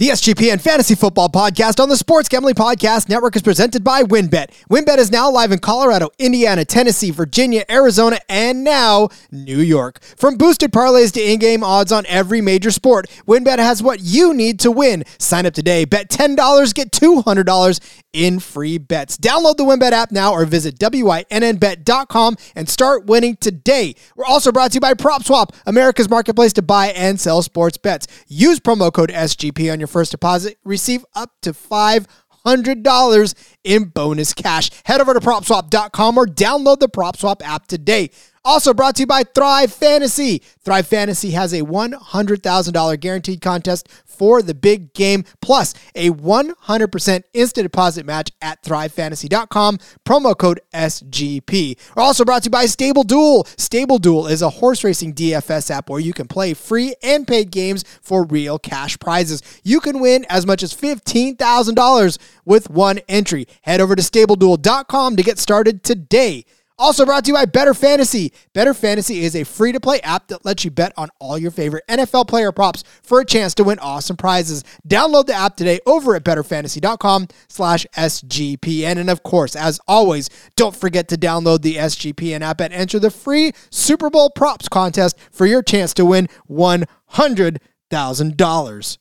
The 0.00 0.08
SGPN 0.08 0.62
Fantasy 0.62 0.94
Football 0.94 1.28
Podcast 1.28 1.78
on 1.78 1.90
the 1.90 1.96
Sports 1.98 2.26
Gambling 2.30 2.54
Podcast 2.54 3.10
Network 3.10 3.36
is 3.36 3.42
presented 3.42 3.84
by 3.84 4.02
WynnBET. 4.02 4.46
WynnBET 4.70 4.96
is 4.96 5.12
now 5.12 5.30
live 5.30 5.52
in 5.52 5.58
Colorado, 5.58 6.08
Indiana, 6.18 6.64
Tennessee, 6.64 7.10
Virginia, 7.10 7.66
Arizona, 7.68 8.18
and 8.26 8.64
now 8.64 9.10
New 9.30 9.58
York. 9.58 10.02
From 10.16 10.38
boosted 10.38 10.72
parlays 10.72 11.12
to 11.12 11.20
in-game 11.20 11.62
odds 11.62 11.92
on 11.92 12.06
every 12.06 12.40
major 12.40 12.70
sport, 12.70 13.10
WynnBET 13.26 13.58
has 13.58 13.82
what 13.82 14.00
you 14.00 14.32
need 14.32 14.58
to 14.60 14.70
win. 14.70 15.04
Sign 15.18 15.44
up 15.44 15.52
today. 15.52 15.84
Bet 15.84 16.08
$10, 16.08 16.72
get 16.72 16.92
$200 16.92 17.80
in 18.14 18.40
free 18.40 18.78
bets. 18.78 19.18
Download 19.18 19.56
the 19.56 19.64
WynnBET 19.64 19.92
app 19.92 20.12
now 20.12 20.32
or 20.32 20.46
visit 20.46 20.78
wynnbet.com 20.78 22.36
and 22.56 22.68
start 22.70 23.04
winning 23.04 23.36
today. 23.36 23.94
We're 24.16 24.24
also 24.24 24.50
brought 24.50 24.70
to 24.70 24.76
you 24.76 24.80
by 24.80 24.94
PropSwap, 24.94 25.54
America's 25.66 26.08
marketplace 26.08 26.54
to 26.54 26.62
buy 26.62 26.86
and 26.88 27.20
sell 27.20 27.42
sports 27.42 27.76
bets. 27.76 28.06
Use 28.28 28.60
promo 28.60 28.90
code 28.90 29.10
SGP 29.10 29.70
on 29.70 29.78
your 29.78 29.89
first 29.90 30.12
deposit, 30.12 30.58
receive 30.64 31.04
up 31.14 31.32
to 31.42 31.52
$500 31.52 33.34
in 33.64 33.84
bonus 33.84 34.32
cash. 34.32 34.70
Head 34.84 35.00
over 35.00 35.14
to 35.14 35.20
propswap.com 35.20 36.18
or 36.18 36.26
download 36.26 36.78
the 36.78 36.88
PropSwap 36.88 37.42
app 37.42 37.66
today. 37.66 38.10
Also 38.44 38.72
brought 38.72 38.96
to 38.96 39.02
you 39.02 39.06
by 39.06 39.22
Thrive 39.22 39.72
Fantasy. 39.72 40.42
Thrive 40.64 40.86
Fantasy 40.86 41.32
has 41.32 41.52
a 41.52 41.60
$100,000 41.60 43.00
guaranteed 43.00 43.40
contest 43.42 43.88
for 44.06 44.42
the 44.42 44.54
big 44.54 44.92
game, 44.92 45.24
plus 45.40 45.72
a 45.94 46.10
100% 46.10 47.22
instant 47.32 47.64
deposit 47.64 48.04
match 48.04 48.30
at 48.42 48.62
thrivefantasy.com. 48.62 49.78
Promo 50.06 50.36
code 50.36 50.60
SGP. 50.74 51.78
Also 51.96 52.24
brought 52.24 52.42
to 52.42 52.48
you 52.48 52.50
by 52.50 52.66
Stable 52.66 53.02
Duel. 53.02 53.46
Stable 53.56 53.98
Duel 53.98 54.26
is 54.26 54.42
a 54.42 54.50
horse 54.50 54.84
racing 54.84 55.14
DFS 55.14 55.70
app 55.70 55.88
where 55.88 56.00
you 56.00 56.12
can 56.12 56.28
play 56.28 56.52
free 56.52 56.94
and 57.02 57.26
paid 57.26 57.50
games 57.50 57.82
for 58.02 58.24
real 58.24 58.58
cash 58.58 58.98
prizes. 58.98 59.42
You 59.64 59.80
can 59.80 60.00
win 60.00 60.26
as 60.28 60.46
much 60.46 60.62
as 60.62 60.74
$15,000 60.74 62.18
with 62.44 62.68
one 62.68 62.98
entry. 63.08 63.46
Head 63.62 63.80
over 63.80 63.96
to 63.96 64.02
stableduel.com 64.02 65.16
to 65.16 65.22
get 65.22 65.38
started 65.38 65.82
today. 65.82 66.44
Also 66.80 67.04
brought 67.04 67.26
to 67.26 67.28
you 67.28 67.34
by 67.34 67.44
Better 67.44 67.74
Fantasy. 67.74 68.32
Better 68.54 68.72
Fantasy 68.72 69.22
is 69.22 69.36
a 69.36 69.44
free 69.44 69.70
to 69.70 69.78
play 69.78 70.00
app 70.00 70.28
that 70.28 70.46
lets 70.46 70.64
you 70.64 70.70
bet 70.70 70.94
on 70.96 71.10
all 71.18 71.36
your 71.36 71.50
favorite 71.50 71.84
NFL 71.88 72.26
player 72.26 72.52
props 72.52 72.84
for 73.02 73.20
a 73.20 73.24
chance 73.24 73.52
to 73.56 73.64
win 73.64 73.78
awesome 73.80 74.16
prizes. 74.16 74.64
Download 74.88 75.26
the 75.26 75.34
app 75.34 75.56
today 75.56 75.80
over 75.84 76.16
at 76.16 76.24
betterfantasy.com 76.24 77.28
slash 77.48 77.86
SGPN. 77.94 78.96
And 78.96 79.10
of 79.10 79.22
course, 79.22 79.54
as 79.54 79.78
always, 79.86 80.30
don't 80.56 80.74
forget 80.74 81.06
to 81.08 81.18
download 81.18 81.60
the 81.60 81.76
SGPN 81.76 82.40
app 82.40 82.62
and 82.62 82.72
enter 82.72 82.98
the 82.98 83.10
free 83.10 83.52
Super 83.68 84.08
Bowl 84.08 84.30
props 84.30 84.66
contest 84.66 85.18
for 85.30 85.44
your 85.44 85.62
chance 85.62 85.92
to 85.92 86.06
win 86.06 86.30
$100,000. 86.50 88.96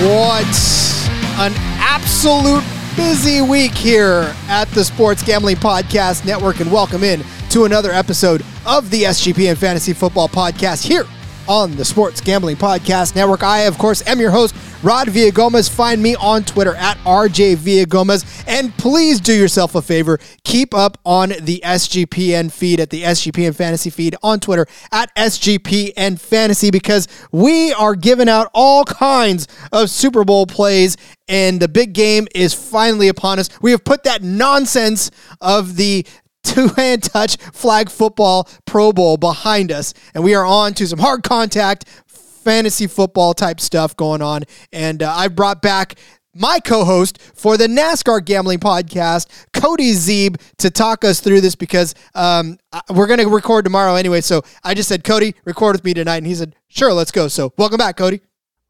What 0.00 0.97
an 1.38 1.52
absolute 1.78 2.64
busy 2.96 3.40
week 3.40 3.70
here 3.70 4.34
at 4.48 4.64
the 4.70 4.84
Sports 4.84 5.22
Gambling 5.22 5.54
Podcast 5.54 6.26
Network, 6.26 6.58
and 6.58 6.70
welcome 6.72 7.04
in 7.04 7.22
to 7.50 7.64
another 7.64 7.92
episode 7.92 8.44
of 8.66 8.90
the 8.90 9.04
SGPN 9.04 9.56
Fantasy 9.56 9.92
Football 9.92 10.28
Podcast 10.28 10.84
here 10.84 11.04
on 11.48 11.76
the 11.76 11.84
Sports 11.84 12.20
Gambling 12.20 12.56
Podcast 12.56 13.14
Network. 13.14 13.44
I, 13.44 13.60
of 13.60 13.78
course, 13.78 14.06
am 14.06 14.20
your 14.20 14.30
host, 14.32 14.54
Rod 14.82 15.08
Villagomez. 15.08 15.70
Find 15.70 16.02
me 16.02 16.14
on 16.16 16.44
Twitter 16.44 16.74
at 16.74 16.98
RJ 16.98 17.56
Villagomez. 17.56 18.44
And 18.46 18.76
please 18.76 19.20
do 19.20 19.32
yourself 19.32 19.74
a 19.74 19.80
favor. 19.82 20.18
Keep 20.44 20.74
up 20.74 20.98
on 21.04 21.30
the 21.40 21.62
SGPN 21.64 22.52
feed 22.52 22.80
at 22.80 22.90
the 22.90 23.02
SGPN 23.02 23.54
Fantasy 23.54 23.90
feed 23.90 24.14
on 24.22 24.40
Twitter 24.40 24.66
at 24.92 25.14
SGPN 25.16 26.20
Fantasy 26.20 26.70
because 26.70 27.08
we 27.32 27.72
are 27.72 27.94
giving 27.94 28.28
out 28.28 28.50
all 28.52 28.84
kinds 28.84 29.48
of 29.72 29.88
Super 29.88 30.24
Bowl 30.24 30.46
plays 30.46 30.96
and 31.28 31.60
the 31.60 31.68
big 31.68 31.92
game 31.92 32.26
is 32.34 32.54
finally 32.54 33.08
upon 33.08 33.38
us. 33.38 33.48
We 33.60 33.70
have 33.72 33.84
put 33.84 34.04
that 34.04 34.22
nonsense 34.22 35.10
of 35.40 35.76
the 35.76 36.06
two 36.42 36.68
hand 36.68 37.02
touch 37.02 37.36
flag 37.36 37.90
football 37.90 38.48
Pro 38.64 38.92
Bowl 38.92 39.16
behind 39.16 39.70
us, 39.70 39.94
and 40.14 40.24
we 40.24 40.34
are 40.34 40.44
on 40.46 40.74
to 40.74 40.86
some 40.86 40.98
hard 40.98 41.22
contact 41.22 41.84
fantasy 42.06 42.86
football 42.86 43.34
type 43.34 43.60
stuff 43.60 43.96
going 43.96 44.22
on. 44.22 44.42
And 44.72 45.02
uh, 45.02 45.12
I 45.14 45.28
brought 45.28 45.60
back 45.60 45.96
my 46.34 46.60
co-host 46.60 47.20
for 47.34 47.56
the 47.56 47.66
NASCAR 47.66 48.24
gambling 48.24 48.58
podcast, 48.58 49.46
Cody 49.52 49.92
Zeeb, 49.92 50.40
to 50.58 50.70
talk 50.70 51.04
us 51.04 51.20
through 51.20 51.40
this 51.40 51.54
because 51.54 51.94
um, 52.14 52.58
we're 52.90 53.06
going 53.06 53.18
to 53.18 53.28
record 53.28 53.64
tomorrow 53.64 53.94
anyway. 53.96 54.20
So 54.20 54.42
I 54.62 54.74
just 54.74 54.88
said, 54.88 55.04
Cody, 55.04 55.34
record 55.44 55.74
with 55.74 55.84
me 55.84 55.94
tonight, 55.94 56.18
and 56.18 56.26
he 56.26 56.34
said, 56.34 56.54
sure, 56.68 56.92
let's 56.92 57.10
go. 57.10 57.28
So 57.28 57.52
welcome 57.58 57.78
back, 57.78 57.96
Cody. 57.96 58.20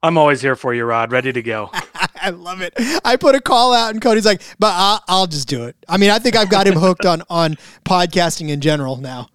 I'm 0.02 0.16
always 0.16 0.40
here 0.40 0.56
for 0.56 0.72
you, 0.72 0.84
Rod. 0.84 1.12
Ready 1.12 1.32
to 1.32 1.42
go. 1.42 1.70
I 2.22 2.30
love 2.30 2.60
it. 2.60 2.74
I 3.04 3.16
put 3.16 3.34
a 3.34 3.40
call 3.40 3.72
out, 3.72 3.90
and 3.90 4.02
Cody's 4.02 4.26
like, 4.26 4.42
"But 4.58 4.72
I'll, 4.74 5.02
I'll 5.08 5.26
just 5.26 5.48
do 5.48 5.64
it." 5.64 5.76
I 5.88 5.96
mean, 5.96 6.10
I 6.10 6.18
think 6.18 6.36
I've 6.36 6.50
got 6.50 6.66
him 6.66 6.74
hooked 6.74 7.06
on 7.06 7.22
on 7.28 7.56
podcasting 7.84 8.50
in 8.50 8.60
general 8.60 8.96
now. 8.96 9.28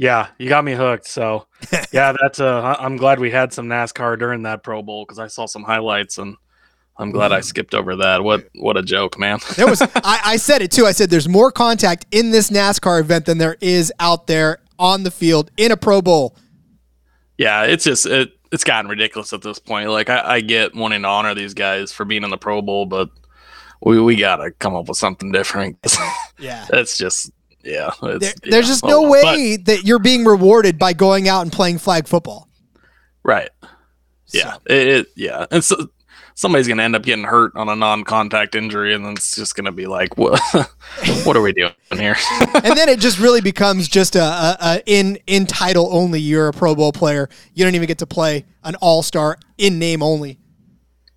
Yeah, 0.00 0.28
you 0.38 0.48
got 0.48 0.64
me 0.64 0.72
hooked. 0.72 1.06
So, 1.06 1.46
yeah, 1.92 2.14
that's 2.18 2.40
uh 2.40 2.74
I'm 2.78 2.96
glad 2.96 3.20
we 3.20 3.30
had 3.30 3.52
some 3.52 3.66
NASCAR 3.66 4.18
during 4.18 4.44
that 4.44 4.62
Pro 4.62 4.82
Bowl 4.82 5.04
because 5.04 5.18
I 5.18 5.26
saw 5.26 5.44
some 5.44 5.62
highlights 5.62 6.16
and 6.16 6.36
I'm 6.96 7.10
glad 7.10 7.32
I 7.32 7.36
mm-hmm. 7.40 7.44
skipped 7.44 7.74
over 7.74 7.96
that. 7.96 8.24
What 8.24 8.48
what 8.54 8.78
a 8.78 8.82
joke, 8.82 9.18
man. 9.18 9.40
there 9.56 9.66
was 9.66 9.82
I, 9.82 9.90
I 10.24 10.36
said 10.38 10.62
it 10.62 10.70
too. 10.70 10.86
I 10.86 10.92
said 10.92 11.10
there's 11.10 11.28
more 11.28 11.52
contact 11.52 12.06
in 12.12 12.30
this 12.30 12.48
NASCAR 12.48 12.98
event 12.98 13.26
than 13.26 13.36
there 13.36 13.58
is 13.60 13.92
out 14.00 14.26
there 14.26 14.60
on 14.78 15.02
the 15.02 15.10
field 15.10 15.50
in 15.58 15.70
a 15.70 15.76
Pro 15.76 16.00
Bowl. 16.00 16.34
Yeah, 17.36 17.64
it's 17.64 17.84
just 17.84 18.06
it 18.06 18.32
it's 18.52 18.64
gotten 18.64 18.90
ridiculous 18.90 19.32
at 19.32 19.42
this 19.42 19.58
point. 19.58 19.90
Like 19.90 20.10
I, 20.10 20.36
I 20.36 20.40
get 20.40 20.74
wanting 20.74 21.02
to 21.02 21.08
honor 21.08 21.34
these 21.34 21.54
guys 21.54 21.92
for 21.92 22.04
being 22.04 22.24
in 22.24 22.30
the 22.30 22.38
Pro 22.38 22.62
Bowl, 22.62 22.86
but 22.86 23.10
we 23.82 24.00
we 24.00 24.16
gotta 24.16 24.50
come 24.52 24.74
up 24.74 24.88
with 24.88 24.98
something 24.98 25.32
different. 25.32 25.78
yeah, 26.38 26.66
that's 26.68 26.98
just 26.98 27.30
yeah. 27.62 27.90
There, 28.00 28.18
there's 28.18 28.34
yeah, 28.44 28.60
just 28.60 28.84
no 28.84 29.06
oh, 29.06 29.10
way 29.10 29.56
but, 29.56 29.66
that 29.66 29.84
you're 29.84 29.98
being 29.98 30.24
rewarded 30.24 30.78
by 30.78 30.92
going 30.92 31.28
out 31.28 31.42
and 31.42 31.52
playing 31.52 31.78
flag 31.78 32.08
football. 32.08 32.48
Right. 33.22 33.50
So. 34.26 34.38
Yeah. 34.38 34.56
It, 34.66 34.88
it, 34.88 35.06
yeah. 35.16 35.46
And 35.50 35.62
so 35.62 35.88
somebody's 36.40 36.66
going 36.66 36.78
to 36.78 36.84
end 36.84 36.96
up 36.96 37.02
getting 37.02 37.24
hurt 37.24 37.54
on 37.54 37.68
a 37.68 37.76
non-contact 37.76 38.54
injury, 38.54 38.94
and 38.94 39.04
then 39.04 39.12
it's 39.12 39.36
just 39.36 39.54
going 39.54 39.66
to 39.66 39.72
be 39.72 39.86
like, 39.86 40.16
what? 40.16 40.40
what 41.24 41.36
are 41.36 41.42
we 41.42 41.52
doing 41.52 41.72
here? 41.90 42.16
and 42.54 42.76
then 42.76 42.88
it 42.88 42.98
just 42.98 43.18
really 43.18 43.42
becomes 43.42 43.88
just 43.88 44.16
a, 44.16 44.22
a, 44.22 44.56
a, 44.60 44.82
in 44.86 45.18
in 45.26 45.46
title 45.46 45.90
only. 45.92 46.18
You're 46.18 46.48
a 46.48 46.52
Pro 46.52 46.74
Bowl 46.74 46.92
player. 46.92 47.28
You 47.52 47.64
don't 47.64 47.74
even 47.74 47.86
get 47.86 47.98
to 47.98 48.06
play 48.06 48.46
an 48.64 48.74
All 48.76 49.02
Star 49.02 49.38
in 49.58 49.78
name 49.78 50.02
only. 50.02 50.38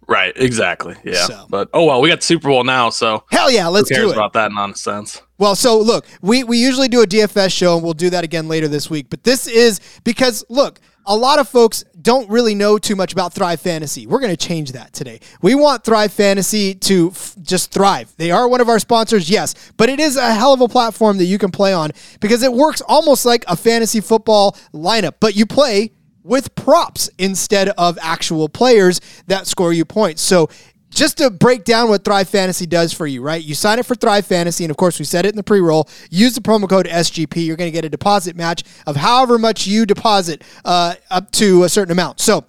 Right. 0.05 0.33
Exactly. 0.35 0.97
Yeah. 1.05 1.25
So. 1.25 1.45
But 1.49 1.69
oh 1.73 1.85
well, 1.85 2.01
we 2.01 2.09
got 2.09 2.21
Super 2.21 2.49
Bowl 2.49 2.65
now, 2.65 2.89
so 2.89 3.23
hell 3.31 3.49
yeah, 3.49 3.67
let's 3.67 3.89
do 3.89 4.09
it. 4.09 4.13
About 4.13 4.33
that 4.33 4.51
nonsense. 4.51 5.21
Well, 5.37 5.55
so 5.55 5.79
look, 5.79 6.05
we 6.21 6.43
we 6.43 6.57
usually 6.57 6.89
do 6.89 7.01
a 7.01 7.07
DFS 7.07 7.51
show, 7.55 7.75
and 7.75 7.83
we'll 7.83 7.93
do 7.93 8.09
that 8.09 8.25
again 8.25 8.49
later 8.49 8.67
this 8.67 8.89
week. 8.89 9.07
But 9.09 9.23
this 9.23 9.47
is 9.47 9.79
because 10.03 10.43
look 10.49 10.81
a 11.05 11.15
lot 11.15 11.39
of 11.39 11.47
folks 11.49 11.83
don't 12.01 12.29
really 12.29 12.55
know 12.55 12.77
too 12.77 12.95
much 12.95 13.13
about 13.13 13.33
Thrive 13.33 13.61
Fantasy. 13.61 14.07
We're 14.07 14.19
going 14.19 14.35
to 14.35 14.47
change 14.47 14.73
that 14.73 14.93
today. 14.93 15.19
We 15.41 15.55
want 15.55 15.83
Thrive 15.83 16.11
Fantasy 16.11 16.75
to 16.75 17.09
f- 17.11 17.35
just 17.41 17.71
thrive. 17.71 18.13
They 18.17 18.31
are 18.31 18.47
one 18.47 18.61
of 18.61 18.69
our 18.69 18.79
sponsors, 18.79 19.29
yes, 19.29 19.71
but 19.77 19.89
it 19.89 19.99
is 19.99 20.17
a 20.17 20.33
hell 20.33 20.53
of 20.53 20.61
a 20.61 20.67
platform 20.67 21.17
that 21.17 21.25
you 21.25 21.37
can 21.37 21.51
play 21.51 21.73
on 21.73 21.91
because 22.19 22.43
it 22.43 22.51
works 22.51 22.81
almost 22.81 23.25
like 23.25 23.43
a 23.47 23.55
fantasy 23.55 24.01
football 24.01 24.57
lineup, 24.73 25.13
but 25.19 25.35
you 25.35 25.45
play 25.45 25.91
with 26.23 26.55
props 26.55 27.09
instead 27.17 27.69
of 27.69 27.97
actual 28.01 28.47
players 28.47 29.01
that 29.27 29.45
score 29.45 29.73
you 29.73 29.85
points. 29.85 30.21
So 30.21 30.49
just 30.93 31.17
to 31.17 31.29
break 31.29 31.63
down 31.63 31.89
what 31.89 32.03
Thrive 32.03 32.29
Fantasy 32.29 32.65
does 32.65 32.93
for 32.93 33.07
you, 33.07 33.21
right? 33.21 33.43
You 33.43 33.55
sign 33.55 33.79
up 33.79 33.85
for 33.85 33.95
Thrive 33.95 34.25
Fantasy, 34.25 34.63
and 34.63 34.71
of 34.71 34.77
course, 34.77 34.99
we 34.99 35.05
said 35.05 35.25
it 35.25 35.29
in 35.29 35.35
the 35.35 35.43
pre 35.43 35.59
roll. 35.59 35.89
Use 36.09 36.35
the 36.35 36.41
promo 36.41 36.69
code 36.69 36.85
SGP. 36.85 37.45
You're 37.45 37.57
going 37.57 37.67
to 37.67 37.75
get 37.75 37.85
a 37.85 37.89
deposit 37.89 38.35
match 38.35 38.63
of 38.85 38.95
however 38.95 39.37
much 39.37 39.67
you 39.67 39.85
deposit 39.85 40.43
uh, 40.65 40.95
up 41.09 41.31
to 41.31 41.63
a 41.63 41.69
certain 41.69 41.91
amount. 41.91 42.19
So 42.19 42.45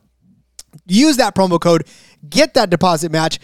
use 0.86 1.16
that 1.16 1.34
promo 1.34 1.60
code, 1.60 1.86
get 2.28 2.54
that 2.54 2.70
deposit 2.70 3.10
match, 3.10 3.38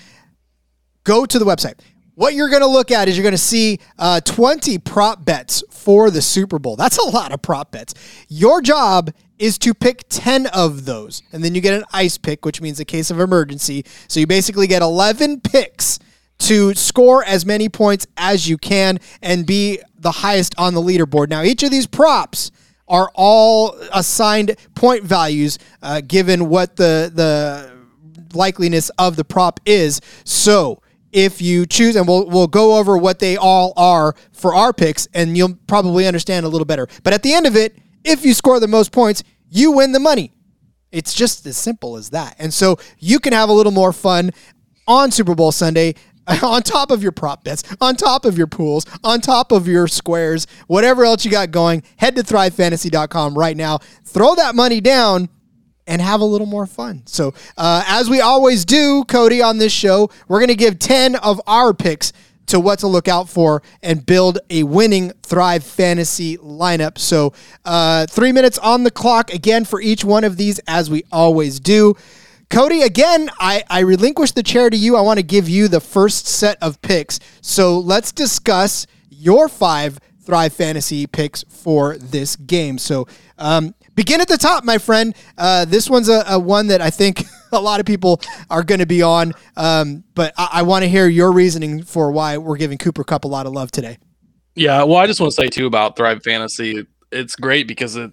go 1.05 1.25
to 1.25 1.39
the 1.39 1.45
website. 1.45 1.79
What 2.15 2.35
you're 2.35 2.51
going 2.51 2.61
to 2.61 2.69
look 2.69 2.91
at 2.91 3.09
is 3.09 3.17
you're 3.17 3.23
going 3.23 3.33
to 3.33 3.39
see 3.39 3.79
uh, 3.99 4.21
20 4.21 4.79
prop 4.79 5.25
bets 5.25 5.65
for 5.71 6.11
the 6.11 6.21
Super 6.21 6.59
Bowl. 6.59 6.77
That's 6.77 6.99
a 6.99 7.09
lot 7.09 7.33
of 7.33 7.41
prop 7.41 7.73
bets. 7.73 7.95
Your 8.29 8.61
job 8.61 9.11
is 9.41 9.59
to 9.59 9.73
pick 9.73 10.05
10 10.11 10.47
of 10.49 10.85
those. 10.85 11.23
And 11.33 11.43
then 11.43 11.55
you 11.55 11.61
get 11.61 11.75
an 11.75 11.85
ice 11.93 12.19
pick, 12.19 12.45
which 12.45 12.61
means 12.61 12.79
a 12.79 12.85
case 12.85 13.11
of 13.11 13.19
emergency. 13.19 13.85
So 14.07 14.21
you 14.21 14.27
basically 14.27 14.67
get 14.67 14.83
11 14.83 15.41
picks 15.41 15.99
to 16.41 16.75
score 16.75 17.25
as 17.25 17.45
many 17.47 17.69
points 17.69 18.07
as 18.17 18.49
you 18.49 18.59
can 18.59 18.99
and 19.23 19.47
be 19.47 19.81
the 19.99 20.11
highest 20.11 20.55
on 20.59 20.75
the 20.75 20.81
leaderboard. 20.81 21.31
Now, 21.31 21.43
each 21.43 21.63
of 21.63 21.71
these 21.71 21.87
props 21.87 22.51
are 22.87 23.11
all 23.15 23.77
assigned 23.93 24.57
point 24.75 25.05
values 25.05 25.59
uh, 25.83 26.01
given 26.07 26.49
what 26.49 26.77
the 26.77 27.11
the 27.15 27.71
likeliness 28.31 28.91
of 28.99 29.17
the 29.17 29.25
prop 29.25 29.61
is. 29.65 30.01
So, 30.25 30.83
if 31.13 31.43
you 31.43 31.67
choose, 31.67 31.97
and 31.97 32.07
we'll 32.07 32.27
we'll 32.27 32.47
go 32.47 32.79
over 32.79 32.97
what 32.97 33.19
they 33.19 33.37
all 33.37 33.73
are 33.77 34.15
for 34.33 34.55
our 34.55 34.73
picks, 34.73 35.07
and 35.15 35.37
you'll 35.37 35.57
probably 35.67 36.07
understand 36.07 36.47
a 36.47 36.49
little 36.49 36.65
better. 36.65 36.89
But 37.03 37.13
at 37.13 37.23
the 37.23 37.33
end 37.33 37.47
of 37.47 37.55
it, 37.55 37.77
If 38.05 38.25
you 38.25 38.35
score 38.35 38.61
the 38.61 38.69
most 38.69 38.93
points, 38.93 39.23
you 39.49 39.73
win 39.73 39.93
the 39.93 40.01
money. 40.01 40.33
It's 40.93 41.15
just 41.15 41.47
as 41.47 41.57
simple 41.57 41.97
as 41.97 42.11
that. 42.11 42.37
And 42.39 42.53
so 42.53 42.79
you 42.99 43.21
can 43.21 43.33
have 43.33 43.49
a 43.49 43.53
little 43.53 43.73
more 43.73 43.93
fun 43.93 44.33
on 44.87 45.11
Super 45.11 45.35
Bowl 45.35 45.53
Sunday 45.53 45.95
on 46.43 46.63
top 46.63 46.91
of 46.91 47.03
your 47.03 47.13
prop 47.13 47.45
bets, 47.45 47.63
on 47.81 47.97
top 47.97 48.25
of 48.25 48.37
your 48.37 48.47
pools, 48.47 48.87
on 49.05 49.21
top 49.21 49.53
of 49.53 49.67
your 49.67 49.87
squares, 49.89 50.47
whatever 50.67 51.05
else 51.05 51.25
you 51.25 51.31
got 51.31 51.51
going, 51.51 51.83
head 51.97 52.17
to 52.17 52.23
thrivefantasy.com 52.23 53.37
right 53.37 53.57
now. 53.57 53.79
Throw 54.05 54.35
that 54.35 54.55
money 54.55 54.81
down 54.81 55.29
and 55.87 56.01
have 56.01 56.21
a 56.21 56.25
little 56.25 56.47
more 56.47 56.67
fun. 56.67 57.03
So, 57.07 57.35
uh, 57.57 57.83
as 57.87 58.09
we 58.09 58.21
always 58.21 58.65
do, 58.65 59.05
Cody, 59.05 59.43
on 59.43 59.59
this 59.59 59.73
show, 59.73 60.11
we're 60.29 60.39
going 60.39 60.49
to 60.49 60.55
give 60.55 60.79
10 60.79 61.17
of 61.17 61.41
our 61.47 61.75
picks 61.75 62.13
to 62.51 62.61
what 62.61 62.79
to 62.81 62.87
look 62.87 63.09
out 63.09 63.29
for 63.29 63.63
and 63.83 64.05
build 64.05 64.39
a 64.51 64.63
winning 64.63 65.13
Thrive 65.23 65.65
Fantasy 65.65 66.37
lineup. 66.39 66.99
So, 66.99 67.33
uh, 67.65 68.07
three 68.07 68.33
minutes 68.33 68.59
on 68.59 68.85
the 68.85 68.91
clock 68.91 69.33
again 69.33 69.65
for 69.65 69.81
each 69.81 70.05
one 70.05 70.25
of 70.25 70.37
these, 70.37 70.59
as 70.67 70.91
we 70.91 71.05
always 71.11 71.59
do. 71.59 71.95
Cody, 72.51 72.83
again, 72.83 73.31
I, 73.39 73.63
I 73.71 73.81
relinquish 73.81 74.33
the 74.33 74.43
chair 74.43 74.71
to 74.71 74.77
you. 74.77 74.97
I 74.97 75.03
want 75.03 75.19
to 75.19 75.23
give 75.23 75.49
you 75.49 75.69
the 75.69 75.81
first 75.81 76.27
set 76.27 76.59
of 76.61 76.83
picks. 76.83 77.21
So 77.41 77.79
let's 77.79 78.11
discuss 78.11 78.89
your 79.09 79.49
five 79.49 80.01
Thrive 80.23 80.53
Fantasy 80.53 81.07
picks 81.07 81.45
for 81.45 81.97
this 81.97 82.35
game. 82.37 82.79
So 82.79 83.07
um, 83.39 83.75
begin 83.95 84.21
at 84.21 84.29
the 84.29 84.37
top, 84.37 84.65
my 84.65 84.79
friend. 84.79 85.15
Uh, 85.39 85.65
this 85.65 85.89
one's 85.89 86.09
a, 86.09 86.25
a, 86.27 86.39
one 86.39 86.67
that 86.69 86.81
I 86.81 86.91
think 86.91 87.23
a 87.53 87.61
lot 87.61 87.81
of 87.81 87.87
people 87.87 88.21
are 88.49 88.63
going 88.63 88.81
to 88.81 88.87
be 88.87 89.03
on, 89.03 89.33
um, 89.57 90.05
but 90.15 90.33
I, 90.37 90.49
I 90.55 90.63
want 90.63 90.83
to 90.83 90.89
hear 90.89 91.07
your 91.07 91.33
reasoning 91.33 91.83
for 91.83 92.11
why 92.11 92.39
we're 92.39 92.57
giving 92.57 92.79
Cooper 92.79 93.05
Kupp 93.05 93.25
a 93.25 93.29
lot 93.29 93.47
of 93.47 93.53
love 93.53 93.71
today. 93.71 93.99
Yeah, 94.55 94.83
well, 94.83 94.97
I 94.97 95.07
just 95.07 95.21
want 95.21 95.33
to 95.33 95.41
say 95.41 95.49
too 95.49 95.67
about 95.67 95.97
Thrive 95.97 96.23
Fantasy. 96.23 96.87
It's 97.13 97.37
great 97.37 97.67
because 97.67 97.97
it 97.97 98.13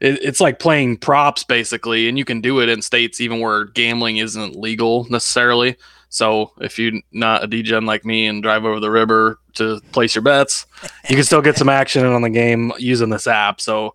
it, 0.00 0.22
it's 0.22 0.40
like 0.40 0.58
playing 0.58 0.96
props 0.96 1.44
basically, 1.44 2.08
and 2.08 2.18
you 2.18 2.24
can 2.24 2.40
do 2.40 2.60
it 2.60 2.68
in 2.68 2.82
states 2.82 3.20
even 3.20 3.40
where 3.40 3.66
gambling 3.66 4.16
isn't 4.16 4.56
legal 4.56 5.06
necessarily. 5.10 5.76
So 6.08 6.52
if 6.60 6.78
you're 6.78 7.00
not 7.12 7.44
a 7.44 7.48
DGen 7.48 7.86
like 7.86 8.04
me 8.04 8.26
and 8.26 8.42
drive 8.42 8.64
over 8.64 8.80
the 8.80 8.90
river 8.90 9.38
to 9.54 9.80
place 9.92 10.14
your 10.14 10.22
bets, 10.22 10.66
you 11.08 11.14
can 11.14 11.24
still 11.24 11.42
get 11.42 11.56
some 11.56 11.68
action 11.68 12.04
on 12.04 12.22
the 12.22 12.30
game 12.30 12.72
using 12.78 13.10
this 13.10 13.28
app. 13.28 13.60
So 13.60 13.94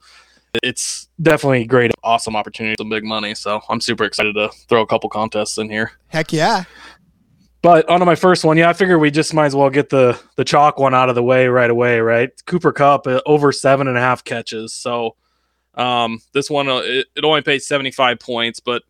it's 0.64 1.08
definitely 1.22 1.62
a 1.62 1.68
great, 1.68 1.92
awesome 2.04 2.36
opportunity, 2.36 2.76
some 2.78 2.90
big 2.90 3.04
money. 3.04 3.36
So 3.36 3.62
I'm 3.70 3.82
super 3.82 4.04
excited 4.04 4.34
to 4.36 4.50
throw 4.68 4.82
a 4.82 4.88
couple 4.88 5.10
contests 5.10 5.58
in 5.58 5.70
here. 5.70 5.92
Heck 6.08 6.32
yeah. 6.34 6.64
But 7.62 7.90
on 7.90 8.00
to 8.00 8.06
my 8.06 8.14
first 8.14 8.44
one, 8.44 8.58
yeah, 8.58 8.70
I 8.70 8.74
figure 8.74 9.00
we 9.00 9.10
just 9.10 9.34
might 9.34 9.48
as 9.48 9.56
well 9.56 9.72
get 9.72 9.90
the 9.90 10.20
the 10.36 10.46
chalk 10.46 10.78
one 10.78 10.94
out 10.94 11.10
of 11.10 11.16
the 11.16 11.24
way 11.24 11.48
right 11.48 11.70
away, 11.70 12.00
right? 12.00 12.30
Cooper 12.46 12.72
Kupp 12.72 13.08
uh, 13.08 13.22
over 13.26 13.52
seven 13.52 13.88
and 13.88 13.98
a 13.98 14.00
half 14.00 14.24
catches. 14.24 14.72
So 14.72 15.16
um, 15.74 16.20
this 16.34 16.48
one 16.48 16.70
uh, 16.70 16.82
it, 16.84 17.08
it, 17.16 17.24
only 17.24 17.42
pays 17.42 17.66
75 17.66 18.20
points, 18.20 18.60
but 18.60 18.84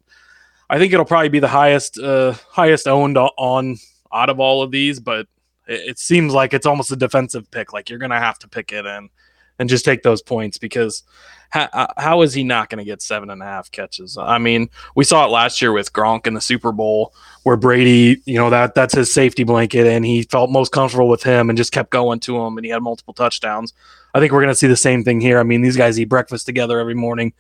I 0.69 0.77
think 0.77 0.91
it'll 0.91 1.05
probably 1.05 1.29
be 1.29 1.39
the 1.39 1.47
highest 1.47 1.97
uh, 1.97 2.33
highest 2.49 2.85
owned 2.85 3.17
on 3.17 3.77
out 4.13 4.29
of 4.29 4.41
all 4.41 4.61
of 4.61 4.71
these. 4.71 4.99
But 4.99 5.27
it, 5.67 5.91
it 5.91 5.99
seems 5.99 6.33
like 6.33 6.53
it's 6.53 6.65
almost 6.65 6.91
a 6.91 6.97
defensive 6.97 7.49
pick. 7.51 7.71
Like 7.71 7.89
you're 7.89 7.99
gonna 7.99 8.19
have 8.19 8.39
to 8.39 8.49
pick 8.49 8.73
it 8.73 8.85
in 8.85 9.09
and 9.57 9.69
just 9.69 9.85
take 9.85 10.03
those 10.03 10.21
points 10.21 10.57
because 10.57 11.03
how, 11.49 11.69
uh, 11.73 11.87
how 11.97 12.21
is 12.21 12.33
he 12.33 12.43
not 12.43 12.69
going 12.69 12.79
to 12.79 12.85
get 12.85 13.01
seven 13.01 13.29
and 13.29 13.41
a 13.41 13.45
half 13.45 13.71
catches? 13.71 14.17
I 14.17 14.37
mean, 14.37 14.69
we 14.95 15.03
saw 15.03 15.25
it 15.25 15.29
last 15.29 15.61
year 15.61 15.71
with 15.71 15.93
Gronk 15.93 16.27
in 16.27 16.33
the 16.33 16.41
Super 16.41 16.71
Bowl 16.71 17.13
where 17.43 17.57
Brady, 17.57 18.21
you 18.25 18.35
know, 18.35 18.49
that 18.49 18.75
that's 18.75 18.93
his 18.93 19.13
safety 19.13 19.43
blanket 19.43 19.87
and 19.87 20.05
he 20.05 20.23
felt 20.23 20.49
most 20.49 20.71
comfortable 20.71 21.07
with 21.07 21.23
him 21.23 21.49
and 21.49 21.57
just 21.57 21.71
kept 21.71 21.91
going 21.91 22.19
to 22.21 22.37
him 22.37 22.57
and 22.57 22.65
he 22.65 22.71
had 22.71 22.81
multiple 22.81 23.13
touchdowns. 23.13 23.73
I 24.13 24.19
think 24.19 24.31
we're 24.31 24.41
going 24.41 24.51
to 24.51 24.55
see 24.55 24.67
the 24.67 24.75
same 24.75 25.03
thing 25.03 25.21
here. 25.21 25.39
I 25.39 25.43
mean, 25.43 25.61
these 25.61 25.77
guys 25.77 25.99
eat 25.99 26.05
breakfast 26.05 26.45
together 26.45 26.79
every 26.79 26.95
morning. 26.95 27.33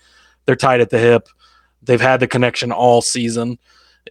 They're 0.45 0.55
tied 0.55 0.81
at 0.81 0.89
the 0.89 0.99
hip. 0.99 1.27
They've 1.81 2.01
had 2.01 2.19
the 2.19 2.27
connection 2.27 2.71
all 2.71 3.01
season. 3.01 3.57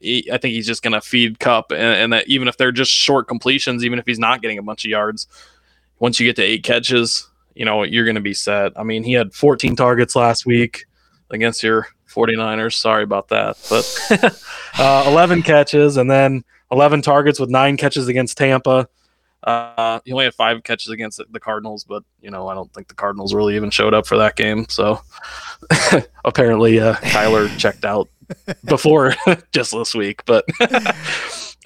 I 0.03 0.39
think 0.39 0.55
he's 0.55 0.67
just 0.67 0.83
going 0.83 0.93
to 0.93 1.01
feed 1.01 1.39
Kupp, 1.39 1.71
and, 1.71 1.81
and, 1.81 2.13
that 2.13 2.27
even 2.27 2.49
if 2.49 2.57
they're 2.57 2.73
just 2.73 2.91
short 2.91 3.29
completions, 3.29 3.85
even 3.85 4.01
if 4.01 4.07
he's 4.07 4.19
not 4.19 4.43
getting 4.43 4.59
a 4.59 4.63
bunch 4.63 4.85
of 4.85 4.91
yards, 4.91 5.29
once 6.01 6.19
you 6.19 6.27
get 6.27 6.37
to 6.37 6.43
eight 6.43 6.65
catches, 6.65 7.29
you 7.55 7.65
know 7.65 7.83
you're 7.83 8.05
going 8.05 8.15
to 8.15 8.21
be 8.21 8.35
set. 8.35 8.73
I 8.77 8.83
mean, 8.83 9.03
he 9.03 9.13
had 9.13 9.33
14 9.33 9.77
targets 9.77 10.17
last 10.17 10.47
week 10.47 10.87
against 11.31 11.63
your 11.63 11.89
49ers. 12.09 12.75
Sorry 12.75 13.03
about 13.03 13.29
that, 13.29 13.57
but 13.69 14.43
uh, 14.79 15.05
11 15.07 15.43
catches 15.43 15.97
and 15.97 16.11
then 16.11 16.45
11 16.71 17.03
targets 17.03 17.39
with 17.39 17.51
nine 17.51 17.77
catches 17.77 18.09
against 18.09 18.37
Tampa. 18.37 18.89
Uh, 19.45 20.01
he 20.07 20.13
only 20.13 20.25
had 20.25 20.35
five 20.35 20.63
catches 20.63 20.89
against 20.89 21.21
the 21.31 21.41
Cardinals, 21.41 21.85
but 21.85 22.03
you 22.21 22.31
know 22.31 22.49
I 22.49 22.55
don't 22.55 22.73
think 22.73 22.89
the 22.89 22.95
Cardinals 22.95 23.35
really 23.35 23.57
even 23.57 23.71
showed 23.71 23.93
up 23.93 24.07
for 24.07 24.17
that 24.17 24.37
game. 24.37 24.67
So 24.71 25.01
apparently, 26.25 26.81
uh, 26.81 26.95
Kyler 26.95 27.55
checked 27.59 27.85
out 27.85 28.09
before 28.65 29.15
just 29.53 29.73
this 29.73 29.95
week. 29.95 30.25
But 30.25 30.47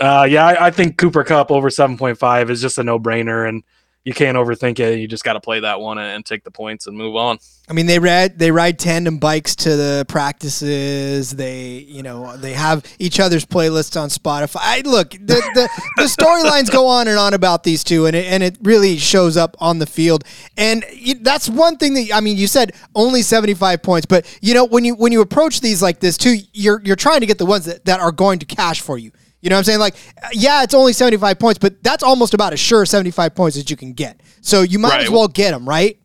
uh, 0.00 0.26
yeah, 0.28 0.46
I, 0.46 0.66
I, 0.66 0.70
think 0.72 0.98
Cooper 0.98 1.22
Kupp 1.22 1.52
over 1.52 1.70
seven 1.70 1.96
point 1.96 2.18
five 2.18 2.50
is 2.50 2.60
just 2.60 2.78
a 2.78 2.82
no 2.82 2.98
brainer, 2.98 3.48
and 3.48 3.62
you 4.04 4.14
can't 4.14 4.36
overthink 4.36 4.78
it. 4.78 4.98
You 4.98 5.06
just 5.06 5.24
got 5.24 5.34
to 5.34 5.40
play 5.40 5.60
that 5.60 5.80
one 5.80 5.98
and 5.98 6.24
take 6.24 6.44
the 6.44 6.50
points 6.50 6.86
and 6.86 6.96
move 6.96 7.16
on. 7.16 7.38
I 7.68 7.74
mean, 7.74 7.84
they 7.84 7.98
ride 7.98 8.38
they 8.38 8.50
ride 8.50 8.78
tandem 8.78 9.18
bikes 9.18 9.54
to 9.56 9.76
the 9.76 10.06
practices. 10.08 11.32
They 11.32 11.80
you 11.80 12.02
know 12.02 12.34
they 12.38 12.54
have 12.54 12.82
each 12.98 13.20
other's 13.20 13.44
playlists 13.44 14.00
on 14.00 14.08
Spotify. 14.08 14.60
I, 14.60 14.80
look, 14.86 15.10
the 15.10 15.18
the, 15.54 15.68
the 15.96 16.02
storylines 16.04 16.70
go 16.70 16.86
on 16.86 17.08
and 17.08 17.18
on 17.18 17.34
about 17.34 17.64
these 17.64 17.84
two, 17.84 18.06
and 18.06 18.16
it, 18.16 18.24
and 18.24 18.42
it 18.42 18.56
really 18.62 18.96
shows 18.96 19.36
up 19.36 19.54
on 19.60 19.78
the 19.78 19.86
field. 19.86 20.24
And 20.56 20.84
that's 21.20 21.48
one 21.48 21.76
thing 21.76 21.92
that 21.94 22.08
I 22.14 22.20
mean. 22.20 22.38
You 22.38 22.46
said 22.46 22.72
only 22.94 23.20
seventy 23.20 23.54
five 23.54 23.82
points, 23.82 24.06
but 24.06 24.26
you 24.40 24.54
know 24.54 24.64
when 24.64 24.86
you 24.86 24.94
when 24.94 25.12
you 25.12 25.20
approach 25.20 25.60
these 25.60 25.82
like 25.82 26.00
this 26.00 26.16
too, 26.16 26.36
you're 26.54 26.80
you're 26.84 26.96
trying 26.96 27.20
to 27.20 27.26
get 27.26 27.36
the 27.36 27.46
ones 27.46 27.66
that, 27.66 27.84
that 27.84 28.00
are 28.00 28.12
going 28.12 28.38
to 28.38 28.46
cash 28.46 28.80
for 28.80 28.96
you. 28.96 29.12
You 29.40 29.50
know 29.50 29.56
what 29.56 29.60
I'm 29.60 29.64
saying? 29.64 29.78
Like, 29.78 29.94
uh, 30.22 30.28
yeah, 30.32 30.62
it's 30.62 30.74
only 30.74 30.92
75 30.92 31.38
points, 31.38 31.58
but 31.58 31.82
that's 31.82 32.02
almost 32.02 32.34
about 32.34 32.52
as 32.52 32.60
sure 32.60 32.84
75 32.84 33.34
points 33.34 33.56
as 33.56 33.70
you 33.70 33.76
can 33.76 33.92
get. 33.92 34.20
So 34.40 34.62
you 34.62 34.78
might 34.78 34.90
right. 34.90 35.02
as 35.02 35.10
well 35.10 35.28
get 35.28 35.52
them, 35.52 35.68
right? 35.68 35.98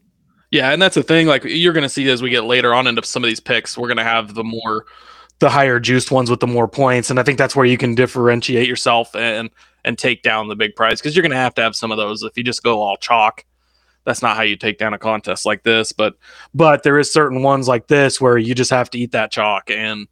Yeah, 0.52 0.72
and 0.72 0.80
that's 0.82 0.96
the 0.96 1.04
thing. 1.04 1.26
Like, 1.26 1.44
you're 1.44 1.74
going 1.74 1.84
to 1.84 1.90
see 1.90 2.08
as 2.10 2.22
we 2.22 2.30
get 2.30 2.44
later 2.44 2.76
on 2.76 2.86
into 2.86 3.04
some 3.04 3.24
of 3.24 3.28
these 3.28 3.40
picks, 3.40 3.76
we're 3.76 3.88
going 3.88 3.98
to 3.98 4.04
have 4.04 4.36
the 4.36 4.44
more, 4.44 4.86
the 5.40 5.50
higher 5.50 5.80
juiced 5.80 6.12
ones 6.12 6.30
with 6.30 6.42
the 6.42 6.48
more 6.48 6.68
points, 6.68 7.10
and 7.10 7.20
I 7.20 7.24
think 7.24 7.40
that's 7.40 7.56
where 7.56 7.66
you 7.66 7.78
can 7.78 7.96
differentiate 7.96 8.68
yourself 8.68 9.16
and 9.16 9.50
and 9.86 9.98
take 9.98 10.22
down 10.22 10.48
the 10.48 10.56
big 10.56 10.76
prize 10.76 11.02
because 11.02 11.16
you're 11.16 11.24
going 11.24 11.32
to 11.32 11.38
have 11.38 11.56
to 11.56 11.62
have 11.62 11.76
some 11.76 11.92
of 11.92 11.98
those. 11.98 12.24
If 12.24 12.38
you 12.38 12.44
just 12.44 12.64
go 12.64 12.82
all 12.82 12.98
chalk, 12.98 13.44
that's 14.06 14.22
not 14.22 14.38
how 14.38 14.44
you 14.44 14.56
take 14.56 14.78
down 14.78 14.94
a 14.94 15.00
contest 15.00 15.46
like 15.46 15.64
this. 15.64 15.92
But 15.92 16.16
but 16.54 16.84
there 16.84 17.00
is 17.00 17.12
certain 17.12 17.42
ones 17.42 17.68
like 17.68 17.88
this 17.88 18.22
where 18.22 18.38
you 18.38 18.56
just 18.56 18.72
have 18.72 18.90
to 18.92 19.00
eat 19.00 19.12
that 19.12 19.32
chalk 19.32 19.70
and 19.70 20.08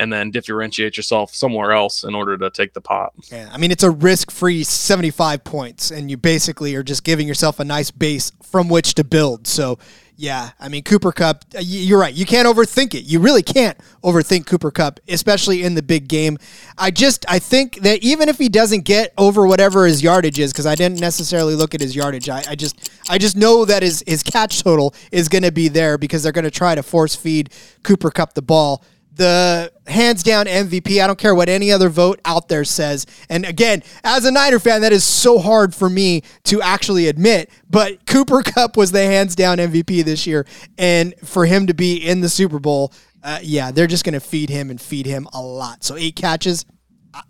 and 0.00 0.10
then 0.10 0.30
differentiate 0.30 0.96
yourself 0.96 1.34
somewhere 1.34 1.72
else 1.72 2.04
in 2.04 2.14
order 2.14 2.38
to 2.38 2.48
take 2.50 2.72
the 2.72 2.80
pot. 2.80 3.12
Yeah, 3.30 3.50
I 3.52 3.58
mean 3.58 3.70
it's 3.70 3.82
a 3.82 3.90
risk-free 3.90 4.64
75 4.64 5.44
points 5.44 5.90
and 5.90 6.10
you 6.10 6.16
basically 6.16 6.74
are 6.74 6.82
just 6.82 7.04
giving 7.04 7.28
yourself 7.28 7.60
a 7.60 7.64
nice 7.64 7.90
base 7.90 8.32
from 8.42 8.70
which 8.70 8.94
to 8.94 9.04
build. 9.04 9.46
So, 9.46 9.78
yeah, 10.16 10.50
I 10.58 10.70
mean 10.70 10.84
Cooper 10.84 11.12
Kupp, 11.12 11.44
uh, 11.54 11.60
you're 11.60 11.98
right. 11.98 12.14
You 12.14 12.24
can't 12.24 12.48
overthink 12.48 12.94
it. 12.94 13.04
You 13.04 13.20
really 13.20 13.42
can't 13.42 13.76
overthink 14.02 14.46
Cooper 14.46 14.70
Kupp, 14.70 15.00
especially 15.06 15.62
in 15.62 15.74
the 15.74 15.82
big 15.82 16.08
game. 16.08 16.38
I 16.78 16.90
just 16.90 17.26
I 17.28 17.38
think 17.38 17.80
that 17.80 18.02
even 18.02 18.30
if 18.30 18.38
he 18.38 18.48
doesn't 18.48 18.86
get 18.86 19.12
over 19.18 19.46
whatever 19.46 19.86
his 19.86 20.02
yardage 20.02 20.38
is, 20.38 20.50
because 20.50 20.66
I 20.66 20.76
didn't 20.76 21.00
necessarily 21.00 21.54
look 21.54 21.74
at 21.74 21.82
his 21.82 21.94
yardage, 21.94 22.30
I, 22.30 22.42
I 22.48 22.54
just 22.54 22.90
I 23.10 23.18
just 23.18 23.36
know 23.36 23.66
that 23.66 23.82
his 23.82 24.02
his 24.06 24.22
catch 24.22 24.62
total 24.62 24.94
is 25.12 25.28
going 25.28 25.44
to 25.44 25.52
be 25.52 25.68
there 25.68 25.98
because 25.98 26.22
they're 26.22 26.32
going 26.32 26.44
to 26.44 26.50
try 26.50 26.74
to 26.74 26.82
force 26.82 27.14
feed 27.14 27.50
Cooper 27.82 28.10
Kupp 28.10 28.32
the 28.32 28.42
ball 28.42 28.82
the 29.20 29.70
hands 29.86 30.22
down 30.22 30.46
MVP. 30.46 30.98
I 31.02 31.06
don't 31.06 31.18
care 31.18 31.34
what 31.34 31.50
any 31.50 31.70
other 31.70 31.90
vote 31.90 32.22
out 32.24 32.48
there 32.48 32.64
says. 32.64 33.04
And 33.28 33.44
again, 33.44 33.82
as 34.02 34.24
a 34.24 34.30
Niner 34.30 34.58
fan, 34.58 34.80
that 34.80 34.94
is 34.94 35.04
so 35.04 35.38
hard 35.38 35.74
for 35.74 35.90
me 35.90 36.22
to 36.44 36.62
actually 36.62 37.06
admit. 37.06 37.50
But 37.68 38.06
Cooper 38.06 38.42
Kupp 38.44 38.78
was 38.78 38.92
the 38.92 39.04
hands 39.04 39.36
down 39.36 39.58
MVP 39.58 40.04
this 40.04 40.26
year. 40.26 40.46
And 40.78 41.14
for 41.22 41.44
him 41.44 41.66
to 41.66 41.74
be 41.74 41.96
in 41.96 42.22
the 42.22 42.30
Super 42.30 42.58
Bowl, 42.58 42.94
uh, 43.22 43.40
yeah, 43.42 43.70
they're 43.70 43.86
just 43.86 44.04
going 44.04 44.14
to 44.14 44.20
feed 44.20 44.48
him 44.48 44.70
and 44.70 44.80
feed 44.80 45.04
him 45.04 45.28
a 45.34 45.42
lot. 45.42 45.84
So 45.84 45.96
eight 45.96 46.16
catches, 46.16 46.64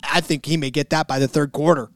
I 0.04 0.20
think 0.20 0.47
he 0.47 0.56
may 0.56 0.70
get 0.70 0.90
that 0.90 1.09
by 1.09 1.18
the 1.18 1.26
third 1.26 1.50
quarter. 1.50 1.90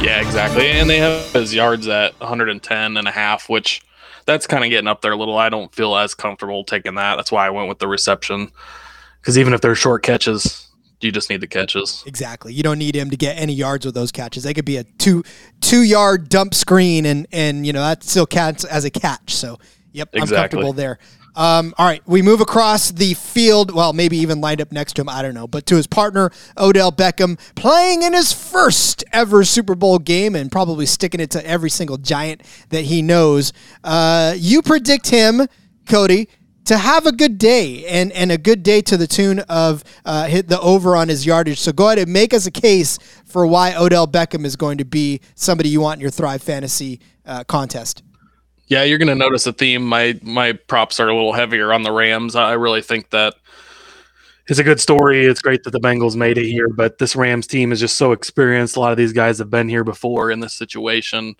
Yeah, 0.00 0.22
exactly. 0.22 0.66
And 0.70 0.88
they 0.88 0.96
have 0.96 1.30
his 1.34 1.54
yards 1.54 1.86
at 1.88 2.18
110 2.20 2.96
and 2.96 3.06
a 3.06 3.10
half, 3.10 3.50
which 3.50 3.82
that's 4.24 4.46
kind 4.46 4.64
of 4.64 4.70
getting 4.70 4.88
up 4.88 5.02
there 5.02 5.12
a 5.12 5.16
little. 5.16 5.36
I 5.36 5.50
don't 5.50 5.74
feel 5.74 5.94
as 5.94 6.14
comfortable 6.14 6.64
taking 6.64 6.94
that. 6.94 7.16
That's 7.16 7.30
why 7.30 7.46
I 7.46 7.50
went 7.50 7.68
with 7.68 7.80
the 7.80 7.88
reception 7.88 8.50
because 9.20 9.38
even 9.38 9.52
if 9.52 9.60
they're 9.60 9.74
short 9.74 10.02
catches, 10.02 10.68
you 11.00 11.12
just 11.12 11.30
need 11.30 11.40
the 11.40 11.46
catches. 11.46 12.02
Exactly. 12.06 12.52
You 12.52 12.62
don't 12.62 12.78
need 12.78 12.94
him 12.94 13.10
to 13.10 13.16
get 13.16 13.38
any 13.38 13.54
yards 13.54 13.86
with 13.86 13.94
those 13.94 14.12
catches. 14.12 14.42
They 14.42 14.54
could 14.54 14.64
be 14.64 14.76
a 14.76 14.84
two 14.84 15.24
two 15.60 15.82
yard 15.82 16.28
dump 16.28 16.54
screen, 16.54 17.06
and 17.06 17.26
and 17.32 17.66
you 17.66 17.72
know 17.72 17.80
that 17.80 18.02
still 18.02 18.26
counts 18.26 18.64
as 18.64 18.84
a 18.84 18.90
catch. 18.90 19.34
So 19.34 19.58
yep, 19.92 20.10
exactly. 20.12 20.20
I'm 20.20 20.42
comfortable 20.42 20.72
there. 20.72 20.98
Um, 21.36 21.74
all 21.78 21.86
right, 21.86 22.02
we 22.06 22.22
move 22.22 22.40
across 22.40 22.90
the 22.90 23.14
field. 23.14 23.72
Well, 23.72 23.92
maybe 23.92 24.18
even 24.18 24.40
lined 24.40 24.60
up 24.60 24.72
next 24.72 24.94
to 24.94 25.02
him. 25.02 25.08
I 25.08 25.22
don't 25.22 25.34
know, 25.34 25.46
but 25.46 25.64
to 25.66 25.76
his 25.76 25.86
partner 25.86 26.30
Odell 26.58 26.90
Beckham, 26.90 27.38
playing 27.54 28.02
in 28.02 28.12
his 28.12 28.32
first 28.32 29.04
ever 29.12 29.44
Super 29.44 29.74
Bowl 29.74 29.98
game, 29.98 30.34
and 30.34 30.50
probably 30.50 30.86
sticking 30.86 31.20
it 31.20 31.30
to 31.30 31.46
every 31.46 31.70
single 31.70 31.98
giant 31.98 32.42
that 32.70 32.84
he 32.84 33.00
knows. 33.00 33.52
Uh, 33.84 34.34
you 34.36 34.60
predict 34.60 35.08
him 35.08 35.46
Cody 35.86 36.28
to 36.64 36.76
have 36.76 37.06
a 37.06 37.12
good 37.12 37.38
day 37.38 37.86
and, 37.86 38.12
and 38.12 38.30
a 38.30 38.38
good 38.38 38.62
day 38.62 38.80
to 38.82 38.96
the 38.96 39.06
tune 39.06 39.40
of 39.40 39.82
uh, 40.04 40.26
hit 40.26 40.48
the 40.48 40.60
over 40.60 40.94
on 40.96 41.08
his 41.08 41.26
yardage. 41.26 41.58
So 41.58 41.72
go 41.72 41.86
ahead 41.86 41.98
and 41.98 42.12
make 42.12 42.32
us 42.34 42.46
a 42.46 42.50
case 42.50 42.98
for 43.24 43.46
why 43.46 43.74
Odell 43.74 44.06
Beckham 44.06 44.44
is 44.44 44.56
going 44.56 44.78
to 44.78 44.84
be 44.84 45.20
somebody 45.34 45.68
you 45.68 45.80
want 45.80 45.98
in 45.98 46.02
your 46.02 46.10
Thrive 46.10 46.42
Fantasy 46.42 47.00
uh, 47.26 47.44
contest. 47.44 48.02
Yeah, 48.66 48.84
you're 48.84 48.98
going 48.98 49.08
to 49.08 49.16
notice 49.16 49.46
a 49.46 49.52
theme. 49.52 49.84
My 49.84 50.18
my 50.22 50.52
props 50.52 51.00
are 51.00 51.08
a 51.08 51.14
little 51.14 51.32
heavier 51.32 51.72
on 51.72 51.82
the 51.82 51.90
Rams. 51.90 52.36
I 52.36 52.52
really 52.52 52.82
think 52.82 53.10
that 53.10 53.34
it's 54.46 54.60
a 54.60 54.64
good 54.64 54.80
story. 54.80 55.26
It's 55.26 55.42
great 55.42 55.64
that 55.64 55.70
the 55.70 55.80
Bengals 55.80 56.14
made 56.14 56.38
it 56.38 56.48
here, 56.48 56.68
but 56.68 56.98
this 56.98 57.16
Rams 57.16 57.48
team 57.48 57.72
is 57.72 57.80
just 57.80 57.96
so 57.96 58.12
experienced. 58.12 58.76
A 58.76 58.80
lot 58.80 58.92
of 58.92 58.98
these 58.98 59.12
guys 59.12 59.38
have 59.38 59.50
been 59.50 59.68
here 59.68 59.84
before 59.84 60.30
in 60.30 60.40
this 60.40 60.54
situation. 60.54 61.34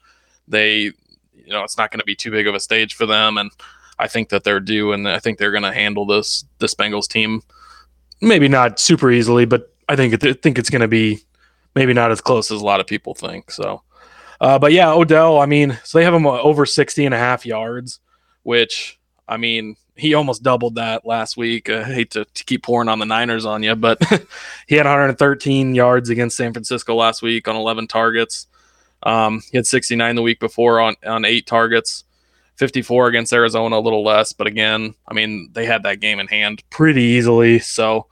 They, 0.48 0.76
you 0.78 1.48
know, 1.48 1.62
it's 1.62 1.78
not 1.78 1.92
going 1.92 2.00
to 2.00 2.04
be 2.04 2.16
too 2.16 2.32
big 2.32 2.48
of 2.48 2.54
a 2.54 2.60
stage 2.60 2.94
for 2.94 3.06
them, 3.06 3.38
and 3.38 3.50
I 4.00 4.08
think 4.08 4.30
that 4.30 4.44
they're 4.44 4.60
due, 4.60 4.92
and 4.92 5.08
I 5.08 5.18
think 5.18 5.38
they're 5.38 5.50
going 5.50 5.62
to 5.62 5.72
handle 5.72 6.06
this 6.06 6.44
this 6.58 6.74
Bengals 6.74 7.08
team. 7.08 7.42
Maybe 8.20 8.48
not 8.48 8.78
super 8.78 9.10
easily, 9.10 9.44
but 9.44 9.72
I 9.88 9.96
think 9.96 10.24
I 10.24 10.32
think 10.32 10.58
it's 10.58 10.70
going 10.70 10.82
to 10.82 10.88
be 10.88 11.20
maybe 11.74 11.92
not 11.92 12.10
as 12.10 12.20
close 12.20 12.50
as 12.50 12.60
a 12.60 12.64
lot 12.64 12.80
of 12.80 12.86
people 12.86 13.14
think. 13.14 13.50
So 13.50 13.82
uh, 14.40 14.58
but 14.58 14.72
yeah, 14.72 14.90
Odell, 14.90 15.38
I 15.38 15.46
mean, 15.46 15.78
so 15.84 15.98
they 15.98 16.04
have 16.04 16.14
him 16.14 16.26
over 16.26 16.64
60 16.64 17.04
and 17.04 17.14
a 17.14 17.18
half 17.18 17.44
yards, 17.44 18.00
which, 18.42 18.98
I 19.28 19.36
mean, 19.36 19.76
he 19.96 20.14
almost 20.14 20.42
doubled 20.42 20.76
that 20.76 21.04
last 21.04 21.36
week. 21.36 21.68
I 21.68 21.84
hate 21.84 22.12
to, 22.12 22.24
to 22.24 22.44
keep 22.44 22.62
pouring 22.62 22.88
on 22.88 22.98
the 22.98 23.04
Niners 23.04 23.44
on 23.44 23.62
you, 23.62 23.76
but 23.76 24.02
he 24.66 24.76
had 24.76 24.86
113 24.86 25.74
yards 25.74 26.08
against 26.08 26.38
San 26.38 26.54
Francisco 26.54 26.94
last 26.94 27.20
week 27.20 27.48
on 27.48 27.56
11 27.56 27.86
targets. 27.86 28.46
Um, 29.02 29.42
he 29.50 29.58
had 29.58 29.66
69 29.66 30.16
the 30.16 30.22
week 30.22 30.40
before 30.40 30.80
on, 30.80 30.94
on 31.06 31.26
eight 31.26 31.46
targets, 31.46 32.04
54 32.60 33.08
against 33.08 33.32
Arizona, 33.32 33.78
a 33.78 33.80
little 33.80 34.04
less. 34.04 34.34
But 34.34 34.46
again, 34.46 34.94
I 35.08 35.14
mean, 35.14 35.48
they 35.54 35.64
had 35.64 35.82
that 35.84 36.00
game 36.00 36.20
in 36.20 36.28
hand 36.28 36.62
pretty 36.68 37.02
easily. 37.02 37.58
So 37.58 38.06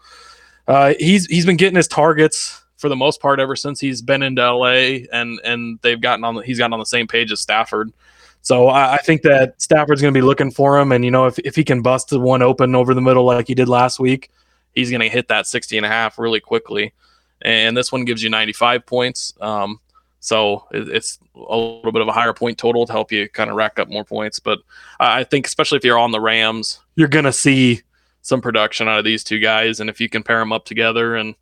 uh, 0.66 0.94
he's 0.98 1.26
he's 1.26 1.44
been 1.44 1.58
getting 1.58 1.76
his 1.76 1.86
targets 1.86 2.62
for 2.78 2.88
the 2.88 2.96
most 2.96 3.20
part 3.20 3.40
ever 3.40 3.54
since 3.54 3.78
he's 3.78 4.00
been 4.00 4.22
into 4.22 4.42
LA 4.42 5.04
and 5.12 5.38
and 5.44 5.78
they've 5.82 6.00
gotten 6.00 6.24
on 6.24 6.36
the, 6.36 6.40
he's 6.40 6.58
gotten 6.58 6.72
on 6.72 6.78
the 6.78 6.86
same 6.86 7.06
page 7.06 7.30
as 7.30 7.40
Stafford. 7.40 7.92
So 8.40 8.68
I, 8.68 8.94
I 8.94 8.96
think 8.98 9.20
that 9.22 9.60
Stafford's 9.60 10.00
going 10.00 10.14
to 10.14 10.18
be 10.18 10.24
looking 10.24 10.50
for 10.50 10.78
him, 10.78 10.92
and 10.92 11.04
you 11.04 11.10
know 11.10 11.26
if 11.26 11.38
if 11.40 11.54
he 11.54 11.62
can 11.62 11.82
bust 11.82 12.08
the 12.08 12.18
one 12.18 12.40
open 12.40 12.74
over 12.74 12.94
the 12.94 13.02
middle 13.02 13.24
like 13.24 13.48
he 13.48 13.54
did 13.54 13.68
last 13.68 14.00
week, 14.00 14.30
he's 14.74 14.90
going 14.90 15.02
to 15.02 15.10
hit 15.10 15.28
that 15.28 15.46
60 15.46 15.76
and 15.76 15.84
a 15.84 15.90
half 15.90 16.18
really 16.18 16.40
quickly. 16.40 16.94
And 17.42 17.76
this 17.76 17.92
one 17.92 18.04
gives 18.04 18.22
you 18.22 18.30
95 18.30 18.86
points. 18.86 19.34
Um, 19.40 19.78
so 20.20 20.66
it's 20.72 21.18
a 21.34 21.56
little 21.56 21.92
bit 21.92 22.02
of 22.02 22.08
a 22.08 22.12
higher 22.12 22.32
point 22.32 22.58
total 22.58 22.86
to 22.86 22.92
help 22.92 23.12
you 23.12 23.28
kind 23.28 23.50
of 23.50 23.56
rack 23.56 23.78
up 23.78 23.88
more 23.88 24.04
points. 24.04 24.40
But 24.40 24.58
I 24.98 25.24
think 25.24 25.46
especially 25.46 25.78
if 25.78 25.84
you're 25.84 25.98
on 25.98 26.10
the 26.10 26.20
Rams, 26.20 26.80
you're 26.96 27.08
going 27.08 27.24
to 27.24 27.32
see 27.32 27.82
some 28.22 28.40
production 28.40 28.88
out 28.88 28.98
of 28.98 29.04
these 29.04 29.24
two 29.24 29.38
guys, 29.38 29.80
and 29.80 29.88
if 29.88 30.00
you 30.00 30.08
can 30.08 30.22
pair 30.22 30.38
them 30.38 30.52
up 30.52 30.64
together 30.64 31.16
and 31.16 31.34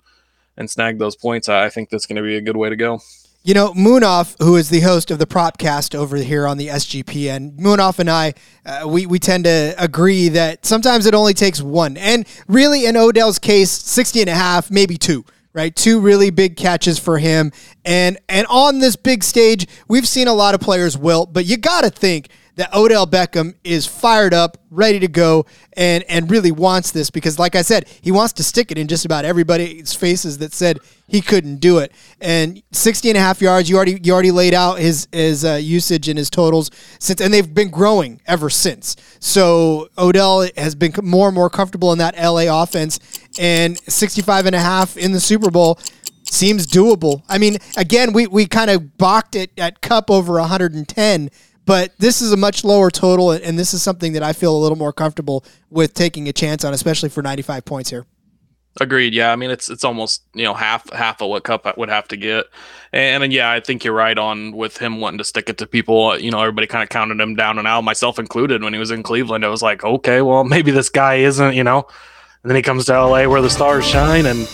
and 0.59 0.71
snag 0.71 0.99
those 0.99 1.17
points, 1.17 1.49
I 1.49 1.69
think 1.69 1.91
that's 1.91 2.07
going 2.07 2.17
to 2.17 2.23
be 2.23 2.37
a 2.37 2.41
good 2.41 2.57
way 2.57 2.71
to 2.71 2.77
go. 2.77 3.01
You 3.43 3.55
know, 3.55 3.73
Munaf, 3.75 4.43
who 4.43 4.57
is 4.57 4.71
the 4.71 4.81
host 4.81 5.11
of 5.11 5.19
the 5.19 5.27
Propcast 5.27 5.95
over 5.95 6.17
here 6.17 6.47
on 6.49 6.57
the 6.57 6.69
SGPN, 6.69 7.59
Munaf 7.61 7.99
and 7.99 8.11
I, 8.11 8.35
uh, 8.65 8.89
we, 8.89 9.07
we 9.07 9.21
tend 9.21 9.45
to 9.45 9.75
agree 9.79 10.29
that 10.31 10.67
sometimes 10.67 11.07
it 11.07 11.15
only 11.15 11.35
takes 11.35 11.63
one. 11.63 11.97
And 11.97 12.27
really, 12.49 12.87
in 12.87 12.97
Odell's 12.97 13.39
case, 13.39 13.71
60 13.71 14.23
and 14.23 14.31
a 14.31 14.35
half, 14.35 14.71
maybe 14.71 14.97
two 14.97 15.25
right? 15.57 15.75
Two 15.75 15.99
really 15.99 16.29
big 16.29 16.57
catches 16.57 16.99
for 16.99 17.19
him. 17.19 17.51
And 17.85 18.19
and 18.29 18.47
on 18.49 18.79
this 18.79 18.95
big 18.95 19.25
stage, 19.25 19.67
we've 19.89 20.07
seen 20.07 20.29
a 20.29 20.35
lot 20.35 20.55
of 20.55 20.61
players 20.61 20.97
wilt, 20.97 21.33
but 21.33 21.47
you 21.47 21.57
got 21.57 21.83
to 21.83 21.91
think 21.91 22.29
that 22.57 22.75
Odell 22.75 23.07
Beckham 23.07 23.55
is 23.65 23.87
fired 23.87 24.35
up, 24.35 24.59
ready 24.71 24.99
to 24.99 25.09
go, 25.09 25.47
and 25.75 26.05
and 26.09 26.31
really 26.31 26.51
wants 26.51 26.91
this 26.91 27.11
because, 27.11 27.39
like 27.39 27.55
I 27.55 27.63
said, 27.63 27.87
he 28.01 28.11
wants 28.11 28.33
to 28.35 28.43
stick 28.43 28.73
it 28.73 28.79
in 28.79 28.89
just 28.89 29.05
about 29.05 29.25
everybody's 29.25 29.95
faces 29.95 30.39
that 30.39 30.53
said 30.53 30.79
he 31.07 31.21
couldn't 31.21 31.57
do 31.59 31.79
it. 31.79 31.93
And 32.21 32.63
60 32.73 33.11
and 33.11 33.19
a 33.19 33.21
half 33.21 33.41
yards, 33.41 33.69
you 33.69 33.77
already 33.77 34.01
you 34.03 34.13
already 34.13 34.31
laid 34.31 34.55
out 34.55 34.79
his 34.79 35.07
his 35.13 35.45
uh, 35.45 35.55
usage 35.55 36.09
and 36.09 36.19
his 36.19 36.31
totals 36.31 36.71
since, 36.99 37.21
and 37.21 37.33
they've 37.33 37.55
been 37.55 37.71
growing 37.71 38.21
ever 38.27 38.51
since. 38.51 38.97
So 39.21 39.89
Odell 39.99 40.49
has 40.57 40.75
been 40.75 40.93
more 41.03 41.29
and 41.29 41.35
more 41.35 41.51
comfortable 41.51 41.93
in 41.93 41.99
that 41.99 42.17
LA 42.17 42.63
offense, 42.63 42.99
and 43.39 43.79
65 43.79 44.47
and 44.47 44.55
a 44.55 44.61
half 44.61 44.97
in 44.97 45.13
the 45.13 45.21
Super 45.21 45.51
Bowl 45.51 45.79
seems 46.31 46.67
doable. 46.67 47.23
I 47.29 47.39
mean, 47.39 47.59
again, 47.77 48.13
we, 48.13 48.27
we 48.27 48.47
kind 48.47 48.71
of 48.71 48.99
balked 48.99 49.35
it 49.35 49.51
at 49.59 49.81
Kupp 49.81 50.11
over 50.11 50.35
110, 50.35 51.31
but 51.67 51.93
this 51.99 52.23
is 52.23 52.33
a 52.33 52.37
much 52.37 52.65
lower 52.65 52.91
total, 52.91 53.33
and 53.33 53.59
this 53.59 53.75
is 53.75 53.83
something 53.83 54.13
that 54.15 54.23
I 54.23 54.33
feel 54.33 54.57
a 54.57 54.59
little 54.59 54.79
more 54.79 54.93
comfortable 54.93 55.45
with 55.69 55.93
taking 55.93 56.29
a 56.29 56.33
chance 56.33 56.65
on, 56.65 56.73
especially 56.73 57.09
for 57.09 57.23
95 57.23 57.65
points 57.65 57.91
here. 57.91 58.07
Agreed. 58.79 59.15
Yeah, 59.15 59.33
I 59.33 59.37
mean 59.37 59.51
it's 59.51 59.71
it's 59.71 59.85
almost 59.85 60.23
you 60.35 60.45
know 60.45 60.53
half 60.53 60.93
half 60.93 61.23
of 61.23 61.31
what 61.31 61.45
Kupp 61.45 61.79
would 61.79 61.89
have 61.89 62.09
to 62.09 62.17
get, 62.17 62.45
and, 62.93 63.25
and 63.25 63.33
yeah, 63.33 63.51
I 63.51 63.61
think 63.61 63.85
you're 63.85 63.95
right 63.95 64.17
on 64.17 64.53
with 64.53 64.77
him 64.77 65.01
wanting 65.01 65.17
to 65.17 65.25
stick 65.25 65.49
it 65.49 65.57
to 65.59 65.67
people. 65.67 66.19
You 66.19 66.31
know, 66.31 66.41
everybody 66.41 66.67
kind 66.67 66.83
of 66.83 66.91
counted 66.91 67.19
him 67.19 67.37
down 67.37 67.59
and 67.59 67.67
out, 67.67 67.85
myself 67.85 68.19
included. 68.19 68.63
When 68.63 68.75
he 68.75 68.79
was 68.79 68.91
in 68.91 69.03
Cleveland, 69.03 69.47
I 69.47 69.49
was 69.49 69.63
like, 69.63 69.83
okay, 69.83 70.21
well 70.21 70.45
maybe 70.45 70.73
this 70.73 70.91
guy 70.91 71.17
isn't. 71.17 71.55
You 71.55 71.65
know, 71.65 71.87
and 72.43 72.51
then 72.51 72.57
he 72.57 72.63
comes 72.63 72.85
to 72.85 72.93
LA 72.93 73.27
where 73.27 73.41
the 73.41 73.49
stars 73.49 73.87
shine, 73.87 74.27
and 74.27 74.47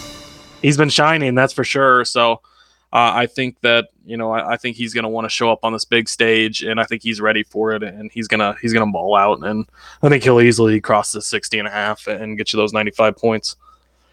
he's 0.63 0.77
been 0.77 0.89
shining, 0.89 1.35
that's 1.35 1.53
for 1.53 1.65
sure. 1.65 2.05
So 2.05 2.43
uh, 2.93 3.13
I 3.15 3.27
think 3.27 3.61
that 3.63 3.89
you 4.05 4.17
know 4.17 4.33
I, 4.33 4.53
I 4.53 4.57
think 4.57 4.77
he's 4.77 4.93
going 4.93 5.05
to 5.05 5.09
want 5.09 5.25
to 5.25 5.31
show 5.31 5.51
up 5.51 5.61
on 5.63 5.73
this 5.73 5.85
big 5.85 6.09
stage, 6.09 6.63
and 6.63 6.79
I 6.79 6.85
think 6.85 7.03
he's 7.03 7.21
ready 7.21 7.43
for 7.43 7.73
it, 7.73 7.83
and 7.83 8.11
he's 8.13 8.29
gonna 8.29 8.55
he's 8.61 8.73
gonna 8.73 8.91
ball 8.91 9.17
out, 9.17 9.43
and 9.43 9.67
I 10.03 10.09
think 10.11 10.23
he'll 10.23 10.41
easily 10.41 10.81
cross 10.81 11.13
the 11.13 11.23
60 11.23 11.59
and 11.59 11.69
a 11.69 11.71
half 11.71 12.07
and 12.07 12.37
get 12.37 12.53
you 12.53 12.59
those 12.59 12.73
95 12.73 13.17
points. 13.17 13.57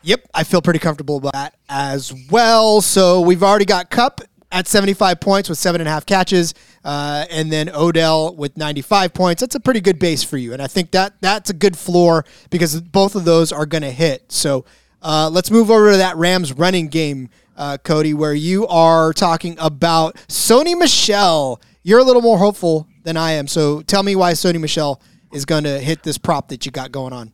Yep, 0.04 0.30
I 0.34 0.46
feel 0.46 0.62
pretty 0.62 0.80
comfortable 0.80 1.18
about 1.18 1.34
that 1.34 1.56
as 1.68 2.14
well. 2.32 2.80
So 2.80 3.20
we've 3.20 3.44
already 3.44 3.66
got 3.66 3.90
Kupp 3.90 4.22
at 4.50 4.66
75 4.66 5.20
points 5.20 5.50
with 5.50 5.58
seven 5.58 5.82
and 5.82 5.88
a 5.90 5.92
half 5.92 6.06
catches, 6.06 6.54
uh, 6.86 7.26
and 7.30 7.52
then 7.52 7.70
Odell 7.70 8.34
with 8.34 8.56
95 8.56 9.14
points. 9.14 9.42
That's 9.42 9.56
a 9.56 9.60
pretty 9.60 9.82
good 9.82 10.00
base 10.00 10.24
for 10.24 10.38
you, 10.38 10.54
and 10.54 10.62
I 10.62 10.68
think 10.68 10.92
that 10.92 11.16
that's 11.20 11.50
a 11.50 11.54
good 11.54 11.78
floor 11.78 12.24
because 12.50 12.80
both 12.80 13.16
of 13.16 13.26
those 13.26 13.52
are 13.52 13.66
going 13.66 13.82
to 13.82 13.92
hit. 13.92 14.32
So 14.32 14.64
uh, 15.02 15.30
let's 15.32 15.52
move 15.52 15.72
over 15.72 15.92
to 15.92 15.98
that 15.98 16.16
Rams 16.18 16.54
running 16.54 16.88
game 16.88 17.30
uh, 17.56 17.78
Cody, 17.78 18.14
where 18.14 18.34
you 18.34 18.66
are 18.68 19.14
talking 19.14 19.58
about 19.60 20.16
Sony 20.28 20.78
Michel. 20.78 21.62
You're 21.84 22.00
a 22.00 22.04
little 22.04 22.22
more 22.22 22.38
hopeful 22.38 22.88
than 23.04 23.18
I 23.18 23.32
am. 23.32 23.48
So 23.48 23.82
tell 23.82 24.04
me 24.04 24.16
why 24.16 24.34
Sony 24.34 24.60
Michel 24.60 25.02
is 25.34 25.46
going 25.46 25.66
to 25.66 25.80
hit 25.80 26.04
this 26.04 26.18
prop 26.18 26.48
that 26.50 26.66
you 26.66 26.72
got 26.72 26.92
going 26.92 27.14
on. 27.14 27.34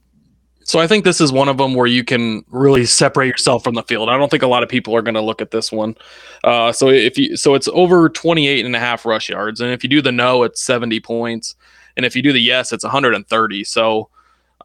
So 0.64 0.80
I 0.80 0.88
think 0.88 1.06
this 1.06 1.22
is 1.22 1.32
one 1.32 1.48
of 1.48 1.58
them 1.58 1.76
where 1.76 1.86
you 1.86 2.04
can 2.04 2.44
really 2.50 2.86
separate 2.86 3.28
yourself 3.28 3.64
from 3.64 3.76
the 3.76 3.84
field. 3.84 4.10
I 4.10 4.18
don't 4.18 4.32
think 4.32 4.42
a 4.42 4.48
lot 4.48 4.64
of 4.64 4.70
people 4.70 4.96
are 4.96 5.04
going 5.04 5.14
to 5.14 5.22
look 5.22 5.40
at 5.40 5.52
this 5.52 5.72
one. 5.72 5.96
Uh, 6.44 6.72
so 6.72 6.90
if 6.90 7.20
you 7.20 7.38
so 7.38 7.54
it's 7.54 7.68
over 7.68 8.10
28 8.10 8.66
and 8.66 8.76
a 8.76 8.80
half 8.80 9.06
rush 9.06 9.30
yards 9.30 9.62
and 9.62 9.72
if 9.72 9.84
you 9.84 9.90
do 9.90 10.02
the 10.02 10.12
no 10.12 10.42
it's 10.42 10.62
70 10.64 11.00
points 11.02 11.56
and 11.96 12.04
if 12.04 12.16
you 12.16 12.24
do 12.24 12.34
the 12.34 12.42
yes 12.42 12.74
it's 12.74 12.84
130. 12.84 13.64
So 13.64 14.10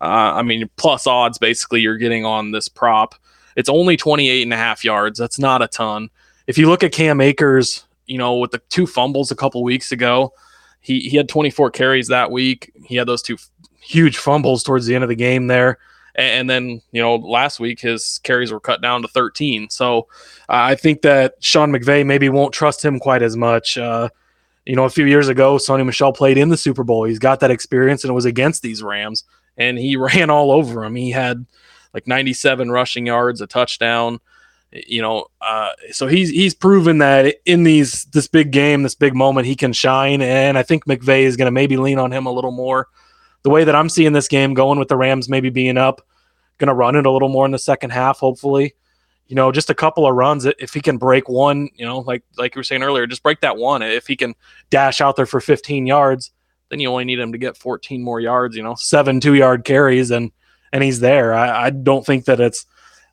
uh, 0.00 0.34
I 0.34 0.42
mean 0.42 0.68
plus 0.76 1.06
odds 1.06 1.38
basically 1.38 1.80
you're 1.80 1.98
getting 1.98 2.24
on 2.24 2.52
this 2.52 2.68
prop. 2.68 3.14
It's 3.56 3.68
only 3.68 3.96
28 3.96 4.42
and 4.42 4.52
a 4.52 4.56
half 4.56 4.84
yards. 4.84 5.18
That's 5.18 5.38
not 5.38 5.62
a 5.62 5.68
ton. 5.68 6.10
If 6.46 6.58
you 6.58 6.68
look 6.68 6.82
at 6.82 6.92
Cam 6.92 7.20
Akers, 7.20 7.84
you 8.06 8.18
know, 8.18 8.36
with 8.36 8.50
the 8.50 8.58
two 8.68 8.86
fumbles 8.86 9.30
a 9.30 9.36
couple 9.36 9.62
weeks 9.62 9.92
ago, 9.92 10.32
he, 10.80 11.00
he 11.00 11.16
had 11.16 11.28
24 11.28 11.70
carries 11.70 12.08
that 12.08 12.30
week. 12.30 12.72
He 12.84 12.96
had 12.96 13.06
those 13.06 13.22
two 13.22 13.36
huge 13.80 14.16
fumbles 14.18 14.62
towards 14.62 14.86
the 14.86 14.94
end 14.94 15.04
of 15.04 15.08
the 15.08 15.16
game 15.16 15.46
there. 15.46 15.78
And, 16.16 16.50
then, 16.50 16.82
you 16.90 17.00
know, 17.00 17.16
last 17.16 17.60
week 17.60 17.80
his 17.80 18.18
carries 18.24 18.50
were 18.50 18.60
cut 18.60 18.82
down 18.82 19.02
to 19.02 19.08
13. 19.08 19.70
So 19.70 20.08
uh, 20.48 20.58
I 20.72 20.74
think 20.74 21.02
that 21.02 21.34
Sean 21.40 21.70
McVay 21.70 22.04
maybe 22.04 22.28
won't 22.28 22.52
trust 22.52 22.84
him 22.84 22.98
quite 22.98 23.22
as 23.22 23.36
much. 23.36 23.78
Uh, 23.78 24.08
you 24.66 24.74
know, 24.74 24.84
a 24.84 24.90
few 24.90 25.06
years 25.06 25.28
ago, 25.28 25.56
Sony 25.56 25.86
Michel 25.86 26.12
played 26.12 26.36
in 26.36 26.48
the 26.48 26.56
Super 26.56 26.82
Bowl. 26.82 27.04
He's 27.04 27.18
got 27.18 27.40
that 27.40 27.50
experience 27.50 28.02
and 28.02 28.10
it 28.10 28.14
was 28.14 28.24
against 28.24 28.62
these 28.62 28.82
Rams, 28.82 29.24
and 29.60 29.78
he 29.78 29.96
ran 29.96 30.30
all 30.30 30.50
over 30.50 30.82
him. 30.82 30.96
He 30.96 31.12
had 31.12 31.46
like 31.94 32.08
97 32.08 32.70
rushing 32.70 33.06
yards, 33.06 33.40
a 33.40 33.46
touchdown. 33.46 34.18
You 34.72 35.02
know, 35.02 35.26
uh, 35.40 35.70
so 35.90 36.06
he's 36.06 36.30
he's 36.30 36.54
proven 36.54 36.98
that 36.98 37.36
in 37.44 37.64
these 37.64 38.04
this 38.06 38.28
big 38.28 38.52
game, 38.52 38.84
this 38.84 38.94
big 38.94 39.16
moment, 39.16 39.48
he 39.48 39.56
can 39.56 39.72
shine. 39.72 40.22
And 40.22 40.56
I 40.56 40.62
think 40.62 40.86
McVay 40.86 41.22
is 41.22 41.36
going 41.36 41.46
to 41.46 41.52
maybe 41.52 41.76
lean 41.76 41.98
on 41.98 42.12
him 42.12 42.26
a 42.26 42.32
little 42.32 42.52
more. 42.52 42.86
The 43.42 43.50
way 43.50 43.64
that 43.64 43.74
I'm 43.74 43.88
seeing 43.88 44.12
this 44.12 44.28
game 44.28 44.54
going 44.54 44.78
with 44.78 44.88
the 44.88 44.96
Rams 44.96 45.28
maybe 45.28 45.50
being 45.50 45.76
up, 45.76 46.02
going 46.58 46.68
to 46.68 46.74
run 46.74 46.94
it 46.94 47.06
a 47.06 47.10
little 47.10 47.28
more 47.28 47.46
in 47.46 47.52
the 47.52 47.58
second 47.58 47.90
half, 47.90 48.18
hopefully. 48.18 48.74
You 49.26 49.34
know, 49.34 49.50
just 49.50 49.70
a 49.70 49.74
couple 49.74 50.06
of 50.06 50.14
runs. 50.14 50.44
If 50.44 50.72
he 50.72 50.80
can 50.80 50.98
break 50.98 51.28
one, 51.28 51.68
you 51.74 51.84
know, 51.84 52.00
like 52.00 52.22
like 52.38 52.54
you 52.54 52.60
were 52.60 52.64
saying 52.64 52.84
earlier, 52.84 53.08
just 53.08 53.24
break 53.24 53.40
that 53.40 53.56
one. 53.56 53.82
If 53.82 54.06
he 54.06 54.14
can 54.14 54.36
dash 54.70 55.00
out 55.00 55.16
there 55.16 55.26
for 55.26 55.40
15 55.40 55.84
yards, 55.84 56.30
then 56.70 56.80
you 56.80 56.88
only 56.88 57.04
need 57.04 57.18
him 57.18 57.32
to 57.32 57.38
get 57.38 57.56
14 57.56 58.02
more 58.02 58.20
yards. 58.20 58.56
You 58.56 58.62
know, 58.62 58.74
seven 58.76 59.20
two 59.20 59.34
yard 59.34 59.64
carries, 59.64 60.10
and 60.10 60.32
and 60.72 60.82
he's 60.82 61.00
there. 61.00 61.34
I, 61.34 61.66
I 61.66 61.70
don't 61.70 62.06
think 62.06 62.24
that 62.26 62.40
it's 62.40 62.64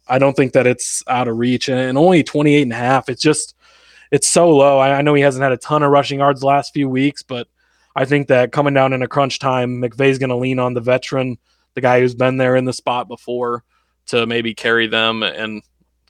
I 0.08 0.20
don't 0.20 0.36
think 0.36 0.54
that 0.54 0.68
it's 0.68 1.04
out 1.08 1.28
of 1.28 1.38
reach 1.38 1.68
and, 1.70 1.80
and 1.80 1.98
only 1.98 2.24
28 2.24 2.62
and 2.62 2.72
a 2.72 2.76
half. 2.76 3.10
It's 3.10 3.22
just 3.22 3.56
it's 4.12 4.28
so 4.28 4.50
low. 4.50 4.78
I, 4.78 5.00
I, 5.00 5.02
know 5.02 5.14
he 5.14 5.22
hasn't 5.22 5.44
had 5.44 5.52
a 5.52 5.58
ton 5.58 5.84
of 5.84 5.92
rushing 5.92 6.20
yards 6.20 6.44
last 6.44 6.74
few 6.74 6.88
weeks, 6.88 7.24
but 7.24 7.48
I 7.94 8.06
think 8.06 8.30
that 8.30 8.54
coming 8.54 8.74
down 8.74 8.94
in 8.94 9.02
a 9.02 9.08
crunch 9.08 9.40
time, 9.40 9.82
McVay's 9.82 10.18
going 10.18 10.30
to 10.30 10.38
lean 10.38 10.60
on 10.60 10.74
the 10.74 10.80
veteran, 10.80 11.38
the 11.74 11.82
guy 11.82 12.00
who's 12.00 12.16
been 12.16 12.38
there 12.38 12.56
in 12.56 12.64
the 12.64 12.72
spot 12.72 13.10
before, 13.10 13.64
to 14.08 14.26
maybe 14.26 14.54
carry 14.54 14.88
them 14.88 15.24
and 15.24 15.62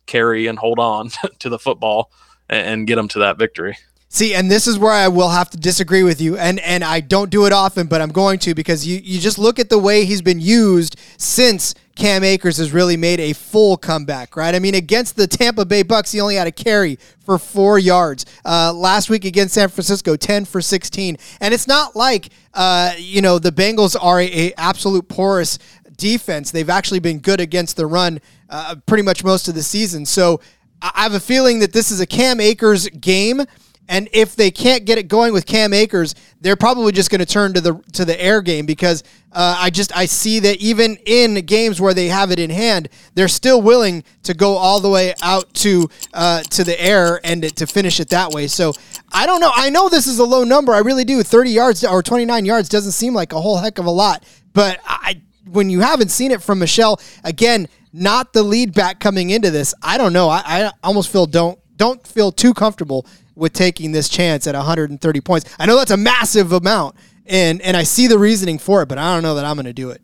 carry 0.05 0.45
and 0.45 0.59
hold 0.59 0.79
on 0.79 1.09
to 1.39 1.49
the 1.49 1.57
football 1.57 2.11
and 2.49 2.85
get 2.85 2.95
them 2.97 3.07
to 3.09 3.19
that 3.19 3.39
victory. 3.39 3.77
See, 4.09 4.33
and 4.33 4.49
this 4.49 4.67
is 4.67 4.79
where 4.79 4.93
I 4.93 5.09
will 5.09 5.29
have 5.29 5.49
to 5.49 5.57
disagree 5.57 6.01
with 6.01 6.21
you, 6.21 6.37
and 6.37 6.61
and 6.61 6.81
I 6.81 7.01
don't 7.01 7.29
do 7.29 7.45
it 7.45 7.51
often, 7.51 7.87
but 7.87 8.01
I'm 8.01 8.11
going 8.11 8.39
to 8.39 8.55
because 8.55 8.87
you 8.87 9.01
you 9.03 9.19
just 9.19 9.37
look 9.37 9.59
at 9.59 9.69
the 9.69 9.77
way 9.77 10.05
he's 10.05 10.21
been 10.21 10.39
used 10.39 10.97
since 11.17 11.75
Cam 11.95 12.23
Akers 12.23 12.57
has 12.57 12.71
really 12.71 12.95
made 12.95 13.19
a 13.19 13.33
full 13.33 13.75
comeback, 13.75 14.37
right? 14.37 14.55
I 14.55 14.59
mean, 14.59 14.75
against 14.75 15.17
the 15.17 15.27
Tampa 15.27 15.65
Bay 15.65 15.83
Bucks, 15.83 16.13
he 16.13 16.21
only 16.21 16.35
had 16.35 16.47
a 16.47 16.53
carry 16.53 16.99
for 17.25 17.37
four 17.37 17.77
yards. 17.79 18.25
Uh, 18.45 18.71
last 18.73 19.09
week 19.09 19.25
against 19.25 19.55
San 19.55 19.67
Francisco, 19.67 20.15
ten 20.15 20.45
for 20.45 20.61
sixteen, 20.61 21.17
and 21.41 21.53
it's 21.53 21.67
not 21.67 21.93
like 21.93 22.29
uh, 22.53 22.93
you 22.97 23.21
know 23.21 23.39
the 23.39 23.51
Bengals 23.51 23.97
are 24.01 24.21
a, 24.21 24.25
a 24.25 24.53
absolute 24.57 25.09
porous 25.09 25.59
defense. 25.97 26.51
They've 26.51 26.69
actually 26.69 26.99
been 26.99 27.19
good 27.19 27.41
against 27.41 27.75
the 27.75 27.85
run 27.85 28.21
uh, 28.49 28.75
pretty 28.85 29.03
much 29.03 29.25
most 29.25 29.49
of 29.49 29.55
the 29.55 29.63
season. 29.63 30.05
So 30.05 30.39
I 30.81 31.03
have 31.03 31.13
a 31.13 31.19
feeling 31.19 31.59
that 31.59 31.73
this 31.73 31.91
is 31.91 31.99
a 31.99 32.05
Cam 32.05 32.39
Akers 32.39 32.87
game 32.87 33.41
and 33.89 34.09
if 34.11 34.35
they 34.35 34.51
can't 34.51 34.85
get 34.85 34.97
it 34.97 35.07
going 35.07 35.33
with 35.33 35.45
Cam 35.45 35.73
Akers, 35.73 36.13
they're 36.41 36.55
probably 36.55 36.91
just 36.91 37.09
going 37.09 37.19
to 37.19 37.25
turn 37.25 37.53
to 37.53 37.61
the 37.61 37.81
to 37.93 38.05
the 38.05 38.19
air 38.21 38.41
game 38.41 38.65
because 38.65 39.03
uh, 39.31 39.57
I 39.59 39.69
just 39.69 39.95
I 39.95 40.05
see 40.05 40.39
that 40.39 40.57
even 40.57 40.97
in 41.05 41.35
games 41.45 41.79
where 41.79 41.93
they 41.93 42.07
have 42.07 42.31
it 42.31 42.39
in 42.39 42.49
hand, 42.49 42.89
they're 43.15 43.27
still 43.27 43.61
willing 43.61 44.03
to 44.23 44.33
go 44.33 44.57
all 44.57 44.79
the 44.79 44.89
way 44.89 45.13
out 45.21 45.53
to 45.55 45.89
uh, 46.13 46.43
to 46.43 46.63
the 46.63 46.79
air 46.81 47.21
and 47.23 47.55
to 47.55 47.65
finish 47.65 47.99
it 47.99 48.09
that 48.09 48.31
way. 48.31 48.47
So 48.47 48.73
I 49.11 49.25
don't 49.25 49.39
know. 49.39 49.51
I 49.53 49.69
know 49.69 49.89
this 49.89 50.07
is 50.07 50.19
a 50.19 50.25
low 50.25 50.43
number. 50.43 50.73
I 50.73 50.79
really 50.79 51.05
do. 51.05 51.23
Thirty 51.23 51.51
yards 51.51 51.83
or 51.83 52.03
twenty 52.03 52.25
nine 52.25 52.45
yards 52.45 52.69
doesn't 52.69 52.91
seem 52.91 53.13
like 53.13 53.31
a 53.31 53.39
whole 53.39 53.57
heck 53.57 53.77
of 53.77 53.85
a 53.85 53.91
lot, 53.91 54.25
but 54.53 54.79
I 54.85 55.21
when 55.49 55.69
you 55.69 55.79
haven't 55.79 56.09
seen 56.09 56.31
it 56.31 56.41
from 56.41 56.59
Michel 56.59 56.99
again, 57.23 57.69
not 57.93 58.33
the 58.33 58.43
lead 58.43 58.73
back 58.73 58.99
coming 58.99 59.29
into 59.29 59.49
this. 59.49 59.73
I 59.81 59.97
don't 59.97 60.11
know. 60.11 60.27
I, 60.27 60.41
I 60.45 60.71
almost 60.83 61.09
feel 61.09 61.25
don't 61.25 61.57
don't 61.77 62.05
feel 62.05 62.31
too 62.31 62.53
comfortable 62.53 63.05
with 63.37 63.53
taking 63.53 63.91
this 63.91 64.09
chance 64.09 64.47
at 64.47 64.55
130 64.55 65.21
points. 65.21 65.55
I 65.59 65.65
know 65.65 65.77
that's 65.77 65.91
a 65.91 65.97
massive 65.97 66.51
amount, 66.51 66.95
and 67.25 67.61
and 67.61 67.77
I 67.77 67.83
see 67.83 68.07
the 68.07 68.17
reasoning 68.17 68.57
for 68.57 68.81
it, 68.81 68.87
but 68.87 68.97
I 68.97 69.13
don't 69.13 69.23
know 69.23 69.35
that 69.35 69.45
I'm 69.45 69.55
going 69.55 69.65
to 69.65 69.73
do 69.73 69.91
it. 69.91 70.01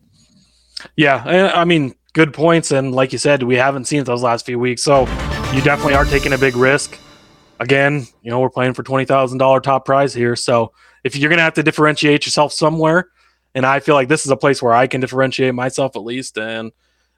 Yeah, 0.95 1.51
I 1.55 1.65
mean, 1.65 1.95
good 2.13 2.33
points, 2.33 2.71
and 2.71 2.93
like 2.93 3.11
you 3.11 3.17
said, 3.17 3.43
we 3.43 3.55
haven't 3.55 3.85
seen 3.85 4.01
it 4.01 4.05
those 4.05 4.23
last 4.23 4.45
few 4.45 4.59
weeks, 4.59 4.83
so 4.83 5.01
you 5.53 5.61
definitely 5.61 5.95
are 5.95 6.05
taking 6.05 6.33
a 6.33 6.37
big 6.37 6.55
risk. 6.55 6.97
Again, 7.59 8.05
you 8.21 8.31
know, 8.31 8.39
we're 8.39 8.49
playing 8.49 8.73
for 8.73 8.83
twenty 8.83 9.05
thousand 9.05 9.37
dollar 9.37 9.59
top 9.59 9.85
prize 9.85 10.13
here, 10.13 10.35
so 10.35 10.73
if 11.03 11.15
you're 11.15 11.29
going 11.29 11.37
to 11.37 11.43
have 11.43 11.53
to 11.55 11.63
differentiate 11.63 12.25
yourself 12.25 12.53
somewhere, 12.53 13.09
and 13.55 13.65
I 13.65 13.79
feel 13.79 13.95
like 13.95 14.07
this 14.07 14.25
is 14.25 14.31
a 14.31 14.37
place 14.37 14.61
where 14.61 14.73
I 14.73 14.87
can 14.87 15.01
differentiate 15.01 15.53
myself 15.53 15.95
at 15.95 16.03
least, 16.03 16.37
and 16.37 16.71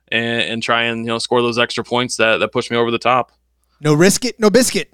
and, 0.09 0.41
and 0.41 0.63
try 0.63 0.83
and 0.83 0.99
you 0.99 1.07
know 1.07 1.17
score 1.17 1.41
those 1.41 1.57
extra 1.57 1.83
points 1.83 2.17
that 2.17 2.37
that 2.37 2.51
push 2.51 2.69
me 2.69 2.77
over 2.77 2.91
the 2.91 2.99
top. 2.99 3.31
No 3.81 3.93
risk 3.93 4.25
it, 4.25 4.39
no 4.39 4.49
biscuit. 4.49 4.91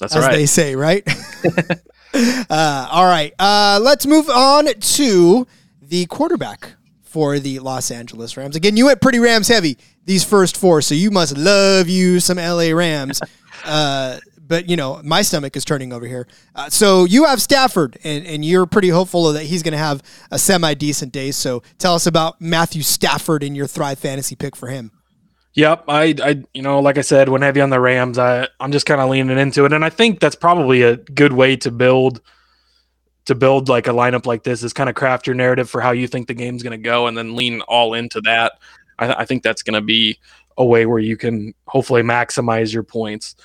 That's 0.00 0.14
as 0.14 0.24
right. 0.24 0.32
they 0.32 0.46
say, 0.46 0.76
right? 0.76 1.06
uh, 2.50 2.88
all 2.90 3.06
right. 3.06 3.32
Uh, 3.38 3.80
let's 3.82 4.06
move 4.06 4.28
on 4.28 4.66
to 4.66 5.46
the 5.82 6.06
quarterback 6.06 6.72
for 7.02 7.38
the 7.38 7.58
Los 7.58 7.90
Angeles 7.90 8.36
Rams. 8.36 8.56
Again, 8.56 8.76
you 8.76 8.86
went 8.86 9.00
pretty 9.00 9.18
Rams 9.18 9.48
heavy 9.48 9.78
these 10.04 10.24
first 10.24 10.56
four, 10.56 10.82
so 10.82 10.94
you 10.94 11.10
must 11.10 11.36
love 11.36 11.88
you 11.88 12.20
some 12.20 12.38
LA 12.38 12.70
Rams. 12.72 13.20
Uh, 13.64 14.20
but 14.46 14.68
you 14.68 14.76
know, 14.76 15.00
my 15.02 15.20
stomach 15.20 15.56
is 15.56 15.64
turning 15.64 15.92
over 15.92 16.06
here. 16.06 16.28
Uh, 16.54 16.70
so 16.70 17.04
you 17.04 17.24
have 17.24 17.42
Stafford, 17.42 17.98
and, 18.04 18.24
and 18.24 18.44
you're 18.44 18.66
pretty 18.66 18.88
hopeful 18.88 19.32
that 19.32 19.42
he's 19.42 19.64
going 19.64 19.72
to 19.72 19.78
have 19.78 20.00
a 20.30 20.38
semi 20.38 20.74
decent 20.74 21.12
day. 21.12 21.32
So 21.32 21.64
tell 21.76 21.96
us 21.96 22.06
about 22.06 22.40
Matthew 22.40 22.82
Stafford 22.82 23.42
and 23.42 23.56
your 23.56 23.66
Thrive 23.66 23.98
fantasy 23.98 24.36
pick 24.36 24.54
for 24.54 24.68
him. 24.68 24.92
Yep, 25.54 25.84
I, 25.88 26.14
I, 26.22 26.42
you 26.54 26.62
know, 26.62 26.78
like 26.80 26.98
I 26.98 27.02
said, 27.02 27.28
when 27.28 27.42
heavy 27.42 27.60
on 27.60 27.70
the 27.70 27.80
Rams, 27.80 28.18
I, 28.18 28.48
I'm 28.60 28.70
just 28.70 28.86
kind 28.86 29.00
of 29.00 29.10
leaning 29.10 29.38
into 29.38 29.64
it, 29.64 29.72
and 29.72 29.84
I 29.84 29.90
think 29.90 30.20
that's 30.20 30.36
probably 30.36 30.82
a 30.82 30.96
good 30.96 31.32
way 31.32 31.56
to 31.56 31.70
build, 31.70 32.20
to 33.24 33.34
build 33.34 33.68
like 33.68 33.86
a 33.86 33.92
lineup 33.92 34.26
like 34.26 34.44
this 34.44 34.62
is 34.62 34.72
kind 34.72 34.88
of 34.88 34.94
craft 34.94 35.26
your 35.26 35.34
narrative 35.34 35.68
for 35.68 35.80
how 35.80 35.90
you 35.90 36.06
think 36.06 36.28
the 36.28 36.34
game's 36.34 36.62
going 36.62 36.78
to 36.78 36.82
go, 36.82 37.06
and 37.06 37.16
then 37.16 37.34
lean 37.34 37.60
all 37.62 37.94
into 37.94 38.20
that. 38.20 38.52
I, 38.98 39.14
I 39.14 39.24
think 39.24 39.42
that's 39.42 39.62
going 39.62 39.74
to 39.74 39.80
be 39.80 40.18
a 40.58 40.64
way 40.64 40.86
where 40.86 40.98
you 40.98 41.16
can 41.16 41.54
hopefully 41.66 42.02
maximize 42.02 42.72
your 42.72 42.82
points. 42.82 43.36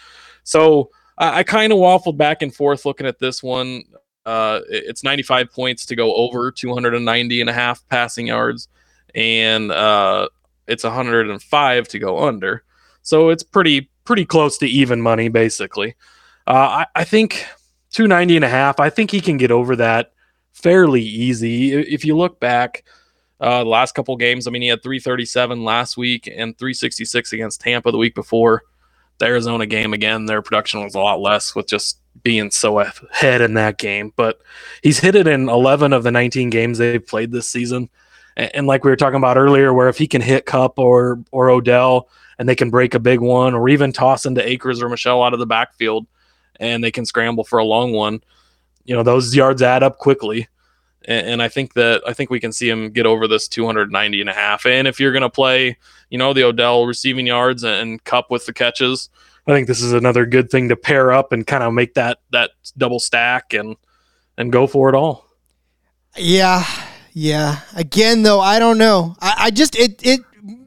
So 0.43 0.91
I, 1.17 1.39
I 1.39 1.43
kind 1.43 1.71
of 1.71 1.79
waffled 1.79 2.17
back 2.17 2.41
and 2.41 2.53
forth 2.53 2.85
looking 2.85 3.07
at 3.07 3.19
this 3.19 3.41
one. 3.41 3.83
Uh, 4.25 4.61
it's 4.69 5.03
95 5.03 5.51
points 5.51 5.85
to 5.87 5.95
go 5.95 6.13
over 6.15 6.51
290 6.51 7.41
and 7.41 7.49
a 7.49 7.53
half 7.53 7.87
passing 7.89 8.27
yards, 8.27 8.67
and 9.15 9.71
uh, 9.71 10.27
it's 10.67 10.83
105 10.83 11.87
to 11.89 11.99
go 11.99 12.27
under. 12.27 12.63
So 13.01 13.29
it's 13.29 13.43
pretty 13.43 13.89
pretty 14.05 14.25
close 14.25 14.57
to 14.59 14.67
even 14.67 15.01
money 15.01 15.29
basically. 15.29 15.95
Uh, 16.45 16.85
I, 16.85 17.01
I 17.01 17.03
think 17.03 17.45
290 17.91 18.37
and 18.37 18.45
a 18.45 18.49
half. 18.49 18.79
I 18.79 18.89
think 18.89 19.11
he 19.11 19.21
can 19.21 19.37
get 19.37 19.51
over 19.51 19.75
that 19.77 20.13
fairly 20.51 21.01
easy. 21.01 21.73
If 21.73 22.03
you 22.05 22.17
look 22.17 22.39
back, 22.39 22.83
uh, 23.39 23.63
the 23.63 23.69
last 23.69 23.93
couple 23.95 24.15
games, 24.17 24.47
I 24.47 24.51
mean, 24.51 24.61
he 24.61 24.67
had 24.67 24.83
337 24.83 25.63
last 25.63 25.97
week 25.97 26.27
and 26.27 26.57
366 26.57 27.33
against 27.33 27.61
Tampa 27.61 27.91
the 27.91 27.97
week 27.97 28.15
before. 28.15 28.63
The 29.19 29.25
Arizona 29.25 29.65
game 29.65 29.93
again, 29.93 30.25
their 30.25 30.41
production 30.41 30.83
was 30.83 30.95
a 30.95 30.99
lot 30.99 31.19
less 31.19 31.53
with 31.53 31.67
just 31.67 31.99
being 32.23 32.51
so 32.51 32.79
ahead 32.79 33.41
in 33.41 33.53
that 33.55 33.77
game. 33.77 34.11
But 34.15 34.39
he's 34.81 34.99
hit 34.99 35.15
it 35.15 35.27
in 35.27 35.49
11 35.49 35.93
of 35.93 36.03
the 36.03 36.11
19 36.11 36.49
games 36.49 36.77
they've 36.77 37.05
played 37.05 37.31
this 37.31 37.49
season. 37.49 37.89
And, 38.35 38.55
and, 38.55 38.67
like 38.67 38.83
we 38.83 38.91
were 38.91 38.95
talking 38.95 39.17
about 39.17 39.37
earlier, 39.37 39.73
where 39.73 39.89
if 39.89 39.97
he 39.97 40.07
can 40.07 40.21
hit 40.21 40.45
Kupp 40.45 40.79
or 40.79 41.19
or 41.31 41.49
Odell 41.49 42.09
and 42.39 42.49
they 42.49 42.55
can 42.55 42.69
break 42.69 42.93
a 42.93 42.99
big 42.99 43.19
one, 43.19 43.53
or 43.53 43.69
even 43.69 43.93
toss 43.93 44.25
into 44.25 44.47
Akers 44.47 44.81
or 44.81 44.89
Michel 44.89 45.23
out 45.23 45.33
of 45.33 45.39
the 45.39 45.45
backfield, 45.45 46.07
and 46.59 46.83
they 46.83 46.91
can 46.91 47.05
scramble 47.05 47.43
for 47.43 47.59
a 47.59 47.65
long 47.65 47.93
one, 47.93 48.21
you 48.85 48.95
know 48.95 49.03
those 49.03 49.35
yards 49.35 49.61
add 49.61 49.83
up 49.83 49.97
quickly. 49.97 50.47
And, 51.05 51.27
and 51.27 51.43
I 51.43 51.49
think 51.49 51.73
that 51.73 52.01
I 52.07 52.13
think 52.13 52.29
we 52.29 52.39
can 52.39 52.51
see 52.51 52.69
him 52.69 52.91
get 52.91 53.05
over 53.05 53.27
this 53.27 53.47
290 53.47 54.21
and 54.21 54.29
a 54.29 54.33
half. 54.33 54.65
And 54.65 54.87
if 54.87 54.99
you're 54.99 55.11
going 55.11 55.21
to 55.21 55.29
play, 55.29 55.77
you 56.09 56.17
know, 56.17 56.33
the 56.33 56.43
Odell 56.43 56.85
receiving 56.85 57.27
yards 57.27 57.63
and 57.63 58.03
Kupp 58.03 58.31
with 58.31 58.45
the 58.45 58.53
catches, 58.53 59.09
I 59.47 59.51
think 59.51 59.67
this 59.67 59.81
is 59.81 59.93
another 59.93 60.25
good 60.25 60.49
thing 60.49 60.69
to 60.69 60.75
pair 60.75 61.11
up 61.11 61.31
and 61.31 61.45
kind 61.45 61.63
of 61.63 61.73
make 61.73 61.95
that 61.95 62.19
that 62.31 62.51
double 62.77 62.99
stack 62.99 63.53
and 63.53 63.75
and 64.37 64.51
go 64.51 64.67
for 64.67 64.89
it 64.89 64.95
all. 64.95 65.25
Yeah, 66.15 66.63
yeah. 67.13 67.59
Again, 67.75 68.23
though, 68.23 68.39
I 68.39 68.59
don't 68.59 68.77
know. 68.77 69.15
I, 69.21 69.35
I 69.37 69.51
just 69.51 69.75
it 69.75 70.01
it 70.03 70.21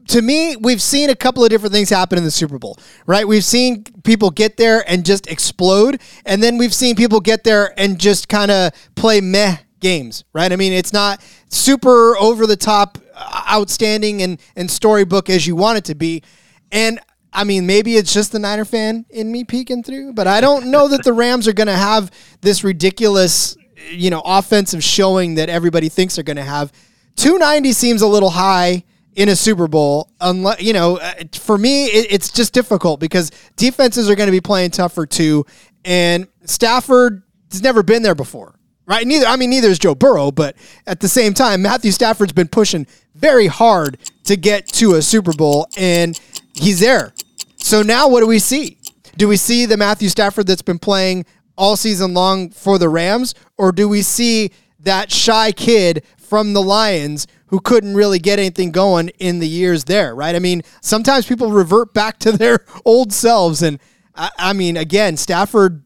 to 0.09 0.23
me, 0.23 0.57
we've 0.57 0.81
seen 0.81 1.11
a 1.11 1.17
couple 1.17 1.43
of 1.45 1.51
different 1.51 1.73
things 1.75 1.91
happen 1.91 2.17
in 2.17 2.25
the 2.25 2.31
Super 2.31 2.59
Bowl, 2.59 2.79
right? 3.07 3.27
We've 3.27 3.45
seen 3.45 3.85
people 4.05 4.31
get 4.31 4.57
there 4.57 4.89
and 4.89 5.05
just 5.05 5.27
explode, 5.27 6.01
and 6.25 6.43
then 6.43 6.59
we've 6.59 6.75
seen 6.75 6.95
people 6.95 7.21
get 7.21 7.45
there 7.45 7.79
and 7.79 7.99
just 7.99 8.29
kind 8.29 8.51
of 8.51 8.73
play 8.95 9.21
meh 9.21 9.59
games, 9.81 10.25
right? 10.33 10.53
I 10.53 10.57
mean, 10.57 10.73
it's 10.73 10.93
not 10.93 11.21
super 11.49 12.17
over 12.17 12.47
the 12.47 12.57
top, 12.57 12.99
uh, 13.15 13.43
outstanding, 13.51 14.23
and 14.23 14.41
and 14.55 14.71
storybook 14.71 15.29
as 15.29 15.47
you 15.47 15.57
want 15.57 15.79
it 15.79 15.85
to 15.87 15.95
be, 15.95 16.23
and. 16.71 17.01
I 17.33 17.45
mean, 17.45 17.67
maybe 17.67 17.97
it's 17.97 18.15
just 18.15 18.33
the 18.33 18.39
Niner 18.39 18.65
fan 18.65 19.05
in 19.11 19.31
me 19.31 19.45
peeking 19.45 19.83
through, 19.83 20.15
but 20.15 20.27
I 20.27 20.41
don't 20.41 20.71
know 20.71 20.89
that 20.89 21.05
the 21.05 21.13
Rams 21.13 21.47
are 21.47 21.53
going 21.53 21.67
to 21.67 21.77
have 21.77 22.11
this 22.41 22.65
ridiculous 22.65 23.59
you 23.91 24.11
know, 24.11 24.23
offensive 24.25 24.83
showing 24.83 25.37
that 25.37 25.49
everybody 25.49 25.89
thinks 25.89 26.17
they're 26.17 26.25
going 26.25 26.37
to 26.37 26.43
have. 26.43 26.73
290 27.17 27.73
seems 27.73 28.03
a 28.03 28.07
little 28.07 28.31
high 28.31 28.85
in 29.15 29.29
a 29.29 29.37
Super 29.37 29.67
Bowl. 29.67 30.11
Unless 30.21 30.61
you 30.63 30.73
know, 30.73 30.99
uh, 30.99 31.15
for 31.33 31.59
me, 31.59 31.87
it, 31.87 32.07
it's 32.11 32.31
just 32.31 32.53
difficult 32.53 33.01
because 33.01 33.31
defenses 33.57 34.09
are 34.09 34.15
going 34.15 34.29
to 34.29 34.33
be 34.33 34.41
playing 34.41 34.71
tougher 34.71 35.07
too, 35.07 35.45
and 35.85 36.29
Stafford 36.45 37.23
has 37.51 37.63
never 37.63 37.83
been 37.83 38.03
there 38.03 38.15
before, 38.15 38.55
right? 38.87 39.07
Neither, 39.07 39.27
I 39.27 39.37
mean, 39.37 39.51
neither 39.51 39.69
is 39.69 39.79
Joe 39.79 39.95
Burrow, 39.95 40.31
but 40.31 40.57
at 40.87 41.01
the 41.01 41.09
same 41.09 41.35
time, 41.35 41.63
Matthew 41.63 41.91
Stafford's 41.91 42.33
been 42.33 42.49
pushing 42.49 42.87
very 43.15 43.47
hard 43.47 43.99
to 44.25 44.37
get 44.37 44.69
to 44.75 44.95
a 44.95 45.03
Super 45.03 45.33
Bowl, 45.33 45.69
and 45.77 46.21
he's 46.55 46.81
there. 46.81 47.15
So 47.57 47.83
now, 47.83 48.09
what 48.09 48.21
do 48.21 48.27
we 48.27 48.39
see? 48.39 48.79
Do 49.17 49.29
we 49.29 49.39
see 49.39 49.65
the 49.65 49.79
Matthew 49.79 50.11
Stafford 50.11 50.47
that's 50.47 50.63
been 50.63 50.79
playing 50.79 51.25
all 51.57 51.77
season 51.77 52.15
long 52.15 52.51
for 52.51 52.79
the 52.79 52.89
Rams, 52.89 53.35
or 53.57 53.73
do 53.73 53.89
we 53.89 54.03
see 54.03 54.51
that 54.81 55.11
shy 55.11 55.53
kid 55.53 56.05
from 56.17 56.53
the 56.53 56.63
Lions 56.63 57.27
who 57.49 57.61
couldn't 57.61 57.95
really 57.95 58.19
get 58.19 58.39
anything 58.39 58.71
going 58.71 59.09
in 59.19 59.39
the 59.39 59.49
years 59.49 59.85
there, 59.85 60.15
right? 60.15 60.35
I 60.35 60.39
mean, 60.39 60.63
sometimes 60.81 61.27
people 61.27 61.51
revert 61.51 61.95
back 61.95 62.19
to 62.21 62.33
their 62.33 62.65
old 62.85 63.13
selves, 63.13 63.63
and 63.63 63.79
I, 64.15 64.31
I 64.39 64.53
mean, 64.53 64.77
again, 64.77 65.17
Stafford 65.17 65.85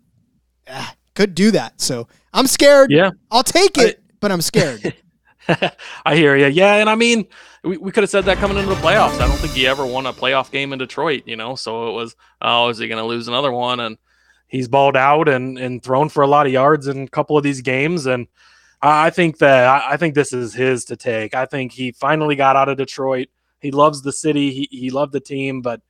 uh, 0.67 0.89
could 1.15 1.35
do 1.35 1.51
that. 1.53 1.81
So 1.81 2.09
I'm 2.33 2.47
scared. 2.47 2.91
Yeah, 2.91 3.11
I'll 3.31 3.43
take 3.43 3.79
it, 3.79 3.99
I, 3.99 4.13
but 4.21 4.33
I'm 4.33 4.41
scared. 4.41 4.95
I 6.07 6.17
hear 6.17 6.37
you. 6.37 6.47
Yeah, 6.47 6.77
and 6.77 6.89
I 6.89 6.95
mean, 6.95 7.27
we, 7.65 7.77
we 7.77 7.93
could 7.93 8.03
have 8.03 8.11
said 8.11 8.25
that 8.27 8.39
coming 8.39 8.57
into 8.57 8.71
the 8.71 8.81
playoffs. 8.81 9.21
I 9.21 9.27
don't 9.27 9.37
think 9.39 9.53
he 9.53 9.67
ever 9.67 9.85
won 9.85 10.07
a 10.07 10.13
playoff 10.13 10.51
game 10.51 10.73
in 10.73 10.79
Detroit, 10.79 11.25
you 11.27 11.37
know. 11.37 11.55
So 11.55 11.89
it 11.89 11.93
was, 11.93 12.17
oh, 12.41 12.69
is 12.69 12.79
he 12.79 12.89
going 12.89 13.03
to 13.03 13.07
lose 13.07 13.29
another 13.29 13.53
one? 13.53 13.81
And 13.81 13.99
he's 14.51 14.69
balled 14.69 14.97
out 14.97 15.29
and 15.29 15.59
and 15.59 15.83
thrown 15.83 16.09
for 16.09 16.23
a 16.23 16.27
lot 16.27 16.47
of 16.47 16.53
yards 16.53 16.87
in 16.87 17.03
a 17.03 17.09
couple 17.09 17.37
of 17.37 17.43
these 17.43 17.61
games 17.63 18.07
and 18.07 18.27
I 18.83 19.11
think 19.11 19.39
that 19.39 19.83
I 19.85 19.97
think 19.97 20.15
this 20.15 20.33
is 20.33 20.55
his 20.55 20.87
to 20.87 20.97
take. 20.97 21.35
I 21.35 21.45
think 21.45 21.73
he 21.73 21.93
finally 21.93 22.35
got 22.35 22.57
out 22.57 22.71
of 22.71 22.79
Detroit. 22.79 23.29
He 23.61 23.71
loves 23.71 24.01
the 24.01 24.13
city. 24.13 24.53
He 24.53 24.69
he 24.71 24.91
loved 24.91 25.13
the 25.13 25.21
team, 25.21 25.61
but 25.61 25.83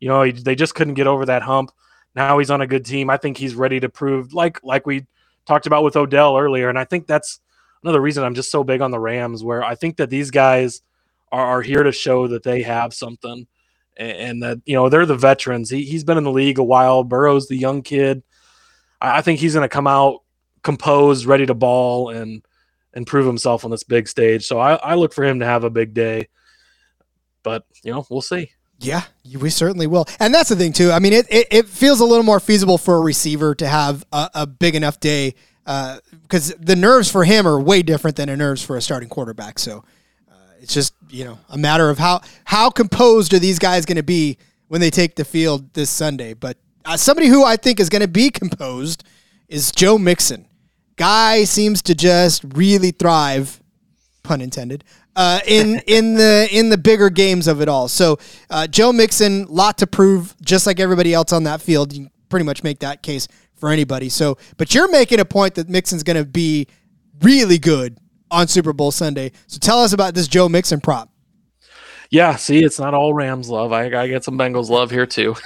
you 0.00 0.08
know 0.08 0.22
he, 0.22 0.32
they 0.32 0.54
just 0.54 0.74
couldn't 0.74 0.94
get 0.94 1.06
over 1.06 1.26
that 1.26 1.42
hump. 1.42 1.70
Now 2.14 2.38
he's 2.38 2.50
on 2.50 2.62
a 2.62 2.66
good 2.66 2.86
team. 2.86 3.10
I 3.10 3.18
think 3.18 3.36
he's 3.36 3.54
ready 3.54 3.80
to 3.80 3.88
prove, 3.88 4.32
like 4.32 4.60
like 4.64 4.86
we 4.86 5.06
talked 5.46 5.66
about 5.66 5.84
with 5.84 5.96
Odell 5.96 6.38
earlier, 6.38 6.70
and 6.70 6.78
I 6.78 6.84
think 6.84 7.06
that's 7.06 7.40
another 7.82 8.00
reason 8.00 8.24
I'm 8.24 8.34
just 8.34 8.50
so 8.50 8.64
big 8.64 8.80
on 8.80 8.92
the 8.92 8.98
Rams, 8.98 9.44
where 9.44 9.62
I 9.62 9.74
think 9.74 9.98
that 9.98 10.08
these 10.08 10.30
guys 10.30 10.80
are, 11.30 11.44
are 11.44 11.62
here 11.62 11.82
to 11.82 11.92
show 11.92 12.28
that 12.28 12.44
they 12.44 12.62
have 12.62 12.94
something, 12.94 13.46
and, 13.98 14.42
that 14.42 14.60
you 14.64 14.74
know 14.74 14.88
they're 14.88 15.06
the 15.06 15.16
veterans. 15.16 15.70
He 15.70 15.84
he's 15.84 16.04
been 16.04 16.18
in 16.18 16.24
the 16.24 16.30
league 16.30 16.58
a 16.58 16.64
while. 16.64 17.04
Burrow's 17.04 17.48
the 17.48 17.56
young 17.56 17.82
kid. 17.82 18.22
I, 19.00 19.22
think 19.22 19.40
he's 19.40 19.54
going 19.54 19.64
to 19.64 19.68
come 19.68 19.86
out 19.86 20.22
composed, 20.62 21.26
ready 21.26 21.46
to 21.46 21.54
ball, 21.54 22.10
and 22.10 22.42
and 22.94 23.06
prove 23.06 23.26
himself 23.26 23.64
on 23.64 23.70
this 23.70 23.84
big 23.84 24.08
stage. 24.08 24.46
So 24.46 24.58
I, 24.58 24.74
I 24.74 24.94
look 24.94 25.12
for 25.12 25.24
him 25.24 25.40
to 25.40 25.46
have 25.46 25.64
a 25.64 25.70
big 25.70 25.94
day. 25.94 26.28
But 27.42 27.64
you 27.84 27.92
know, 27.92 28.06
we'll 28.10 28.22
see. 28.22 28.50
Yeah, 28.80 29.02
we 29.38 29.50
certainly 29.50 29.86
will. 29.86 30.06
And 30.20 30.32
that's 30.32 30.50
the 30.50 30.56
thing 30.56 30.72
too. 30.72 30.92
I 30.92 31.00
mean, 31.00 31.12
it, 31.12 31.26
it, 31.30 31.48
it 31.50 31.66
feels 31.66 32.00
a 32.00 32.04
little 32.04 32.24
more 32.24 32.38
feasible 32.38 32.78
for 32.78 32.96
a 32.96 33.00
receiver 33.00 33.54
to 33.56 33.66
have 33.66 34.04
a, 34.12 34.30
a 34.34 34.46
big 34.46 34.76
enough 34.76 35.00
day 35.00 35.34
because 35.64 36.52
uh, 36.52 36.56
the 36.60 36.76
nerves 36.76 37.10
for 37.10 37.24
him 37.24 37.46
are 37.46 37.60
way 37.60 37.82
different 37.82 38.16
than 38.16 38.28
the 38.28 38.36
nerves 38.36 38.62
for 38.62 38.76
a 38.76 38.80
starting 38.80 39.08
quarterback. 39.08 39.58
So 39.58 39.84
it's 40.68 40.74
just 40.74 40.94
you 41.08 41.24
know 41.24 41.38
a 41.48 41.56
matter 41.56 41.88
of 41.88 41.96
how 41.96 42.20
how 42.44 42.68
composed 42.68 43.32
are 43.32 43.38
these 43.38 43.58
guys 43.58 43.86
going 43.86 43.96
to 43.96 44.02
be 44.02 44.36
when 44.66 44.82
they 44.82 44.90
take 44.90 45.16
the 45.16 45.24
field 45.24 45.72
this 45.72 45.88
Sunday. 45.88 46.34
But 46.34 46.58
uh, 46.84 46.98
somebody 46.98 47.28
who 47.28 47.42
I 47.42 47.56
think 47.56 47.80
is 47.80 47.88
going 47.88 48.02
to 48.02 48.08
be 48.08 48.28
composed 48.28 49.02
is 49.48 49.72
Joe 49.72 49.96
Mixon. 49.96 50.46
Guy 50.96 51.44
seems 51.44 51.80
to 51.82 51.94
just 51.94 52.44
really 52.54 52.90
thrive, 52.90 53.62
pun 54.22 54.42
intended, 54.42 54.84
uh, 55.16 55.40
in 55.46 55.78
in 55.86 56.16
the 56.16 56.46
in 56.52 56.68
the 56.68 56.76
bigger 56.76 57.08
games 57.08 57.46
of 57.46 57.62
it 57.62 57.68
all. 57.70 57.88
So 57.88 58.18
uh, 58.50 58.66
Joe 58.66 58.92
Mixon, 58.92 59.46
lot 59.46 59.78
to 59.78 59.86
prove, 59.86 60.36
just 60.42 60.66
like 60.66 60.80
everybody 60.80 61.14
else 61.14 61.32
on 61.32 61.44
that 61.44 61.62
field. 61.62 61.94
You 61.94 62.10
pretty 62.28 62.44
much 62.44 62.62
make 62.62 62.80
that 62.80 63.02
case 63.02 63.26
for 63.54 63.70
anybody. 63.70 64.10
So, 64.10 64.36
but 64.58 64.74
you're 64.74 64.90
making 64.90 65.18
a 65.18 65.24
point 65.24 65.54
that 65.54 65.70
Mixon's 65.70 66.02
going 66.02 66.18
to 66.18 66.26
be 66.26 66.66
really 67.22 67.56
good 67.56 67.96
on 68.30 68.48
Super 68.48 68.72
Bowl 68.72 68.90
Sunday. 68.90 69.32
So 69.46 69.58
tell 69.58 69.80
us 69.82 69.92
about 69.92 70.14
this 70.14 70.28
Joe 70.28 70.48
Mixon 70.48 70.80
prop. 70.80 71.10
Yeah, 72.10 72.36
see, 72.36 72.64
it's 72.64 72.78
not 72.78 72.94
all 72.94 73.12
Rams 73.12 73.50
love. 73.50 73.72
I, 73.72 73.84
I 73.84 74.08
get 74.08 74.24
some 74.24 74.38
Bengals 74.38 74.70
love 74.70 74.90
here 74.90 75.04
too. 75.04 75.36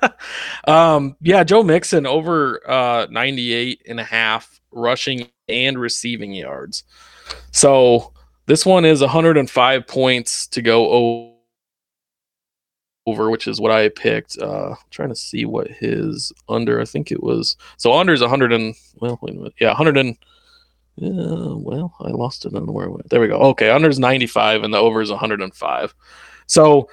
um, 0.68 1.16
yeah, 1.22 1.42
Joe 1.42 1.62
Mixon 1.62 2.06
over 2.06 2.60
uh, 2.68 3.06
98 3.10 3.82
and 3.88 3.98
a 3.98 4.04
half 4.04 4.60
rushing 4.70 5.28
and 5.48 5.78
receiving 5.78 6.34
yards. 6.34 6.84
So 7.50 8.12
this 8.46 8.66
one 8.66 8.84
is 8.84 9.00
105 9.00 9.86
points 9.86 10.46
to 10.48 10.60
go 10.60 11.32
over, 13.06 13.30
which 13.30 13.48
is 13.48 13.58
what 13.58 13.72
I 13.72 13.88
picked. 13.88 14.36
Uh, 14.38 14.74
trying 14.90 15.08
to 15.08 15.16
see 15.16 15.46
what 15.46 15.68
his 15.68 16.30
under. 16.46 16.78
I 16.78 16.84
think 16.84 17.10
it 17.10 17.22
was 17.22 17.56
so 17.78 17.92
under 17.94 18.12
is 18.12 18.20
100 18.20 18.52
and 18.52 18.74
well, 18.96 19.18
wait 19.22 19.34
a 19.34 19.38
minute. 19.38 19.54
Yeah, 19.58 19.68
100 19.68 19.96
and 19.96 20.18
uh, 21.00 21.56
well, 21.56 21.94
I 22.00 22.10
lost 22.10 22.44
it 22.44 22.54
on 22.54 22.66
where 22.72 22.86
it 22.86 22.90
went. 22.90 23.08
There 23.08 23.20
we 23.20 23.28
go. 23.28 23.38
Okay, 23.38 23.70
under 23.70 23.88
is 23.88 23.98
95 23.98 24.62
and 24.62 24.74
the 24.74 24.78
over 24.78 25.00
is 25.00 25.10
105. 25.10 25.94
So 26.46 26.88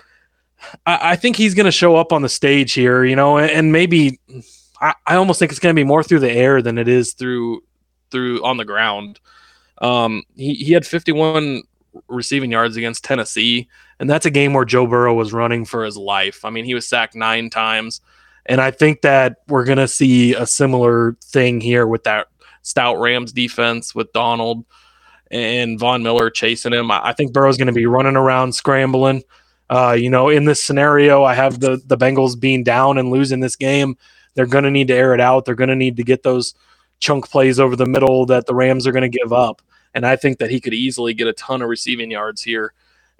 I, 0.85 1.11
I 1.11 1.15
think 1.15 1.35
he's 1.35 1.53
going 1.53 1.65
to 1.65 1.71
show 1.71 1.95
up 1.95 2.13
on 2.13 2.21
the 2.21 2.29
stage 2.29 2.73
here, 2.73 3.03
you 3.03 3.15
know, 3.15 3.37
and, 3.37 3.51
and 3.51 3.71
maybe 3.71 4.19
I, 4.79 4.93
I, 5.05 5.15
almost 5.15 5.39
think 5.39 5.51
it's 5.51 5.59
going 5.59 5.75
to 5.75 5.79
be 5.79 5.85
more 5.85 6.03
through 6.03 6.19
the 6.19 6.31
air 6.31 6.61
than 6.61 6.77
it 6.77 6.87
is 6.87 7.13
through 7.13 7.61
through 8.11 8.43
on 8.43 8.57
the 8.57 8.65
ground. 8.65 9.19
Um, 9.81 10.23
he, 10.35 10.55
he 10.55 10.73
had 10.73 10.85
51 10.85 11.63
receiving 12.07 12.51
yards 12.51 12.77
against 12.77 13.03
Tennessee, 13.03 13.67
and 13.99 14.09
that's 14.09 14.25
a 14.25 14.31
game 14.31 14.53
where 14.53 14.65
Joe 14.65 14.87
Burrow 14.87 15.13
was 15.13 15.33
running 15.33 15.65
for 15.65 15.83
his 15.83 15.97
life. 15.97 16.45
I 16.45 16.49
mean, 16.49 16.65
he 16.65 16.73
was 16.73 16.87
sacked 16.87 17.15
nine 17.15 17.49
times. 17.49 18.01
And 18.45 18.59
I 18.59 18.71
think 18.71 19.01
that 19.01 19.37
we're 19.47 19.63
going 19.63 19.77
to 19.77 19.87
see 19.87 20.33
a 20.33 20.47
similar 20.47 21.15
thing 21.23 21.61
here 21.61 21.85
with 21.85 22.05
that 22.05 22.27
stout 22.61 22.99
Rams 22.99 23.31
defense 23.31 23.93
with 23.93 24.11
Donald 24.13 24.65
and 25.31 25.79
Von 25.79 26.03
Miller 26.03 26.29
chasing 26.29 26.73
him. 26.73 26.91
I 26.91 27.13
think 27.13 27.33
Burrow's 27.33 27.57
going 27.57 27.67
to 27.67 27.73
be 27.73 27.85
running 27.85 28.15
around 28.15 28.53
scrambling. 28.53 29.23
Uh, 29.69 29.95
you 29.97 30.09
know, 30.09 30.29
in 30.29 30.45
this 30.45 30.63
scenario, 30.63 31.23
I 31.23 31.35
have 31.35 31.59
the 31.59 31.81
the 31.85 31.97
Bengals 31.97 32.39
being 32.39 32.63
down 32.63 32.97
and 32.97 33.11
losing 33.11 33.39
this 33.39 33.55
game. 33.55 33.97
They're 34.33 34.47
going 34.47 34.63
to 34.63 34.71
need 34.71 34.87
to 34.87 34.95
air 34.95 35.13
it 35.13 35.21
out. 35.21 35.45
They're 35.45 35.55
going 35.55 35.69
to 35.69 35.75
need 35.75 35.97
to 35.97 36.03
get 36.03 36.23
those 36.23 36.55
chunk 36.99 37.29
plays 37.29 37.59
over 37.59 37.75
the 37.75 37.85
middle 37.85 38.25
that 38.27 38.45
the 38.45 38.55
Rams 38.55 38.87
are 38.87 38.91
going 38.91 39.09
to 39.09 39.17
give 39.17 39.31
up. 39.31 39.61
And 39.93 40.05
I 40.05 40.15
think 40.15 40.39
that 40.39 40.49
he 40.49 40.59
could 40.59 40.73
easily 40.73 41.13
get 41.13 41.27
a 41.27 41.33
ton 41.33 41.61
of 41.61 41.69
receiving 41.69 42.11
yards 42.11 42.41
here. 42.41 42.73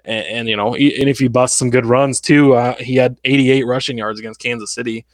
And, 0.04 0.26
and 0.26 0.48
you 0.48 0.56
know, 0.56 0.74
and 0.74 1.08
if 1.08 1.18
he 1.18 1.28
busts 1.28 1.58
some 1.58 1.70
good 1.70 1.86
runs 1.86 2.20
too, 2.20 2.54
uh, 2.54 2.76
he 2.76 2.96
had 2.96 3.18
88 3.24 3.66
rushing 3.66 3.98
yards 3.98 4.18
against 4.18 4.40
Kansas 4.40 4.72
City 4.72 5.04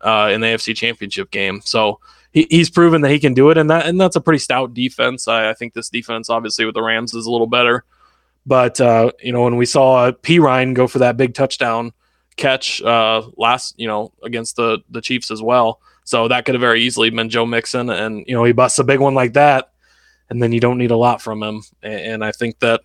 uh, 0.00 0.30
in 0.32 0.40
the 0.40 0.48
AFC 0.48 0.76
Championship 0.76 1.30
game. 1.30 1.60
So 1.64 2.00
he, 2.32 2.46
he's 2.50 2.70
proven 2.70 3.00
that 3.02 3.10
he 3.10 3.18
can 3.18 3.34
do 3.34 3.50
it, 3.50 3.58
and 3.58 3.70
that 3.70 3.86
and 3.86 4.00
that's 4.00 4.16
a 4.16 4.20
pretty 4.20 4.38
stout 4.38 4.74
defense. 4.74 5.28
I, 5.28 5.50
I 5.50 5.54
think 5.54 5.74
this 5.74 5.88
defense, 5.88 6.30
obviously, 6.30 6.64
with 6.64 6.74
the 6.74 6.82
Rams, 6.82 7.14
is 7.14 7.26
a 7.26 7.30
little 7.30 7.46
better. 7.46 7.84
But 8.46 8.80
uh, 8.80 9.12
you 9.22 9.32
know, 9.32 9.42
when 9.42 9.56
we 9.56 9.66
saw 9.66 10.10
Perine 10.12 10.74
go 10.74 10.86
for 10.86 11.00
that 11.00 11.16
big 11.16 11.34
touchdown 11.34 11.92
catch 12.36 12.80
uh, 12.82 13.22
last, 13.36 13.74
you 13.78 13.86
know, 13.86 14.12
against 14.22 14.56
the 14.56 14.78
the 14.90 15.00
Chiefs 15.00 15.30
as 15.30 15.42
well, 15.42 15.80
so 16.04 16.28
that 16.28 16.44
could 16.44 16.54
have 16.54 16.60
very 16.60 16.82
easily 16.82 17.10
been 17.10 17.28
Joe 17.28 17.46
Mixon, 17.46 17.90
and 17.90 18.24
you 18.26 18.34
know, 18.34 18.44
he 18.44 18.52
busts 18.52 18.78
a 18.78 18.84
big 18.84 19.00
one 19.00 19.14
like 19.14 19.32
that, 19.34 19.72
and 20.30 20.42
then 20.42 20.52
you 20.52 20.60
don't 20.60 20.78
need 20.78 20.92
a 20.92 20.96
lot 20.96 21.20
from 21.20 21.42
him. 21.42 21.62
And, 21.82 22.00
and 22.00 22.24
I 22.24 22.32
think 22.32 22.58
that. 22.60 22.82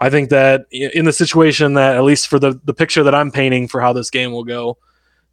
I 0.00 0.10
think 0.10 0.30
that 0.30 0.66
in 0.72 1.04
the 1.04 1.12
situation 1.12 1.74
that, 1.74 1.94
at 1.94 2.02
least 2.02 2.26
for 2.26 2.40
the, 2.40 2.60
the 2.64 2.74
picture 2.74 3.04
that 3.04 3.14
I'm 3.14 3.30
painting 3.30 3.68
for 3.68 3.80
how 3.80 3.92
this 3.92 4.10
game 4.10 4.32
will 4.32 4.42
go, 4.42 4.78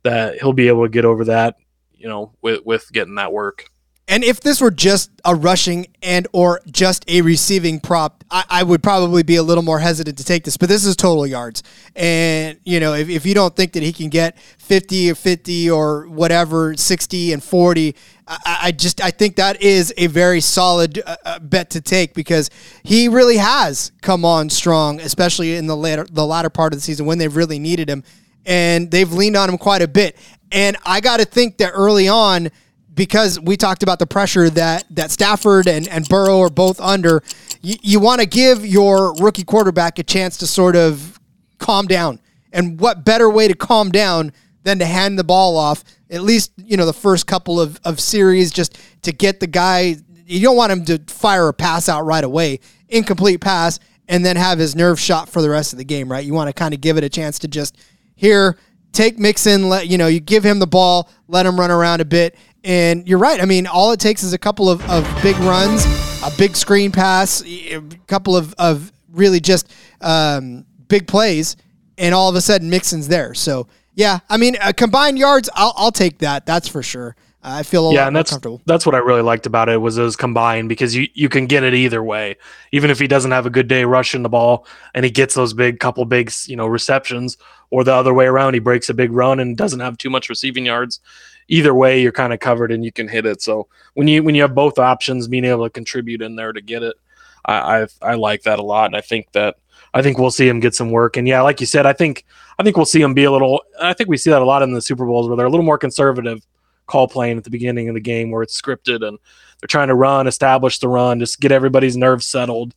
that 0.04 0.40
he'll 0.40 0.54
be 0.54 0.68
able 0.68 0.84
to 0.84 0.90
get 0.90 1.06
over 1.06 1.26
that 1.26 1.56
you 2.00 2.08
know, 2.08 2.34
with 2.42 2.66
with 2.66 2.92
getting 2.92 3.16
that 3.16 3.32
work. 3.32 3.70
And 4.10 4.24
if 4.24 4.42
this 4.42 4.60
were 4.60 4.72
just 4.72 5.12
a 5.24 5.36
rushing 5.36 5.86
and 6.02 6.28
or 6.34 6.62
just 6.72 7.08
a 7.08 7.22
receiving 7.22 7.80
prop, 7.80 8.24
I, 8.32 8.44
I, 8.50 8.64
would 8.64 8.82
probably 8.82 9.22
be 9.22 9.36
a 9.36 9.44
little 9.44 9.62
more 9.62 9.78
hesitant 9.78 10.18
to 10.18 10.24
take 10.24 10.46
this. 10.46 10.58
But 10.58 10.68
this 10.68 10.84
is 10.84 10.96
total 10.96 11.28
yards. 11.28 11.62
And, 11.96 12.60
you 12.64 12.80
know, 12.80 12.96
if, 12.96 13.08
if 13.08 13.24
you 13.24 13.36
don't 13.36 13.56
think 13.56 13.74
that 13.74 13.84
he 13.84 13.94
can 13.94 14.10
get 14.10 14.40
50 14.40 15.12
or 15.12 15.16
50 15.16 15.70
or 15.70 16.08
whatever, 16.08 16.76
60 16.76 17.34
and 17.34 17.44
40, 17.44 17.96
I, 18.28 18.72
just 18.72 19.00
I 19.00 19.12
think 19.12 19.36
that 19.36 19.62
is 19.62 19.94
a 19.98 20.08
very 20.08 20.42
solid 20.42 21.02
uh, 21.06 21.16
uh, 21.26 21.40
bet 21.40 21.72
to 21.72 21.82
take 21.82 22.16
because 22.16 22.50
he 22.84 23.08
really 23.08 23.38
has 23.38 23.92
come 24.02 24.24
on 24.24 24.50
strong, 24.50 25.00
especially 25.02 25.56
in 25.56 25.66
the 25.66 25.76
later 25.76 26.06
the 26.12 26.26
latter 26.26 26.50
part 26.50 26.74
of 26.74 26.78
the 26.78 26.82
season 26.82 27.08
when 27.08 27.18
they've 27.18 27.36
really 27.36 27.58
needed 27.58 27.90
him. 27.90 28.04
And 28.46 28.90
they've 28.90 29.12
leaned 29.12 29.36
on 29.36 29.50
him 29.50 29.58
quite 29.58 29.82
a 29.82 29.88
bit. 29.88 30.16
And 30.52 30.78
I 30.86 31.02
got 31.02 31.20
to 31.20 31.26
think 31.26 31.58
that 31.58 31.72
early 31.72 32.08
on, 32.08 32.50
because 32.94 33.40
we 33.40 33.56
talked 33.56 33.84
about 33.84 34.00
the 34.00 34.08
pressure 34.08 34.50
that 34.50 34.84
that 34.90 35.12
Stafford 35.12 35.68
and, 35.68 35.88
and 35.88 36.08
Burrow 36.10 36.42
are 36.42 36.50
both 36.50 36.82
under, 36.82 37.24
you, 37.62 37.76
you 37.82 38.00
want 38.00 38.20
to 38.20 38.28
give 38.28 38.66
your 38.66 39.14
rookie 39.16 39.44
quarterback 39.44 40.00
a 40.00 40.04
chance 40.04 40.38
to 40.38 40.48
sort 40.48 40.76
of 40.76 41.20
calm 41.60 41.86
down. 41.86 42.20
And 42.52 42.80
what 42.80 43.06
better 43.06 43.30
way 43.30 43.48
to 43.48 43.54
calm 43.54 43.92
down 43.92 44.34
than 44.64 44.80
to 44.80 44.86
hand 44.86 45.18
the 45.18 45.24
ball 45.24 45.56
off, 45.56 45.84
at 46.10 46.22
least, 46.22 46.52
you 46.58 46.76
know, 46.76 46.86
the 46.86 46.94
first 46.94 47.28
couple 47.28 47.62
of, 47.62 47.80
of 47.86 48.00
series, 48.00 48.52
just 48.52 48.78
to 49.04 49.12
get 49.12 49.40
the 49.40 49.48
guy. 49.48 49.96
You 50.26 50.42
don't 50.42 50.58
want 50.58 50.72
him 50.72 50.86
to 50.86 51.00
fire 51.08 51.48
a 51.48 51.54
pass 51.54 51.88
out 51.88 52.06
right 52.06 52.24
away, 52.24 52.60
incomplete 52.90 53.40
pass, 53.40 53.80
and 54.08 54.26
then 54.26 54.36
have 54.36 54.60
his 54.60 54.76
nerve 54.76 55.00
shot 55.00 55.30
for 55.30 55.42
the 55.42 55.50
rest 55.50 55.74
of 55.74 55.78
the 55.78 55.86
game, 55.86 56.12
right? 56.12 56.26
You 56.26 56.34
want 56.34 56.50
to 56.50 56.54
kind 56.54 56.74
of 56.74 56.82
give 56.82 56.98
it 56.98 57.04
a 57.04 57.10
chance 57.10 57.40
to 57.40 57.48
just 57.48 57.78
here 58.16 58.58
take 58.92 59.20
Mixon, 59.20 59.70
let 59.70 59.88
you 59.88 59.98
know, 59.98 60.08
you 60.08 60.20
give 60.20 60.44
him 60.44 60.60
the 60.60 60.68
ball, 60.68 61.10
let 61.28 61.46
him 61.46 61.60
run 61.60 61.72
around 61.72 62.02
a 62.02 62.06
bit. 62.06 62.36
And 62.64 63.08
you're 63.08 63.20
right. 63.20 63.42
I 63.42 63.46
mean, 63.46 63.68
all 63.68 63.92
it 63.92 64.00
takes 64.00 64.24
is 64.24 64.34
a 64.34 64.38
couple 64.38 64.70
of, 64.70 64.88
of 64.90 65.04
big 65.24 65.38
runs, 65.38 65.86
a 66.24 66.32
big 66.38 66.56
screen 66.56 66.92
pass, 66.92 67.42
a 67.46 67.82
couple 68.08 68.36
of, 68.36 68.54
of 68.58 68.92
really 69.12 69.40
just 69.40 69.72
um, 70.02 70.66
big 70.88 71.08
plays, 71.08 71.56
and 71.98 72.14
all 72.14 72.30
of 72.30 72.36
a 72.36 72.42
sudden 72.42 72.70
Mixon's 72.70 73.08
there. 73.08 73.34
So, 73.34 73.68
yeah, 73.96 74.20
I 74.30 74.38
mean, 74.38 74.58
uh, 74.60 74.74
combined 74.76 75.18
yards, 75.18 75.50
I'll, 75.54 75.74
I'll 75.78 75.92
take 75.92 76.20
that. 76.20 76.46
That's 76.46 76.68
for 76.68 76.84
sure. 76.84 77.16
I 77.42 77.64
feel 77.64 77.94
yeah, 77.94 78.08
and 78.08 78.16
that's 78.16 78.38
that's 78.66 78.86
what 78.86 78.96
I 78.96 78.98
really 78.98 79.22
liked 79.22 79.46
about 79.46 79.70
it 79.70 79.78
was 79.78 79.98
it 79.98 80.04
was 80.04 80.18
combined 80.18 80.68
because 80.68 80.94
you 80.94 81.08
you 81.14 81.30
can 81.30 81.46
get 81.46 81.64
it 81.64 81.74
either 81.74 82.04
way. 82.04 82.36
Even 82.74 82.90
if 82.90 83.00
he 83.00 83.08
doesn't 83.08 83.32
have 83.32 83.46
a 83.46 83.50
good 83.50 83.70
day 83.70 83.86
rushing 83.86 84.24
the 84.24 84.30
ball 84.30 84.68
and 84.94 85.06
he 85.06 85.12
gets 85.12 85.36
those 85.36 85.54
big 85.54 85.80
couple 85.80 86.04
big 86.04 86.32
you 86.48 86.58
know 86.58 86.68
receptions, 86.68 87.38
or 87.70 87.86
the 87.86 87.94
other 87.94 88.14
way 88.14 88.26
around, 88.26 88.56
he 88.56 88.60
breaks 88.60 88.90
a 88.90 88.94
big 88.94 89.14
run 89.14 89.40
and 89.40 89.56
doesn't 89.56 89.80
have 89.80 89.98
too 89.98 90.10
much 90.10 90.28
receiving 90.28 90.66
yards. 90.66 91.00
Either 91.48 91.74
way, 91.74 92.02
you're 92.02 92.12
kind 92.12 92.34
of 92.34 92.42
covered 92.42 92.74
and 92.74 92.84
you 92.84 92.92
can 92.92 93.08
hit 93.08 93.26
it. 93.26 93.42
So 93.42 93.68
when 93.94 94.10
you 94.10 94.22
when 94.22 94.36
you 94.36 94.42
have 94.42 94.54
both 94.54 94.78
options, 94.78 95.30
being 95.30 95.46
able 95.46 95.64
to 95.64 95.70
contribute 95.70 96.22
in 96.22 96.36
there 96.36 96.52
to 96.52 96.62
get 96.62 96.84
it, 96.84 96.98
I 97.46 97.84
I, 97.84 97.88
I 98.02 98.14
like 98.16 98.44
that 98.44 98.60
a 98.60 98.64
lot, 98.64 98.88
and 98.88 98.98
I 98.98 99.02
think 99.02 99.32
that 99.32 99.56
I 99.94 100.02
think 100.02 100.18
we'll 100.18 100.30
see 100.30 100.50
him 100.50 100.60
get 100.60 100.76
some 100.76 100.92
work. 100.92 101.16
And 101.16 101.26
yeah, 101.26 101.42
like 101.42 101.62
you 101.62 101.68
said, 101.68 101.86
I 101.86 101.94
think 101.94 102.26
I 102.58 102.64
think 102.64 102.76
we'll 102.76 102.86
see 102.86 103.02
him 103.02 103.14
be 103.14 103.24
a 103.24 103.32
little. 103.32 103.64
I 103.82 103.94
think 103.94 104.10
we 104.10 104.18
see 104.18 104.30
that 104.30 104.42
a 104.42 104.46
lot 104.46 104.62
in 104.62 104.74
the 104.74 104.82
Super 104.82 105.06
Bowls 105.06 105.30
where 105.30 105.38
they're 105.38 105.46
a 105.46 105.50
little 105.50 105.66
more 105.66 105.78
conservative 105.78 106.46
call 106.90 107.08
playing 107.08 107.38
at 107.38 107.44
the 107.44 107.50
beginning 107.50 107.88
of 107.88 107.96
the 107.96 108.02
game 108.02 108.32
where 108.32 108.44
it's 108.44 108.60
scripted 108.60 109.08
and 109.08 109.18
they're 109.60 109.68
trying 109.68 109.88
to 109.90 109.96
run, 109.96 110.28
establish 110.28 110.80
the 110.80 110.88
run, 110.88 111.20
just 111.20 111.40
get 111.40 111.52
everybody's 111.52 111.96
nerves 111.96 112.26
settled. 112.26 112.76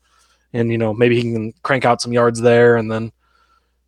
And, 0.53 0.71
you 0.71 0.79
know, 0.79 0.93
maybe 0.93 1.17
he 1.17 1.23
can 1.23 1.53
crank 1.63 1.85
out 1.85 2.03
some 2.03 2.13
yards 2.13 2.41
there 2.41 2.77
and 2.77 2.91
then, 2.91 3.11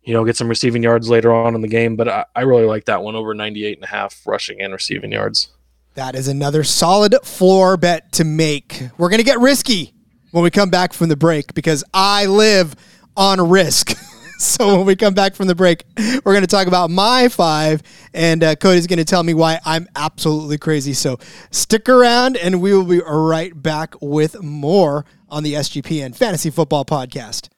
you 0.03 0.13
know, 0.13 0.25
get 0.25 0.35
some 0.35 0.49
receiving 0.49 0.81
yards 0.81 1.09
later 1.09 1.33
on 1.33 1.55
in 1.55 1.61
the 1.61 1.67
game. 1.67 1.95
But 1.95 2.09
I, 2.09 2.25
I 2.35 2.41
really 2.41 2.65
like 2.65 2.85
that 2.85 3.03
one 3.03 3.15
over 3.15 3.33
98 3.33 3.77
and 3.77 3.83
a 3.83 3.87
half 3.87 4.21
rushing 4.25 4.61
and 4.61 4.73
receiving 4.73 5.11
yards. 5.11 5.49
That 5.93 6.15
is 6.15 6.27
another 6.27 6.63
solid 6.63 7.15
floor 7.23 7.77
bet 7.77 8.11
to 8.13 8.23
make. 8.23 8.81
We're 8.97 9.09
going 9.09 9.19
to 9.19 9.25
get 9.25 9.39
risky 9.39 9.93
when 10.31 10.43
we 10.43 10.51
come 10.51 10.69
back 10.69 10.91
from 10.91 11.09
the 11.09 11.15
break 11.15 11.53
because 11.53 11.83
I 11.93 12.25
live 12.25 12.75
on 13.15 13.49
risk. 13.49 13.93
so 14.39 14.77
when 14.77 14.85
we 14.85 14.95
come 14.95 15.13
back 15.13 15.35
from 15.35 15.47
the 15.47 15.55
break, 15.55 15.85
we're 15.97 16.33
going 16.33 16.41
to 16.41 16.47
talk 16.47 16.67
about 16.67 16.89
my 16.89 17.29
five, 17.29 17.81
and 18.13 18.43
uh, 18.43 18.55
Cody's 18.55 18.87
going 18.87 18.99
to 18.99 19.05
tell 19.05 19.23
me 19.23 19.33
why 19.33 19.59
I'm 19.65 19.87
absolutely 19.95 20.57
crazy. 20.57 20.93
So 20.93 21.19
stick 21.51 21.87
around, 21.87 22.37
and 22.37 22.61
we 22.61 22.73
will 22.73 22.85
be 22.85 23.01
right 23.01 23.59
back 23.61 23.95
with 24.01 24.41
more 24.41 25.05
on 25.29 25.43
the 25.43 25.53
SGPN 25.53 26.15
Fantasy 26.15 26.49
Football 26.49 26.85
Podcast. 26.85 27.49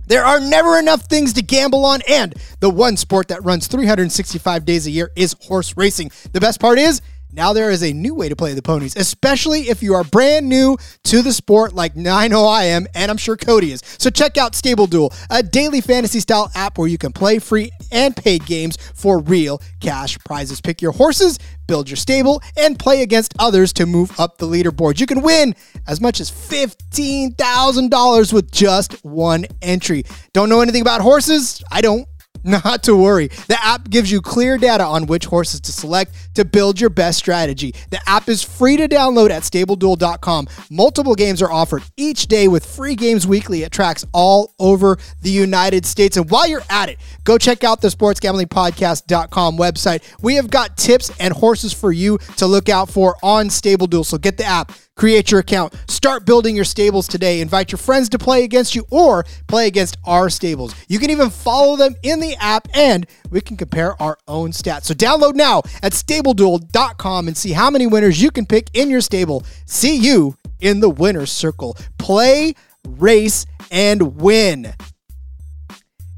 There 0.07 0.25
are 0.25 0.41
never 0.41 0.79
enough 0.79 1.03
things 1.03 1.33
to 1.35 1.43
gamble 1.43 1.85
on, 1.85 2.01
and 2.09 2.35
the 2.61 2.71
one 2.71 2.97
sport 2.97 3.29
that 3.29 3.45
runs 3.45 3.67
365 3.67 4.65
days 4.65 4.87
a 4.87 4.91
year 4.91 5.11
is 5.17 5.37
horse 5.43 5.77
racing. 5.77 6.11
The 6.33 6.41
best 6.41 6.61
part 6.61 6.79
is, 6.79 7.01
now 7.33 7.55
there 7.55 7.71
is 7.71 7.83
a 7.83 7.93
new 7.93 8.15
way 8.15 8.29
to 8.29 8.37
play 8.37 8.55
the 8.55 8.63
ponies, 8.63 8.95
especially 8.97 9.71
if 9.71 9.83
you 9.83 9.95
are 9.95 10.05
brand 10.05 10.49
new 10.49 10.77
to 11.05 11.23
the 11.23 11.33
sport 11.33 11.73
like 11.73 11.93
I 12.07 12.29
know 12.29 12.47
I 12.47 12.65
am, 12.65 12.87
and 12.95 13.11
I'm 13.11 13.17
sure 13.17 13.37
Cody 13.37 13.73
is. 13.73 13.81
So 13.99 14.11
check 14.11 14.37
out 14.37 14.55
Stable 14.55 14.87
Duel, 14.87 15.13
a 15.31 15.43
daily 15.43 15.81
fantasy 15.81 16.21
style 16.21 16.51
app 16.55 16.77
where 16.79 16.89
you 16.89 16.99
can 16.99 17.13
play 17.13 17.39
free 17.39 17.71
and 17.91 18.15
paid 18.15 18.45
games 18.47 18.77
for 18.95 19.19
real 19.19 19.63
cash 19.81 20.19
prizes. 20.21 20.61
Pick 20.61 20.83
your 20.83 20.93
horses, 20.93 21.39
build 21.67 21.89
your 21.89 21.97
stable, 21.97 22.43
and 22.57 22.79
play 22.79 23.03
against 23.03 23.35
others 23.39 23.73
to 23.73 23.87
move 23.87 24.21
up 24.21 24.37
the 24.39 24.47
leaderboard. 24.47 25.01
You 25.01 25.07
can 25.07 25.23
win 25.23 25.57
as 25.87 26.01
much 26.01 26.21
as 26.21 26.31
$15,000 26.31 28.33
with 28.33 28.53
just 28.53 29.05
one 29.05 29.47
entry. 29.63 30.05
Don't 30.33 30.49
know 30.49 30.61
anything 30.61 30.83
about 30.83 31.01
horses? 31.01 31.63
I 31.71 31.81
don't. 31.81 32.07
Not 32.45 32.83
to 32.85 32.97
worry. 32.97 33.29
The 33.29 33.57
app 33.63 33.89
gives 33.89 34.11
you 34.11 34.21
clear 34.21 34.59
data 34.59 34.85
on 34.85 35.07
which 35.07 35.27
horses 35.27 35.61
to 35.63 35.73
select 35.73 36.35
to 36.35 36.45
build 36.45 36.81
your 36.81 36.91
best 36.91 37.19
strategy. 37.19 37.75
The 37.91 38.01
app 38.07 38.29
is 38.29 38.43
free 38.43 38.77
to 38.77 38.89
download 38.89 39.31
at 39.31 39.43
stableduel.com. 39.43 40.49
Multiple 40.71 41.15
games 41.15 41.41
are 41.43 41.51
offered 41.51 41.83
each 41.97 42.27
day 42.27 42.49
with 42.49 42.65
free 42.65 42.95
games 42.95 43.27
weekly 43.27 43.65
at 43.65 43.73
tracks 43.73 44.05
all 44.13 44.55
over 44.59 44.99
the 45.21 45.31
United 45.31 45.87
States. 45.87 46.17
And 46.17 46.29
while 46.31 46.49
you're 46.49 46.63
at 46.69 46.89
it, 46.89 46.99
go 47.25 47.39
check 47.39 47.65
out 47.65 47.81
the 47.81 47.89
sportsgamblingpodcast.com 47.89 49.57
website. 49.57 50.03
We 50.23 50.35
have 50.37 50.51
got 50.51 50.77
tips 50.77 51.11
and 51.21 51.33
horses 51.33 51.73
for 51.73 51.93
you 51.93 52.19
to 52.37 52.47
look 52.47 52.69
out 52.69 52.91
for 52.91 53.17
on 53.23 53.51
Stable 53.51 53.87
Duel. 53.87 54.05
So 54.05 54.19
get 54.19 54.37
the 54.37 54.45
app 54.45 54.73
Create 54.97 55.31
your 55.31 55.41
account. 55.41 55.75
Start 55.89 56.27
building 56.27 56.55
your 56.55 56.65
stables 56.65 57.09
today. 57.09 57.41
Invite 57.41 57.73
your 57.73 57.79
friends 57.79 58.09
to 58.11 58.19
play 58.19 58.45
against 58.45 58.75
you 58.75 58.85
or 58.91 59.25
play 59.47 59.67
against 59.67 59.97
our 60.05 60.29
stables. 60.29 60.75
You 60.89 60.99
can 60.99 61.11
even 61.11 61.31
follow 61.31 61.77
them 61.77 61.95
in 62.03 62.21
the 62.21 62.37
app 62.41 62.69
and 62.75 63.07
we 63.31 63.41
can 63.41 63.57
compare 63.57 64.01
our 64.03 64.19
own 64.29 64.51
stats. 64.51 64.85
So 64.85 64.95
download 64.95 65.35
now 65.35 65.63
at 65.83 65.93
stableduel.com 65.93 67.27
and 67.29 67.37
see 67.37 67.53
how 67.53 67.71
many 67.71 67.87
winners 67.87 68.21
you 68.21 68.31
can 68.31 68.47
pick 68.47 68.69
in 68.75 68.91
your 68.91 69.01
stable. 69.01 69.45
See 69.67 69.97
you 69.97 70.37
in 70.61 70.81
the 70.81 70.91
winner's 70.91 71.33
circle. 71.33 71.77
Play, 71.99 72.55
race, 72.87 73.47
and 73.71 74.17
win. 74.17 74.75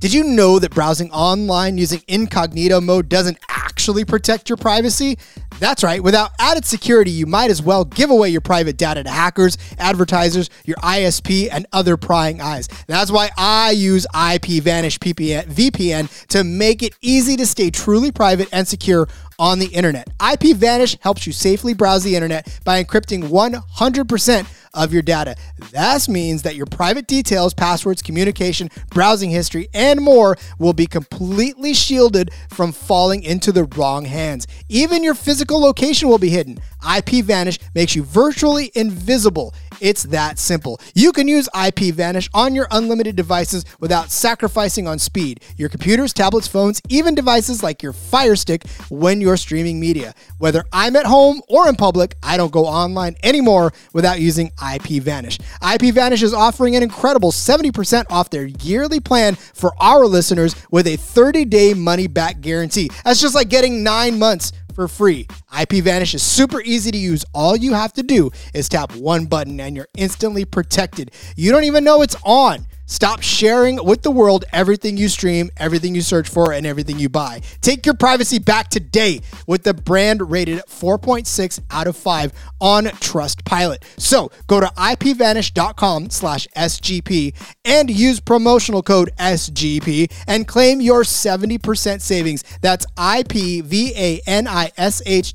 Did 0.01 0.13
you 0.13 0.25
know 0.25 0.59
that 0.59 0.75
browsing 0.75 1.11
online 1.13 1.79
using 1.79 2.03
incognito 2.09 2.79
mode 2.81 3.09
doesn't 3.09 3.39
actually 3.75 4.05
protect 4.05 4.49
your 4.49 4.57
privacy? 4.57 5.19
That's 5.59 5.83
right. 5.83 6.01
Without 6.01 6.31
added 6.39 6.65
security, 6.65 7.11
you 7.11 7.27
might 7.27 7.51
as 7.51 7.61
well 7.61 7.85
give 7.85 8.09
away 8.09 8.29
your 8.29 8.41
private 8.41 8.77
data 8.77 9.03
to 9.03 9.11
hackers, 9.11 9.59
advertisers, 9.79 10.49
your 10.65 10.77
ISP, 10.77 11.49
and 11.51 11.67
other 11.73 11.97
prying 11.97 12.41
eyes. 12.41 12.69
That's 12.87 13.11
why 13.11 13.31
I 13.37 13.73
use 13.73 14.07
IPVanish 14.15 14.99
VPN 15.01 16.27
to 16.29 16.45
make 16.45 16.85
it 16.85 16.95
easy 17.03 17.37
to 17.37 17.47
stay 17.47 17.71
truly 17.71 18.13
private 18.13 18.49
and 18.53 18.67
secure 18.67 19.09
on 19.41 19.59
the 19.59 19.67
internet. 19.67 20.17
IPVanish 20.19 20.97
helps 21.01 21.27
you 21.27 21.33
safely 21.33 21.75
browse 21.75 22.05
the 22.05 22.15
internet 22.15 22.61
by 22.65 22.83
encrypting 22.83 23.25
100% 23.25 24.47
of 24.75 24.93
your 24.93 25.03
data. 25.03 25.37
This 25.71 26.09
means 26.09 26.43
that 26.43 26.57
your 26.57 26.67
private 26.67 27.07
details, 27.07 27.55
passwords, 27.55 28.03
communication, 28.03 28.69
browsing 28.91 29.31
history, 29.31 29.69
and 29.73 30.01
more 30.01 30.37
will 30.59 30.73
be 30.73 30.87
completely 30.87 31.75
shielded 31.75 32.31
from 32.51 32.73
falling 32.73 33.23
into 33.23 33.53
the 33.53 33.65
wrong 33.65 34.05
hands. 34.05 34.47
Even 34.69 35.03
your 35.03 35.15
physical 35.15 35.61
location 35.61 36.09
will 36.09 36.19
be 36.19 36.31
hidden. 36.31 36.59
IPVanish 36.83 37.59
makes 37.75 37.97
you 37.97 38.03
virtually 38.03 38.71
invisible. 38.75 39.55
It's 39.81 40.05
that 40.05 40.39
simple. 40.39 40.81
You 40.95 41.13
can 41.13 41.29
use 41.29 41.49
IPVanish 41.55 42.29
on 42.35 42.55
your 42.55 42.69
unlimited 42.71 43.17
devices 43.17 43.65
without 43.81 44.11
sacrificing 44.11 44.87
on 44.87 44.99
speed. 44.99 45.43
Your 45.57 45.69
computers, 45.69 46.13
tablets, 46.13 46.47
phones, 46.47 46.81
even 46.89 47.15
devices 47.15 47.63
like 47.63 47.83
your 47.83 47.93
Fire 47.93 48.37
Stick 48.37 48.67
when 48.89 49.21
you're 49.21 49.37
streaming 49.37 49.81
media. 49.81 50.15
Whether 50.39 50.65
I'm 50.73 50.97
at 50.97 51.07
home 51.07 51.43
or 51.49 51.69
in 51.69 51.77
public, 51.77 52.17
I 52.23 52.37
don't 52.37 52.53
go 52.53 52.67
online 52.67 53.17
anymore 53.23 53.73
without 53.93 54.21
using 54.21 54.51
IPVanish. 54.65 55.39
IPVanish 55.61 56.23
is 56.23 56.33
offering 56.33 56.75
an 56.77 56.83
incredible 56.83 57.31
70% 57.31 58.07
off 58.11 58.31
their 58.31 58.47
yearly 58.47 59.01
plan 59.01 59.35
for 59.35 59.73
our 59.79 60.07
listeners 60.07 60.57
with 60.71 60.87
a 60.87 60.97
30-day 60.97 61.75
money-back 61.75 62.41
guarantee. 62.41 62.91
That's 63.05 63.21
just 63.21 63.35
like 63.35 63.49
getting 63.51 63.83
9 63.83 64.19
months 64.19 64.53
for 64.75 64.89
free. 64.89 65.27
IPVanish 65.53 66.15
is 66.15 66.23
super 66.23 66.61
easy 66.63 66.91
to 66.91 66.99
use. 66.99 67.25
All 67.33 67.57
you 67.57 67.75
have 67.75 67.93
to 67.93 68.03
do 68.03 68.31
is 68.55 68.69
tap 68.69 68.95
one 68.97 69.27
button 69.27 69.61
and 69.61 69.77
you're 69.77 69.89
instantly 69.97 70.45
protected. 70.45 71.13
You 71.37 71.53
don't 71.53 71.65
even 71.65 71.85
know 71.85 72.03
it's 72.03 72.17
on. 72.25 72.67
Stop 72.87 73.23
sharing 73.23 73.85
with 73.85 74.03
the 74.03 74.11
world 74.11 74.45
everything 74.53 74.97
you 74.97 75.09
stream, 75.09 75.51
everything 75.57 75.95
you 75.95 76.01
search 76.03 76.29
for, 76.29 76.53
and 76.53 76.67
everything 76.67 76.99
you 76.99 77.09
buy. 77.09 77.41
Take 77.61 77.87
your 77.87 77.95
privacy 77.95 78.39
back 78.39 78.69
today 78.69 79.21
with 79.47 79.63
the 79.63 79.73
brand 79.75 80.31
rated 80.31 80.59
4.6 80.67 81.61
out 81.71 81.87
of 81.87 81.97
5 81.97 82.33
on 82.61 82.85
Trustpilot. 82.85 83.79
So 83.97 84.31
go 84.47 84.61
to 84.61 84.67
ipvanish.com 84.67 86.11
slash 86.11 86.47
SGP 86.57 87.35
and 87.65 87.91
use 87.91 88.21
promotional 88.21 88.83
code 88.83 89.11
SGP 89.19 90.13
and 90.27 90.47
claim 90.47 90.81
your 90.81 91.03
70% 91.03 92.01
savings. 92.01 92.45
That's 92.61 92.87
I-P-V-A-N-I-S-H 92.97 93.65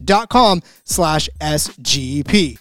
dot 0.05 0.29
com 0.29 0.61
slash 0.83 1.29
SGP. 1.41 2.59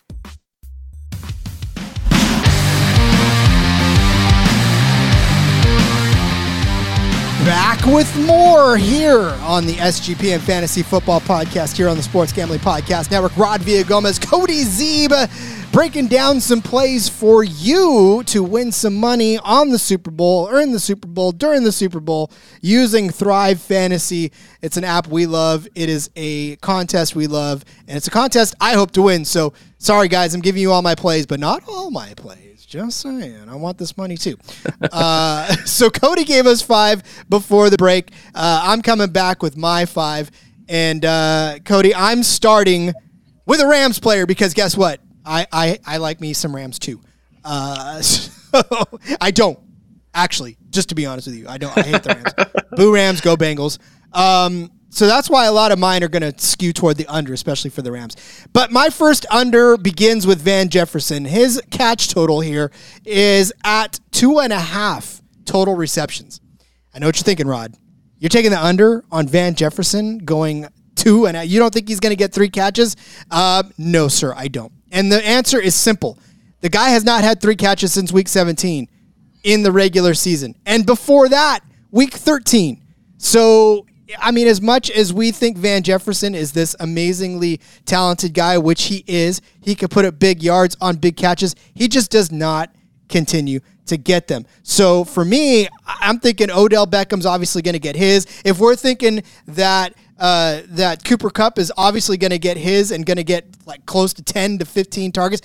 With 7.92 8.26
more 8.26 8.76
here 8.76 9.20
on 9.42 9.64
the 9.64 9.74
SGPN 9.74 10.40
Fantasy 10.40 10.82
Football 10.82 11.20
Podcast 11.20 11.76
here 11.76 11.88
on 11.88 11.96
the 11.96 12.02
Sports 12.02 12.32
Gambling 12.32 12.60
Podcast 12.60 13.10
Network. 13.10 13.36
Rod 13.36 13.60
Villagomez, 13.60 14.20
Cody 14.20 14.64
Zeeb 14.64 15.10
breaking 15.72 16.08
down 16.08 16.40
some 16.40 16.60
plays 16.60 17.08
for 17.08 17.44
you 17.44 18.22
to 18.26 18.42
win 18.42 18.72
some 18.72 18.94
money 18.94 19.38
on 19.38 19.70
the 19.70 19.78
Super 19.78 20.10
Bowl, 20.10 20.48
earn 20.50 20.72
the 20.72 20.80
Super 20.80 21.06
Bowl 21.06 21.30
during 21.30 21.62
the 21.62 21.72
Super 21.72 22.00
Bowl 22.00 22.30
using 22.60 23.10
Thrive 23.10 23.60
Fantasy. 23.60 24.32
It's 24.60 24.76
an 24.76 24.84
app 24.84 25.06
we 25.06 25.26
love. 25.26 25.68
It 25.74 25.88
is 25.88 26.10
a 26.16 26.56
contest 26.56 27.14
we 27.14 27.26
love, 27.26 27.64
and 27.86 27.96
it's 27.96 28.08
a 28.08 28.10
contest 28.10 28.54
I 28.60 28.74
hope 28.74 28.90
to 28.92 29.02
win. 29.02 29.24
So 29.24 29.52
sorry, 29.78 30.08
guys, 30.08 30.34
I'm 30.34 30.40
giving 30.40 30.60
you 30.60 30.72
all 30.72 30.82
my 30.82 30.94
plays, 30.94 31.26
but 31.26 31.38
not 31.38 31.62
all 31.68 31.90
my 31.90 32.12
plays. 32.14 32.57
Just 32.68 33.00
saying, 33.00 33.48
I 33.48 33.54
want 33.54 33.78
this 33.78 33.96
money 33.96 34.18
too. 34.18 34.36
uh, 34.92 35.46
so 35.64 35.88
Cody 35.88 36.24
gave 36.26 36.46
us 36.46 36.60
five 36.60 37.02
before 37.30 37.70
the 37.70 37.78
break. 37.78 38.10
Uh, 38.34 38.60
I'm 38.62 38.82
coming 38.82 39.08
back 39.08 39.42
with 39.42 39.56
my 39.56 39.86
five, 39.86 40.30
and 40.68 41.02
uh, 41.02 41.60
Cody, 41.64 41.94
I'm 41.94 42.22
starting 42.22 42.92
with 43.46 43.60
a 43.62 43.66
Rams 43.66 43.98
player 43.98 44.26
because 44.26 44.52
guess 44.52 44.76
what? 44.76 45.00
I, 45.24 45.46
I, 45.50 45.78
I 45.86 45.96
like 45.96 46.20
me 46.20 46.34
some 46.34 46.54
Rams 46.54 46.78
too. 46.78 47.00
Uh, 47.42 48.02
so 48.02 48.62
I 49.18 49.30
don't 49.30 49.58
actually, 50.12 50.58
just 50.68 50.90
to 50.90 50.94
be 50.94 51.06
honest 51.06 51.26
with 51.26 51.36
you, 51.36 51.48
I 51.48 51.56
don't. 51.56 51.74
I 51.74 51.80
hate 51.80 52.02
the 52.02 52.10
Rams. 52.10 52.64
Boo 52.76 52.92
Rams, 52.92 53.22
go 53.22 53.34
Bengals. 53.34 53.78
Um, 54.12 54.70
so 54.90 55.06
that's 55.06 55.28
why 55.28 55.46
a 55.46 55.52
lot 55.52 55.70
of 55.72 55.78
mine 55.78 56.02
are 56.02 56.08
going 56.08 56.22
to 56.22 56.38
skew 56.38 56.72
toward 56.72 56.96
the 56.96 57.06
under, 57.06 57.32
especially 57.32 57.70
for 57.70 57.82
the 57.82 57.92
Rams. 57.92 58.16
But 58.52 58.72
my 58.72 58.88
first 58.88 59.26
under 59.30 59.76
begins 59.76 60.26
with 60.26 60.40
Van 60.40 60.68
Jefferson. 60.68 61.24
His 61.24 61.60
catch 61.70 62.08
total 62.08 62.40
here 62.40 62.72
is 63.04 63.52
at 63.64 64.00
two 64.12 64.40
and 64.40 64.52
a 64.52 64.58
half 64.58 65.22
total 65.44 65.74
receptions. 65.74 66.40
I 66.94 66.98
know 66.98 67.06
what 67.06 67.16
you're 67.16 67.24
thinking, 67.24 67.46
Rod. 67.46 67.74
You're 68.18 68.30
taking 68.30 68.50
the 68.50 68.62
under 68.62 69.04
on 69.12 69.28
Van 69.28 69.54
Jefferson 69.54 70.18
going 70.18 70.66
two, 70.96 71.26
and 71.26 71.48
you 71.48 71.58
don't 71.58 71.72
think 71.72 71.88
he's 71.88 72.00
going 72.00 72.10
to 72.10 72.16
get 72.16 72.32
three 72.32 72.48
catches? 72.48 72.96
Uh, 73.30 73.62
no, 73.76 74.08
sir, 74.08 74.34
I 74.36 74.48
don't. 74.48 74.72
And 74.90 75.12
the 75.12 75.24
answer 75.24 75.60
is 75.60 75.74
simple. 75.74 76.18
The 76.60 76.68
guy 76.68 76.90
has 76.90 77.04
not 77.04 77.22
had 77.22 77.40
three 77.40 77.56
catches 77.56 77.92
since 77.92 78.12
week 78.12 78.26
17 78.26 78.88
in 79.44 79.62
the 79.62 79.70
regular 79.70 80.14
season. 80.14 80.56
And 80.66 80.84
before 80.84 81.28
that, 81.28 81.60
week 81.90 82.14
13. 82.14 82.82
So, 83.18 83.86
I 84.18 84.30
mean, 84.30 84.46
as 84.46 84.62
much 84.62 84.90
as 84.90 85.12
we 85.12 85.32
think 85.32 85.58
Van 85.58 85.82
Jefferson 85.82 86.34
is 86.34 86.52
this 86.52 86.74
amazingly 86.80 87.60
talented 87.84 88.32
guy, 88.32 88.56
which 88.56 88.84
he 88.84 89.04
is, 89.06 89.40
he 89.60 89.74
could 89.74 89.90
put 89.90 90.04
up 90.04 90.18
big 90.18 90.42
yards 90.42 90.76
on 90.80 90.96
big 90.96 91.16
catches. 91.16 91.54
He 91.74 91.88
just 91.88 92.10
does 92.10 92.32
not 92.32 92.74
continue 93.08 93.60
to 93.86 93.96
get 93.96 94.28
them. 94.28 94.46
So 94.62 95.04
for 95.04 95.24
me, 95.24 95.68
I'm 95.86 96.20
thinking 96.20 96.50
Odell 96.50 96.86
Beckham's 96.86 97.26
obviously 97.26 97.62
going 97.62 97.74
to 97.74 97.78
get 97.78 97.96
his. 97.96 98.26
If 98.44 98.58
we're 98.58 98.76
thinking 98.76 99.22
that 99.46 99.94
uh, 100.18 100.62
that 100.66 101.04
Cooper 101.04 101.30
Kupp 101.30 101.58
is 101.58 101.72
obviously 101.76 102.16
going 102.16 102.32
to 102.32 102.38
get 102.38 102.56
his 102.56 102.90
and 102.90 103.06
going 103.06 103.18
to 103.18 103.24
get 103.24 103.46
like 103.66 103.86
close 103.86 104.12
to 104.14 104.22
10 104.22 104.58
to 104.58 104.64
15 104.64 105.12
targets. 105.12 105.42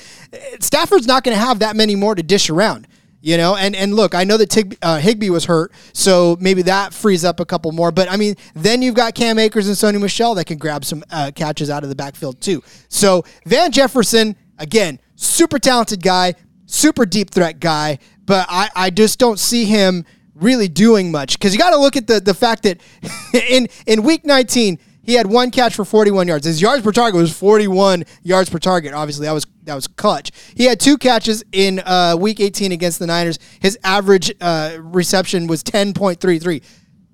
Stafford's 0.60 1.06
not 1.06 1.24
going 1.24 1.38
to 1.38 1.44
have 1.44 1.60
that 1.60 1.76
many 1.76 1.96
more 1.96 2.16
to 2.16 2.24
dish 2.24 2.50
around. 2.50 2.88
You 3.26 3.38
know, 3.38 3.56
and, 3.56 3.74
and 3.74 3.96
look, 3.96 4.16
I 4.16 4.26
know 4.26 4.36
that 4.36 4.50
Tig, 4.50 4.78
uh, 4.82 5.00
Higbee 5.00 5.30
was 5.30 5.46
hurt, 5.46 5.72
so 5.94 6.36
maybe 6.42 6.62
that 6.64 6.94
frees 6.94 7.24
up 7.24 7.40
a 7.40 7.46
couple 7.46 7.72
more. 7.72 7.90
But 7.90 8.12
I 8.12 8.18
mean, 8.18 8.36
then 8.54 8.82
you've 8.82 8.96
got 8.96 9.16
Cam 9.16 9.40
Akers 9.40 9.66
and 9.70 9.78
Sony 9.78 10.02
Michel 10.02 10.36
that 10.36 10.44
can 10.44 10.58
grab 10.58 10.84
some 10.84 11.06
uh, 11.10 11.32
catches 11.34 11.70
out 11.70 11.84
of 11.84 11.90
the 11.90 11.96
backfield 11.96 12.42
too. 12.42 12.62
So 12.90 13.24
Van 13.46 13.72
Jefferson, 13.72 14.36
again, 14.60 15.00
super 15.16 15.58
talented 15.58 16.04
guy, 16.04 16.34
super 16.66 17.06
deep 17.06 17.32
threat 17.32 17.62
guy, 17.62 18.00
but 18.26 18.46
I, 18.50 18.70
I 18.76 18.90
just 18.90 19.20
don't 19.20 19.40
see 19.40 19.64
him 19.64 20.04
really 20.36 20.68
doing 20.68 21.10
much 21.10 21.40
because 21.40 21.54
you 21.54 21.60
got 21.60 21.70
to 21.70 21.78
look 21.78 21.96
at 21.96 22.08
the 22.08 22.20
the 22.20 22.34
fact 22.34 22.64
that 22.64 22.82
in 23.50 23.70
in 23.88 24.04
week 24.04 24.26
19 24.26 24.78
he 25.04 25.14
had 25.14 25.28
one 25.28 25.52
catch 25.52 25.76
for 25.76 25.86
41 25.86 26.28
yards. 26.28 26.46
His 26.46 26.62
yards 26.62 26.82
per 26.82 26.92
target 26.92 27.20
was 27.20 27.38
41 27.38 28.06
yards 28.24 28.50
per 28.50 28.58
target. 28.58 28.94
Obviously, 28.94 29.26
that 29.26 29.34
was 29.34 29.46
that 29.64 29.76
was 29.76 29.88
clutch. 29.88 30.32
He 30.56 30.66
had 30.66 30.80
two 30.80 30.98
catches 30.98 31.44
in 31.52 31.80
uh, 31.80 32.16
week 32.20 32.40
18 32.40 32.72
against 32.72 33.00
the 33.00 33.08
Niners. 33.08 33.40
His 33.62 33.78
average 33.84 34.32
uh, 34.42 34.78
reception 34.80 35.48
was 35.48 35.64
10.33. 35.64 36.64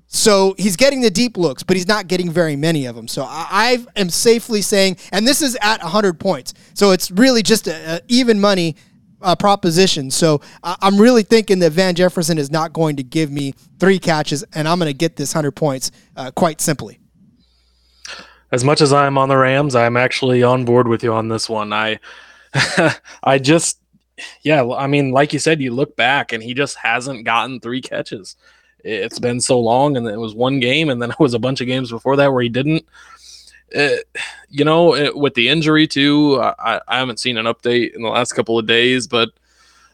So 0.08 0.56
he's 0.58 0.76
getting 0.76 1.02
the 1.02 1.12
deep 1.12 1.38
looks, 1.38 1.62
but 1.62 1.76
he's 1.76 1.88
not 1.88 2.08
getting 2.08 2.32
very 2.32 2.56
many 2.56 2.88
of 2.88 2.96
them. 2.96 3.08
So 3.08 3.24
I, 3.24 3.86
I 3.96 4.00
am 4.00 4.10
safely 4.10 4.64
saying, 4.64 4.98
and 5.12 5.28
this 5.28 5.44
is 5.44 5.56
at 5.62 5.84
100 5.84 6.20
points. 6.20 6.56
So 6.74 6.92
it's 6.92 7.12
really 7.12 7.44
just 7.44 7.68
a, 7.68 7.98
a 7.98 8.02
even 8.08 8.40
money 8.40 8.76
uh, 9.22 9.36
proposition. 9.36 10.10
So 10.10 10.42
uh, 10.64 10.76
I'm 10.82 10.98
really 11.00 11.24
thinking 11.24 11.60
that 11.60 11.74
Van 11.74 11.94
Jefferson 11.94 12.40
is 12.40 12.50
not 12.50 12.74
going 12.74 12.96
to 12.96 13.04
give 13.04 13.32
me 13.32 13.54
three 13.80 14.00
catches, 14.00 14.44
and 14.54 14.68
I'm 14.68 14.80
going 14.80 14.90
to 14.90 14.98
get 14.98 15.16
this 15.16 15.36
100 15.36 15.52
points 15.52 15.92
uh, 16.16 16.32
quite 16.32 16.62
simply. 16.62 17.00
As 18.52 18.64
much 18.64 18.82
as 18.82 18.92
I'm 18.92 19.18
on 19.18 19.30
the 19.30 19.38
Rams, 19.38 19.76
I'm 19.76 19.98
actually 19.98 20.42
on 20.42 20.66
board 20.66 20.88
with 20.88 21.04
you 21.04 21.14
on 21.14 21.28
this 21.28 21.48
one. 21.48 21.72
I, 21.72 22.00
I 23.24 23.38
just, 23.38 23.80
yeah, 24.42 24.68
I 24.68 24.88
mean, 24.88 25.12
like 25.12 25.34
you 25.34 25.40
said, 25.40 25.62
you 25.62 25.72
look 25.72 25.96
back 25.96 26.34
and 26.34 26.42
he 26.42 26.54
just 26.54 26.78
hasn't 26.78 27.26
gotten 27.26 27.60
three 27.60 27.82
catches. 27.82 28.36
It's 28.84 29.20
been 29.20 29.42
so 29.42 29.60
long, 29.60 29.98
and 29.98 30.08
it 30.08 30.18
was 30.18 30.34
one 30.34 30.60
game, 30.60 30.90
and 30.90 31.02
then 31.02 31.12
it 31.20 31.20
was 31.20 31.34
a 31.34 31.40
bunch 31.40 31.62
of 31.62 31.68
games 31.68 31.92
before 31.92 32.16
that 32.16 32.32
where 32.32 32.42
he 32.42 32.50
didn't. 32.50 32.86
Uh, 33.76 33.98
you 34.50 34.66
know, 34.66 34.96
it, 34.96 35.16
with 35.16 35.36
the 35.36 35.50
injury 35.50 35.86
too, 35.86 36.42
I, 36.42 36.82
I 36.88 36.98
haven't 36.98 37.20
seen 37.20 37.38
an 37.38 37.46
update 37.46 37.94
in 37.96 38.02
the 38.02 38.10
last 38.10 38.32
couple 38.32 38.58
of 38.58 38.66
days, 38.66 39.06
but 39.06 39.30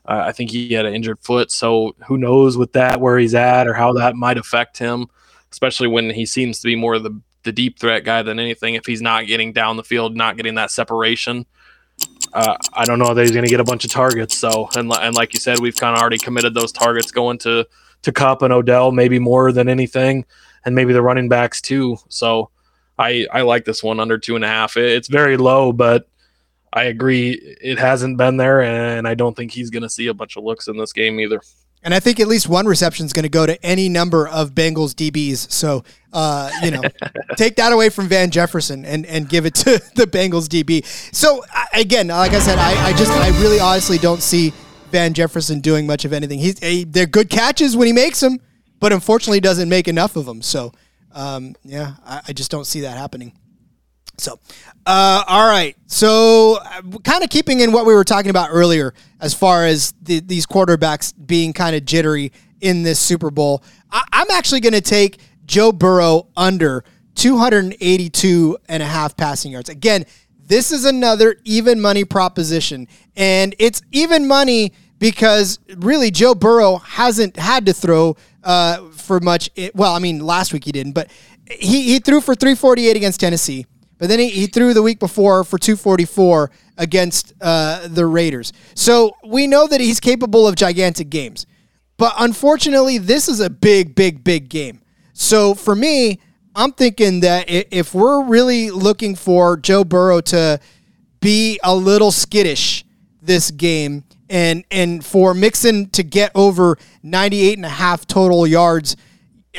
uh, 0.05 0.23
I 0.25 0.31
think 0.31 0.51
he 0.51 0.73
had 0.73 0.85
an 0.85 0.93
injured 0.93 1.19
foot. 1.19 1.51
So 1.51 1.95
who 2.05 2.17
knows 2.17 2.57
with 2.57 2.71
that 2.73 3.01
where 3.01 3.17
he's 3.17 3.35
at 3.35 3.67
or 3.67 3.73
how 3.73 3.91
that 3.93 4.15
might 4.15 4.37
affect 4.37 4.77
him, 4.77 5.07
especially 5.51 5.87
when 5.87 6.09
he 6.09 6.25
seems 6.25 6.59
to 6.61 6.67
be 6.67 6.75
more 6.75 6.93
of 6.93 7.03
the 7.03 7.19
the 7.45 7.53
deep 7.53 7.79
threat 7.79 8.03
guy 8.03 8.21
than 8.21 8.39
anything. 8.39 8.75
If 8.75 8.86
he's 8.86 9.01
not 9.01 9.27
getting 9.27 9.53
down 9.53 9.77
the 9.77 9.84
field, 9.84 10.17
not 10.17 10.36
getting 10.36 10.55
that 10.55 10.71
separation, 10.71 11.45
uh, 12.34 12.58
I 12.73 12.86
don't 12.86 12.99
know 12.99 13.13
that 13.13 13.21
he's 13.21 13.31
going 13.31 13.45
to 13.45 13.49
get 13.49 13.62
a 13.62 13.63
bunch 13.63 13.86
of 13.86 13.91
targets. 13.91 14.38
So 14.38 14.67
and 14.75 14.91
and 14.91 15.15
like 15.15 15.34
you 15.34 15.39
said, 15.39 15.60
we've 15.60 15.75
kind 15.75 15.95
of 15.95 16.01
already 16.01 16.17
committed 16.17 16.53
those 16.53 16.73
targets 16.73 17.12
going 17.12 17.38
to 17.39 17.65
to 18.01 18.12
Kupp 18.12 18.41
and 18.41 18.53
Odell, 18.53 18.91
maybe 18.91 19.19
more 19.19 19.51
than 19.51 19.69
anything, 19.69 20.25
and 20.65 20.75
maybe 20.75 20.91
the 20.91 21.01
running 21.01 21.29
backs 21.29 21.62
too. 21.62 21.97
So 22.10 22.49
I 22.99 23.27
I 23.31 23.41
like 23.41 23.63
this 23.63 23.81
one 23.81 23.99
under 23.99 24.17
two 24.17 24.36
and 24.36 24.43
a 24.43 24.49
half. 24.49 24.75
It's 24.75 25.08
very 25.08 25.38
low, 25.38 25.71
but 25.71 26.10
I 26.73 26.84
agree 26.86 27.31
it 27.62 27.79
hasn't 27.79 28.17
been 28.17 28.36
there, 28.36 28.62
and 28.62 29.08
I 29.08 29.13
don't 29.13 29.36
think 29.36 29.51
he's 29.51 29.69
going 29.69 29.84
to 29.84 29.89
see 29.89 30.08
a 30.08 30.13
bunch 30.13 30.36
of 30.36 30.43
looks 30.43 30.67
in 30.67 30.77
this 30.77 30.91
game 30.91 31.19
either. 31.21 31.41
And 31.86 31.93
I 31.93 32.00
think 32.00 32.19
at 32.19 32.28
least 32.28 32.50
one 32.50 32.65
reception 32.65 33.06
is 33.06 33.13
going 33.13 33.24
to 33.24 33.30
go 33.30 33.45
to 33.45 33.63
any 33.63 33.89
number 33.89 34.28
of 34.28 34.56
Bengals 34.56 34.95
DBs. 34.95 35.52
So, 35.52 35.84
uh, 36.13 36.50
you 36.63 36.71
know, 36.71 36.82
take 37.38 37.58
that 37.58 37.71
away 37.71 37.89
from 37.89 38.08
Van 38.08 38.32
Jefferson 38.32 38.84
and, 38.86 39.06
and 39.06 39.30
give 39.30 39.45
it 39.45 39.54
to 39.54 39.80
the 39.95 40.08
Bengals 40.08 40.48
DB. 40.48 40.84
So, 41.13 41.45
again, 41.74 42.08
like 42.08 42.32
I 42.32 42.39
said, 42.39 42.58
I, 42.58 42.88
I 42.88 42.93
just, 42.93 43.12
I 43.12 43.30
really 43.39 43.60
honestly 43.60 44.00
don't 44.00 44.24
see 44.24 44.52
Van 44.89 45.13
Jefferson 45.13 45.60
doing 45.60 45.86
much 45.86 46.06
of 46.06 46.12
anything. 46.12 46.39
He's, 46.39 46.56
they're 46.88 47.06
good 47.06 47.30
catches 47.30 47.78
when 47.78 47.86
he 47.86 47.93
makes 47.93 48.19
them, 48.19 48.39
but 48.80 48.91
unfortunately 48.91 49.39
doesn't 49.39 49.69
make 49.69 49.88
enough 49.88 50.15
of 50.15 50.26
them. 50.26 50.41
So, 50.41 50.71
um, 51.12 51.56
yeah, 51.63 51.93
I, 52.04 52.21
I, 52.30 52.34
just 52.34 52.50
don't 52.50 52.65
see 52.65 52.82
that 52.82 52.98
happening. 52.98 53.32
So, 54.17 54.39
uh, 54.86 55.23
all 55.28 55.47
right. 55.47 55.75
So, 55.88 56.60
uh, 56.63 56.82
kind 57.04 57.23
of 57.23 57.30
keeping 57.30 57.60
in 57.60 57.71
what 57.71 57.86
we 57.86 57.93
were 57.93 58.04
talking 58.04 58.30
about 58.30 58.49
earlier, 58.51 58.93
as 59.19 59.34
far 59.34 59.65
as 59.65 59.93
the, 60.01 60.19
these 60.19 60.45
quarterbacks 60.45 61.13
being 61.25 61.54
kind 61.54 61.75
of 61.75 61.86
jittery 61.86 62.32
in 62.62 62.84
this 62.84 62.99
Super 62.99 63.32
Bowl, 63.32 63.63
I, 63.91 64.04
I'm 64.13 64.32
actually 64.32 64.62
going 64.62 64.73
to 64.73 64.82
take 64.82 65.19
Joe 65.45 65.71
Burrow 65.71 66.28
under 66.36 66.84
282 67.15 68.58
and 68.67 68.84
a 68.84 68.86
half 68.86 69.15
passing 69.17 69.51
yards. 69.51 69.69
Again, 69.69 70.06
this 70.47 70.71
is 70.71 70.86
another 70.86 71.38
even 71.43 71.82
money 71.82 72.06
proposition, 72.06 72.88
and 73.15 73.56
it's 73.58 73.82
even 73.91 74.28
money 74.28 74.73
because 74.99 75.60
really 75.78 76.12
Joe 76.12 76.36
Burrow 76.36 76.78
hasn't 76.78 77.38
had 77.38 77.65
to 77.65 77.73
throw 77.73 78.15
uh, 78.43 78.89
for 78.91 79.19
much. 79.19 79.49
Well, 79.73 79.93
I 79.93 79.99
mean, 79.99 80.19
last 80.19 80.54
week 80.54 80.65
he 80.65 80.71
didn't, 80.71 80.93
but 80.93 81.10
he, 81.49 81.84
he 81.93 81.99
threw 81.99 82.21
for 82.21 82.36
348 82.36 82.95
against 82.95 83.19
Tennessee. 83.19 83.65
But 83.98 84.10
then 84.10 84.19
he, 84.19 84.29
he 84.29 84.48
threw 84.48 84.73
the 84.73 84.81
week 84.81 85.00
before 85.00 85.43
for 85.43 85.58
244 85.58 86.52
against 86.77 87.33
uh, 87.41 87.87
the 87.87 88.06
Raiders. 88.06 88.52
So 88.73 89.15
we 89.25 89.48
know 89.48 89.67
that 89.67 89.79
he's 89.79 90.00
capable 90.00 90.48
of 90.48 90.56
gigantic 90.56 91.10
games. 91.10 91.46
But 91.98 92.13
unfortunately, 92.17 92.98
this 92.98 93.29
is 93.29 93.39
a 93.39 93.50
big, 93.50 93.96
big, 93.96 94.23
big 94.23 94.50
game. 94.50 94.81
So 95.13 95.56
for 95.56 95.75
me, 95.75 96.19
I'm 96.56 96.71
thinking 96.73 97.21
that 97.21 97.46
if 97.50 97.93
we're 97.93 98.23
really 98.23 98.71
looking 98.71 99.15
for 99.15 99.58
Joe 99.58 99.83
Burrow 99.83 100.21
to 100.21 100.60
be 101.21 101.60
a 101.63 101.75
little 101.75 102.12
skittish 102.12 102.85
this 103.21 103.52
game 103.52 104.04
and 104.29 104.63
and 104.71 105.04
for 105.04 105.33
Mixon 105.33 105.89
to 105.91 106.04
get 106.04 106.31
over 106.35 106.77
98 107.04 107.58
and 107.58 107.65
a 107.65 107.69
half 107.69 108.06
total 108.06 108.46
yards 108.46 108.96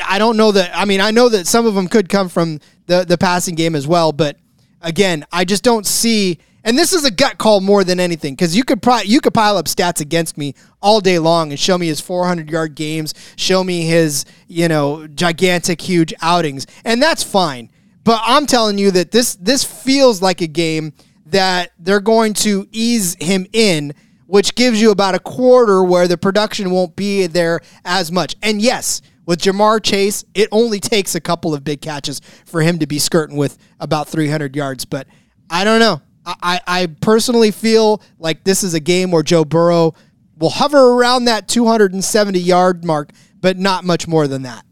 I 0.03 0.19
don't 0.19 0.37
know 0.37 0.51
that 0.51 0.71
I 0.73 0.85
mean 0.85 1.01
I 1.01 1.11
know 1.11 1.29
that 1.29 1.47
some 1.47 1.65
of 1.65 1.75
them 1.75 1.87
could 1.87 2.09
come 2.09 2.29
from 2.29 2.59
the 2.87 3.05
the 3.05 3.17
passing 3.17 3.55
game 3.55 3.75
as 3.75 3.87
well 3.87 4.11
but 4.11 4.37
again 4.81 5.25
I 5.31 5.45
just 5.45 5.63
don't 5.63 5.85
see 5.85 6.39
and 6.67 6.77
this 6.77 6.91
is 6.91 7.05
a 7.05 7.11
gut 7.11 7.37
call 7.37 7.61
more 7.61 7.85
than 7.85 7.97
anything 7.97 8.33
because 8.33 8.53
you 8.53 8.65
could 8.65 8.81
probably 8.81 9.07
you 9.07 9.21
could 9.21 9.33
pile 9.33 9.55
up 9.55 9.67
stats 9.67 10.01
against 10.01 10.37
me 10.37 10.53
all 10.81 10.99
day 10.99 11.17
long 11.17 11.51
and 11.51 11.59
show 11.59 11.77
me 11.77 11.87
his 11.87 12.01
400 12.01 12.49
yard 12.51 12.75
games, 12.75 13.13
show 13.37 13.63
me 13.63 13.83
his 13.83 14.25
you 14.47 14.67
know 14.67 15.07
gigantic 15.07 15.79
huge 15.79 16.13
outings, 16.21 16.67
and 16.83 17.01
that's 17.01 17.23
fine. 17.23 17.71
But 18.03 18.21
I'm 18.25 18.45
telling 18.45 18.77
you 18.77 18.91
that 18.91 19.11
this 19.11 19.35
this 19.35 19.63
feels 19.63 20.21
like 20.21 20.41
a 20.41 20.47
game 20.47 20.91
that 21.27 21.71
they're 21.79 22.01
going 22.01 22.33
to 22.33 22.67
ease 22.73 23.15
him 23.17 23.47
in, 23.53 23.93
which 24.25 24.53
gives 24.53 24.81
you 24.81 24.91
about 24.91 25.15
a 25.15 25.19
quarter 25.19 25.81
where 25.85 26.09
the 26.09 26.17
production 26.17 26.71
won't 26.71 26.97
be 26.97 27.27
there 27.27 27.61
as 27.85 28.11
much. 28.11 28.35
And 28.41 28.61
yes, 28.61 29.01
with 29.27 29.39
Ja'Marr 29.41 29.83
Chase, 29.83 30.25
it 30.33 30.47
only 30.51 30.79
takes 30.79 31.13
a 31.13 31.21
couple 31.21 31.53
of 31.53 31.63
big 31.63 31.81
catches 31.81 32.21
for 32.45 32.61
him 32.61 32.79
to 32.79 32.87
be 32.87 32.97
skirting 32.97 33.37
with 33.37 33.57
about 33.79 34.07
300 34.07 34.55
yards. 34.55 34.85
But 34.85 35.05
I 35.49 35.63
don't 35.63 35.79
know. 35.79 36.01
I, 36.25 36.59
I 36.65 36.87
personally 37.01 37.51
feel 37.51 38.01
like 38.17 38.43
this 38.43 38.63
is 38.63 38.73
a 38.73 38.79
game 38.79 39.11
where 39.11 39.23
Joe 39.23 39.45
Burrow 39.45 39.93
will 40.37 40.49
hover 40.49 40.93
around 40.93 41.25
that 41.25 41.47
270 41.47 42.39
yard 42.39 42.83
mark, 42.83 43.11
but 43.39 43.57
not 43.57 43.83
much 43.83 44.07
more 44.07 44.27
than 44.27 44.41
that. 44.43 44.65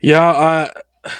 Yeah, 0.00 0.28
uh, 1.04 1.10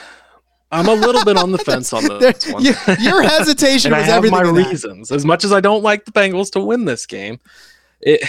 I'm 0.73 0.89
a 0.89 0.95
little 0.95 1.25
bit 1.25 1.37
on 1.37 1.53
the 1.53 1.59
fence 1.65 1.93
on 1.93 2.05
this 2.19 2.49
one. 2.49 2.65
Your 2.65 3.23
hesitation 3.23 3.93
was 3.93 4.03
I 4.03 4.07
have 4.07 4.25
everything. 4.25 4.45
My 4.45 4.51
reasons, 4.51 5.13
as 5.13 5.25
much 5.25 5.45
as 5.45 5.53
I 5.53 5.61
don't 5.61 5.83
like 5.85 6.05
the 6.05 6.13
Bengals 6.13 6.51
to 6.53 6.61
win 6.61 6.85
this 6.85 7.07
game, 7.07 7.39
it. 8.01 8.23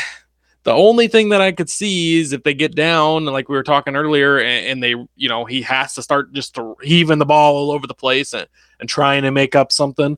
The 0.63 0.71
only 0.71 1.09
thing 1.09 1.29
that 1.29 1.41
I 1.41 1.51
could 1.51 1.69
see 1.69 2.19
is 2.19 2.31
if 2.31 2.43
they 2.43 2.53
get 2.53 2.73
down, 2.73 3.25
like 3.25 3.49
we 3.49 3.55
were 3.55 3.63
talking 3.63 3.95
earlier, 3.95 4.39
and, 4.39 4.65
and 4.67 4.83
they, 4.83 4.95
you 5.15 5.29
know, 5.29 5.43
he 5.43 5.61
has 5.63 5.93
to 5.95 6.01
start 6.01 6.31
just 6.31 6.57
heaving 6.81 7.19
the 7.19 7.25
ball 7.25 7.55
all 7.55 7.71
over 7.71 7.85
the 7.85 7.93
place 7.93 8.33
and, 8.33 8.47
and 8.79 8.87
trying 8.87 9.23
to 9.23 9.31
make 9.31 9.55
up 9.55 9.71
something. 9.71 10.17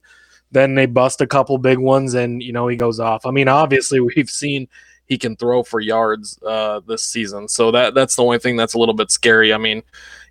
Then 0.52 0.76
they 0.76 0.86
bust 0.86 1.20
a 1.22 1.28
couple 1.28 1.58
big 1.58 1.80
ones, 1.80 2.14
and 2.14 2.44
you 2.44 2.54
know 2.54 2.68
he 2.68 2.78
goes 2.78 3.00
off. 3.00 3.26
I 3.26 3.32
mean, 3.32 3.48
obviously 3.48 4.00
we've 4.16 4.30
seen 4.30 4.68
he 5.08 5.18
can 5.18 5.36
throw 5.36 5.64
for 5.64 5.80
yards 5.80 6.40
uh, 6.44 6.80
this 6.88 7.04
season, 7.04 7.48
so 7.48 7.72
that 7.72 7.96
that's 7.96 8.16
the 8.16 8.24
only 8.24 8.40
thing 8.40 8.56
that's 8.56 8.76
a 8.76 8.80
little 8.80 8.94
bit 8.94 9.10
scary. 9.12 9.52
I 9.52 9.58
mean, 9.58 9.82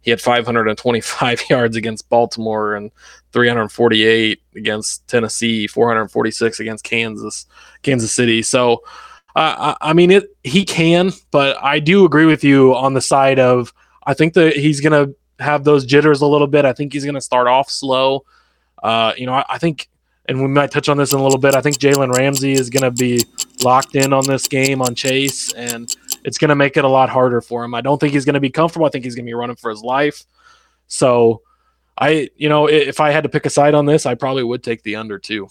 he 0.03 0.11
had 0.11 0.21
525 0.21 1.43
yards 1.51 1.77
against 1.77 2.09
Baltimore 2.09 2.77
and 2.77 2.93
348 3.33 4.41
against 4.55 5.07
Tennessee, 5.09 5.67
446 5.67 6.61
against 6.61 6.85
Kansas, 6.85 7.47
Kansas 7.83 8.13
City. 8.13 8.43
So, 8.43 8.83
I, 9.37 9.77
I 9.81 9.93
mean, 9.95 10.11
it 10.11 10.25
he 10.45 10.65
can, 10.65 11.13
but 11.31 11.63
I 11.63 11.81
do 11.81 12.05
agree 12.05 12.27
with 12.27 12.45
you 12.45 12.75
on 12.75 12.95
the 12.95 13.01
side 13.01 13.39
of 13.39 13.73
I 14.07 14.15
think 14.15 14.35
that 14.35 14.57
he's 14.57 14.81
gonna 14.81 15.09
have 15.41 15.65
those 15.65 15.85
jitters 15.85 16.21
a 16.21 16.27
little 16.27 16.47
bit. 16.47 16.65
I 16.65 16.73
think 16.73 16.93
he's 16.93 17.05
gonna 17.05 17.21
start 17.21 17.49
off 17.49 17.71
slow. 17.71 18.25
Uh, 18.83 19.13
you 19.17 19.27
know, 19.27 19.35
I, 19.35 19.45
I 19.49 19.59
think 19.59 19.89
and 20.27 20.41
we 20.41 20.49
might 20.49 20.71
touch 20.71 20.89
on 20.89 20.97
this 20.97 21.13
in 21.13 21.19
a 21.19 21.23
little 21.23 21.39
bit. 21.39 21.55
I 21.55 21.61
think 21.61 21.79
Jalen 21.79 22.15
Ramsey 22.17 22.53
is 22.53 22.71
going 22.71 22.83
to 22.83 22.91
be 22.91 23.21
locked 23.63 23.95
in 23.95 24.13
on 24.13 24.25
this 24.27 24.49
game 24.49 24.81
on 24.81 24.95
Chase, 24.95 25.53
and 25.53 25.95
it's 26.25 26.39
going 26.39 26.49
to 26.49 26.55
make 26.55 26.77
it 26.77 26.85
a 26.85 26.89
lot 26.89 27.11
harder 27.11 27.41
for 27.41 27.63
him. 27.63 27.75
I 27.75 27.83
don't 27.83 28.01
think 28.01 28.15
he's 28.15 28.25
going 28.25 28.35
to 28.35 28.41
be 28.41 28.51
comfortable. 28.51 28.87
I 28.87 28.89
think 28.89 29.05
he's 29.05 29.15
going 29.15 29.27
to 29.27 29.29
be 29.29 29.35
running 29.35 29.57
for 29.57 29.71
his 29.71 29.83
life. 29.83 30.25
So, 30.87 31.43
I, 31.99 32.31
you 32.37 32.49
know, 32.49 32.69
if 32.69 33.01
I 33.01 33.11
had 33.11 33.25
to 33.25 33.29
pick 33.29 33.45
a 33.45 33.51
side 33.51 33.75
on 33.75 33.85
this, 33.85 34.07
I 34.07 34.15
probably 34.15 34.45
would 34.45 34.63
take 34.63 34.83
the 34.83 34.97
under 34.97 35.19
too. 35.19 35.49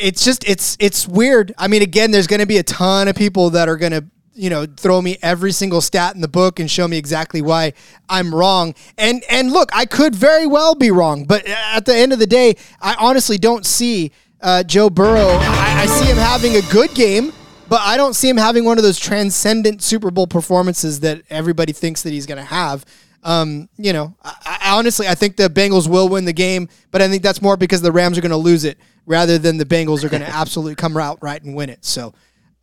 It's 0.00 0.24
just 0.24 0.48
it's 0.48 0.76
it's 0.80 1.06
weird. 1.06 1.54
I 1.58 1.68
mean, 1.68 1.82
again, 1.82 2.10
there's 2.10 2.26
going 2.26 2.40
to 2.40 2.46
be 2.46 2.58
a 2.58 2.62
ton 2.62 3.08
of 3.08 3.16
people 3.16 3.50
that 3.50 3.68
are 3.68 3.76
going 3.76 3.92
to 3.92 4.04
you 4.34 4.50
know 4.50 4.66
throw 4.66 5.00
me 5.00 5.16
every 5.22 5.52
single 5.52 5.80
stat 5.80 6.14
in 6.14 6.20
the 6.20 6.28
book 6.28 6.60
and 6.60 6.70
show 6.70 6.86
me 6.86 6.96
exactly 6.98 7.42
why 7.42 7.72
I'm 8.08 8.34
wrong. 8.34 8.74
And 8.98 9.22
and 9.30 9.52
look, 9.52 9.70
I 9.74 9.86
could 9.86 10.14
very 10.14 10.46
well 10.46 10.74
be 10.74 10.90
wrong, 10.90 11.24
but 11.24 11.46
at 11.46 11.86
the 11.86 11.94
end 11.94 12.12
of 12.12 12.18
the 12.18 12.26
day, 12.26 12.56
I 12.80 12.96
honestly 12.98 13.38
don't 13.38 13.64
see 13.64 14.12
uh, 14.40 14.62
Joe 14.62 14.90
Burrow. 14.90 15.28
I, 15.28 15.82
I 15.82 15.86
see 15.86 16.06
him 16.06 16.16
having 16.16 16.56
a 16.56 16.62
good 16.72 16.94
game. 16.94 17.32
But 17.68 17.80
I 17.80 17.96
don't 17.96 18.14
see 18.14 18.28
him 18.28 18.36
having 18.36 18.64
one 18.64 18.78
of 18.78 18.84
those 18.84 18.96
transcendent 18.96 19.82
Super 19.82 20.12
Bowl 20.12 20.28
performances 20.28 21.00
that 21.00 21.22
everybody 21.30 21.72
thinks 21.72 22.04
that 22.04 22.10
he's 22.10 22.24
going 22.24 22.38
to 22.38 22.44
have. 22.44 22.84
Um, 23.24 23.68
you 23.76 23.92
know, 23.92 24.14
I, 24.22 24.58
I 24.62 24.78
honestly, 24.78 25.08
I 25.08 25.16
think 25.16 25.36
the 25.36 25.50
Bengals 25.50 25.88
will 25.88 26.08
win 26.08 26.26
the 26.26 26.32
game, 26.32 26.68
but 26.92 27.02
I 27.02 27.08
think 27.08 27.24
that's 27.24 27.42
more 27.42 27.56
because 27.56 27.82
the 27.82 27.90
Rams 27.90 28.16
are 28.16 28.20
going 28.20 28.30
to 28.30 28.36
lose 28.36 28.62
it 28.62 28.78
rather 29.06 29.38
than 29.38 29.56
the 29.56 29.64
Bengals 29.64 30.04
are 30.04 30.08
going 30.08 30.22
to 30.22 30.28
absolutely 30.28 30.74
come 30.74 30.96
out 30.96 31.18
right 31.22 31.42
and 31.42 31.54
win 31.54 31.70
it. 31.70 31.84
So 31.84 32.12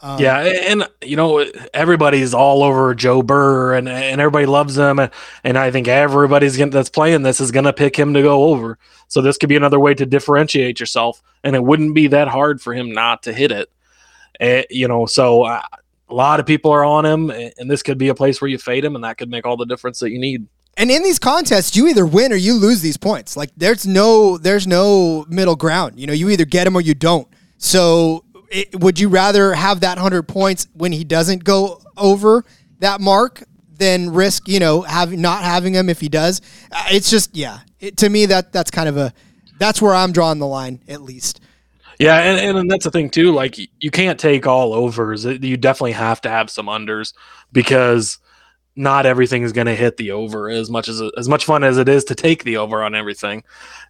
um, 0.04 0.20
yeah, 0.20 0.40
and 0.40 0.86
you 1.02 1.16
know 1.16 1.46
everybody's 1.74 2.34
all 2.34 2.62
over 2.62 2.94
Joe 2.94 3.24
Burr, 3.24 3.74
and 3.74 3.88
and 3.88 4.20
everybody 4.20 4.46
loves 4.46 4.78
him, 4.78 5.00
and, 5.00 5.10
and 5.46 5.58
I 5.58 5.72
think 5.72 5.88
everybody's 5.88 6.58
gonna, 6.58 6.72
that's 6.72 6.90
playing 6.90 7.22
this 7.22 7.40
is 7.40 7.52
going 7.52 7.64
to 7.64 7.72
pick 7.72 7.96
him 7.98 8.14
to 8.14 8.22
go 8.22 8.44
over. 8.46 8.78
So 9.08 9.22
this 9.22 9.38
could 9.38 9.48
be 9.48 9.56
another 9.56 9.80
way 9.80 9.94
to 9.94 10.06
differentiate 10.06 10.82
yourself, 10.82 11.24
and 11.42 11.56
it 11.56 11.64
wouldn't 11.64 11.96
be 11.96 12.08
that 12.08 12.28
hard 12.28 12.62
for 12.62 12.74
him 12.74 12.92
not 12.92 13.24
to 13.24 13.34
hit 13.34 13.52
it. 13.52 13.72
Uh, 14.42 14.64
you 14.70 14.90
know, 14.90 15.06
so 15.06 15.44
uh, 15.44 15.62
a 16.10 16.14
lot 16.14 16.42
of 16.42 16.46
people 16.46 16.72
are 16.72 16.84
on 16.84 17.06
him, 17.06 17.30
and 17.30 17.72
this 17.72 17.82
could 17.82 17.98
be 17.98 18.10
a 18.10 18.16
place 18.16 18.42
where 18.42 18.50
you 18.50 18.58
fade 18.58 18.84
him, 18.84 18.96
and 18.96 19.06
that 19.06 19.18
could 19.18 19.30
make 19.30 19.46
all 19.46 19.56
the 19.56 19.66
difference 19.66 20.00
that 20.00 20.12
you 20.12 20.20
need. 20.20 20.48
And 20.76 20.90
in 20.90 21.04
these 21.04 21.20
contests, 21.20 21.76
you 21.76 21.88
either 21.88 22.06
win 22.06 22.34
or 22.34 22.36
you 22.36 22.56
lose 22.56 22.82
these 22.82 22.98
points. 22.98 23.38
Like 23.38 23.52
there's 23.56 23.86
no 23.86 24.38
there's 24.38 24.66
no 24.66 25.26
middle 25.30 25.56
ground. 25.56 26.00
You 26.00 26.08
know, 26.08 26.14
you 26.14 26.30
either 26.30 26.46
get 26.46 26.64
them 26.64 26.76
or 26.76 26.82
you 26.82 26.96
don't. 26.96 27.28
So 27.58 28.26
it, 28.50 28.80
would 28.80 29.00
you 29.00 29.10
rather 29.10 29.54
have 29.54 29.82
that 29.82 29.98
100 29.98 30.24
points 30.24 30.68
when 30.74 30.92
he 30.92 31.04
doesn't 31.04 31.44
go 31.44 31.82
over 31.96 32.44
that 32.80 33.02
mark 33.02 33.44
than 33.78 34.12
risk, 34.12 34.48
you 34.48 34.60
know, 34.60 34.82
having 34.82 35.22
not 35.22 35.44
having 35.44 35.74
him 35.74 35.90
if 35.90 36.00
he 36.00 36.10
does? 36.10 36.42
Uh, 36.72 36.86
it's 36.92 37.10
just 37.10 37.36
yeah, 37.36 37.60
it, 37.80 37.98
to 37.98 38.10
me 38.10 38.26
that 38.26 38.52
that's 38.52 38.72
kind 38.72 38.90
of 38.90 38.98
a 38.98 39.14
that's 39.60 39.82
where 39.82 39.94
I'm 39.94 40.12
drawing 40.12 40.40
the 40.40 40.48
line 40.48 40.82
at 40.88 41.02
least. 41.02 41.40
Yeah, 42.00 42.18
and, 42.18 42.58
and 42.58 42.72
that's 42.72 42.86
the 42.86 42.92
thing 42.92 43.12
too. 43.12 43.32
Like 43.32 43.58
you 43.80 43.92
can't 43.92 44.20
take 44.20 44.48
all 44.48 44.74
overs. 44.74 45.26
You 45.26 45.56
definitely 45.58 45.92
have 45.92 46.20
to 46.22 46.30
have 46.30 46.50
some 46.50 46.66
unders 46.66 47.14
because 47.52 48.18
not 48.76 49.06
everything 49.06 49.44
is 49.44 49.54
going 49.54 49.68
to 49.68 49.76
hit 49.76 49.98
the 49.98 50.12
over 50.12 50.50
as 50.50 50.70
much 50.70 50.88
as 50.88 51.02
as 51.16 51.30
much 51.30 51.46
fun 51.46 51.64
as 51.64 51.78
it 51.78 51.88
is 51.88 52.04
to 52.06 52.16
take 52.16 52.44
the 52.44 52.58
over 52.58 52.84
on 52.84 52.96
everything. 52.96 53.44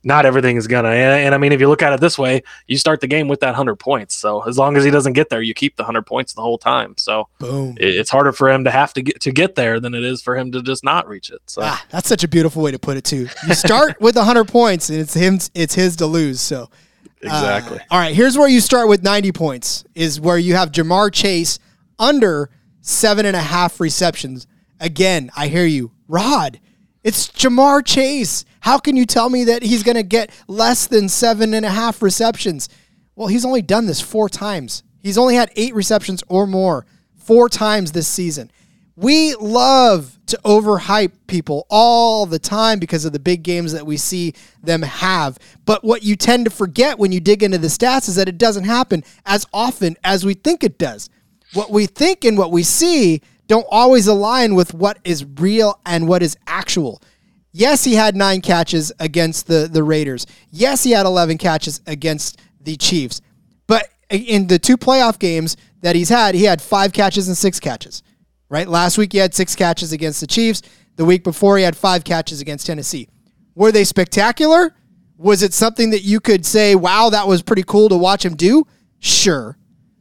Not 0.03 0.25
everything 0.25 0.57
is 0.57 0.67
going 0.67 0.83
to. 0.83 0.89
And, 0.89 1.25
and, 1.25 1.35
I 1.35 1.37
mean, 1.37 1.53
if 1.53 1.61
you 1.61 1.69
look 1.69 1.81
at 1.81 1.93
it 1.93 2.01
this 2.01 2.17
way, 2.17 2.43
you 2.67 2.77
start 2.77 2.99
the 2.99 3.07
game 3.07 3.29
with 3.29 3.39
that 3.39 3.55
hundred 3.55 3.77
points. 3.77 4.15
So 4.15 4.41
as 4.41 4.57
long 4.57 4.75
as 4.75 4.83
he 4.83 4.91
doesn't 4.91 5.13
get 5.13 5.29
there, 5.29 5.41
you 5.41 5.53
keep 5.53 5.77
the 5.77 5.85
hundred 5.85 6.05
points 6.05 6.33
the 6.33 6.41
whole 6.41 6.57
time. 6.57 6.95
So 6.97 7.29
boom, 7.39 7.77
it, 7.79 7.95
it's 7.95 8.09
harder 8.09 8.33
for 8.33 8.49
him 8.49 8.65
to 8.65 8.71
have 8.71 8.93
to 8.93 9.01
get 9.01 9.21
to 9.21 9.31
get 9.31 9.55
there 9.55 9.79
than 9.79 9.93
it 9.93 10.03
is 10.03 10.21
for 10.21 10.35
him 10.35 10.51
to 10.51 10.61
just 10.61 10.83
not 10.83 11.07
reach 11.07 11.29
it. 11.29 11.41
So 11.45 11.61
ah, 11.63 11.85
that's 11.89 12.09
such 12.09 12.23
a 12.23 12.27
beautiful 12.27 12.61
way 12.61 12.71
to 12.71 12.79
put 12.79 12.97
it 12.97 13.05
too. 13.05 13.27
You 13.47 13.53
start 13.53 14.01
with 14.01 14.15
hundred 14.15 14.49
points, 14.49 14.89
and 14.89 14.99
it's 14.99 15.13
him. 15.13 15.39
It's 15.53 15.75
his 15.75 15.95
to 15.97 16.05
lose. 16.05 16.41
So. 16.41 16.69
Exactly. 17.21 17.79
Uh, 17.79 17.83
all 17.91 17.99
right, 17.99 18.13
here's 18.13 18.37
where 18.37 18.49
you 18.49 18.59
start 18.59 18.89
with 18.89 19.01
90 19.01 19.31
points, 19.31 19.85
is 19.95 20.19
where 20.19 20.37
you 20.37 20.55
have 20.55 20.73
Ja'Marr 20.73 21.09
Chase 21.09 21.57
under 21.97 22.49
seven 22.81 23.25
and 23.25 23.33
a 23.33 23.41
half 23.41 23.79
receptions 23.79 24.45
Again, 24.83 25.31
I 25.33 25.47
hear 25.47 25.65
you. 25.65 25.93
Rod, 26.09 26.59
it's 27.05 27.29
Ja'Marr 27.29 27.85
Chase. 27.85 28.43
How 28.59 28.77
can 28.77 28.97
you 28.97 29.05
tell 29.05 29.29
me 29.29 29.45
that 29.45 29.63
he's 29.63 29.81
going 29.81 29.95
to 29.95 30.03
get 30.03 30.29
less 30.49 30.87
than 30.87 31.07
seven 31.07 31.53
and 31.53 31.65
a 31.65 31.69
half 31.69 32.01
receptions? 32.01 32.67
Well, 33.15 33.29
he's 33.29 33.45
only 33.45 33.61
done 33.61 33.85
this 33.85 34.01
four 34.01 34.27
times. 34.27 34.83
He's 35.01 35.17
only 35.17 35.35
had 35.35 35.53
eight 35.55 35.73
receptions 35.73 36.21
or 36.27 36.45
more 36.45 36.85
four 37.15 37.47
times 37.47 37.93
this 37.93 38.09
season. 38.09 38.51
We 38.97 39.35
love 39.35 40.19
to 40.25 40.37
overhype 40.43 41.13
people 41.27 41.65
all 41.69 42.25
the 42.25 42.37
time 42.37 42.79
because 42.79 43.05
of 43.05 43.13
the 43.13 43.19
big 43.19 43.41
games 43.41 43.71
that 43.71 43.85
we 43.85 43.95
see 43.95 44.33
them 44.61 44.81
have. 44.81 45.39
But 45.63 45.85
what 45.85 46.03
you 46.03 46.17
tend 46.17 46.43
to 46.43 46.51
forget 46.51 46.99
when 46.99 47.13
you 47.13 47.21
dig 47.21 47.41
into 47.41 47.57
the 47.57 47.67
stats 47.67 48.09
is 48.09 48.15
that 48.15 48.27
it 48.27 48.37
doesn't 48.37 48.65
happen 48.65 49.05
as 49.25 49.47
often 49.53 49.95
as 50.03 50.25
we 50.25 50.33
think 50.33 50.61
it 50.61 50.77
does. 50.77 51.09
What 51.53 51.71
we 51.71 51.85
think 51.85 52.25
and 52.25 52.37
what 52.37 52.51
we 52.51 52.63
see 52.63 53.21
don't 53.47 53.67
always 53.69 54.07
align 54.07 54.55
with 54.55 54.73
what 54.73 54.99
is 55.03 55.25
real 55.37 55.79
and 55.85 56.07
what 56.07 56.23
is 56.23 56.37
actual. 56.47 57.01
Yes, 57.51 57.83
he 57.83 57.93
had 57.93 58.15
nine 58.15 58.41
catches 58.41 58.91
against 58.99 59.47
the, 59.47 59.69
the 59.71 59.83
Raiders. 59.83 60.25
Yes, 60.49 60.83
he 60.83 60.91
had 60.91 61.05
11 61.05 61.37
catches 61.37 61.81
against 61.85 62.39
the 62.61 62.75
Chiefs. 62.75 63.21
But 63.67 63.87
in 64.09 64.47
the 64.47 64.57
two 64.57 64.77
playoff 64.77 65.19
games 65.19 65.55
that 65.81 65.95
he's 65.95 66.09
had, 66.09 66.35
he 66.35 66.45
had 66.45 66.61
five 66.61 66.93
catches 66.93 67.27
and 67.27 67.37
six 67.37 67.59
catches, 67.59 68.01
right? 68.49 68.67
Last 68.67 68.97
week, 68.97 69.11
he 69.11 69.19
had 69.19 69.35
six 69.35 69.55
catches 69.55 69.91
against 69.91 70.19
the 70.19 70.27
Chiefs. 70.27 70.63
The 70.95 71.05
week 71.05 71.23
before, 71.23 71.57
he 71.57 71.63
had 71.63 71.75
five 71.77 72.03
catches 72.03 72.41
against 72.41 72.65
Tennessee. 72.65 73.07
Were 73.55 73.71
they 73.71 73.83
spectacular? 73.83 74.73
Was 75.17 75.43
it 75.43 75.53
something 75.53 75.91
that 75.91 76.01
you 76.01 76.19
could 76.19 76.45
say, 76.45 76.73
wow, 76.75 77.09
that 77.11 77.27
was 77.27 77.43
pretty 77.43 77.63
cool 77.63 77.89
to 77.89 77.97
watch 77.97 78.25
him 78.25 78.35
do? 78.35 78.65
Sure. 78.99 79.57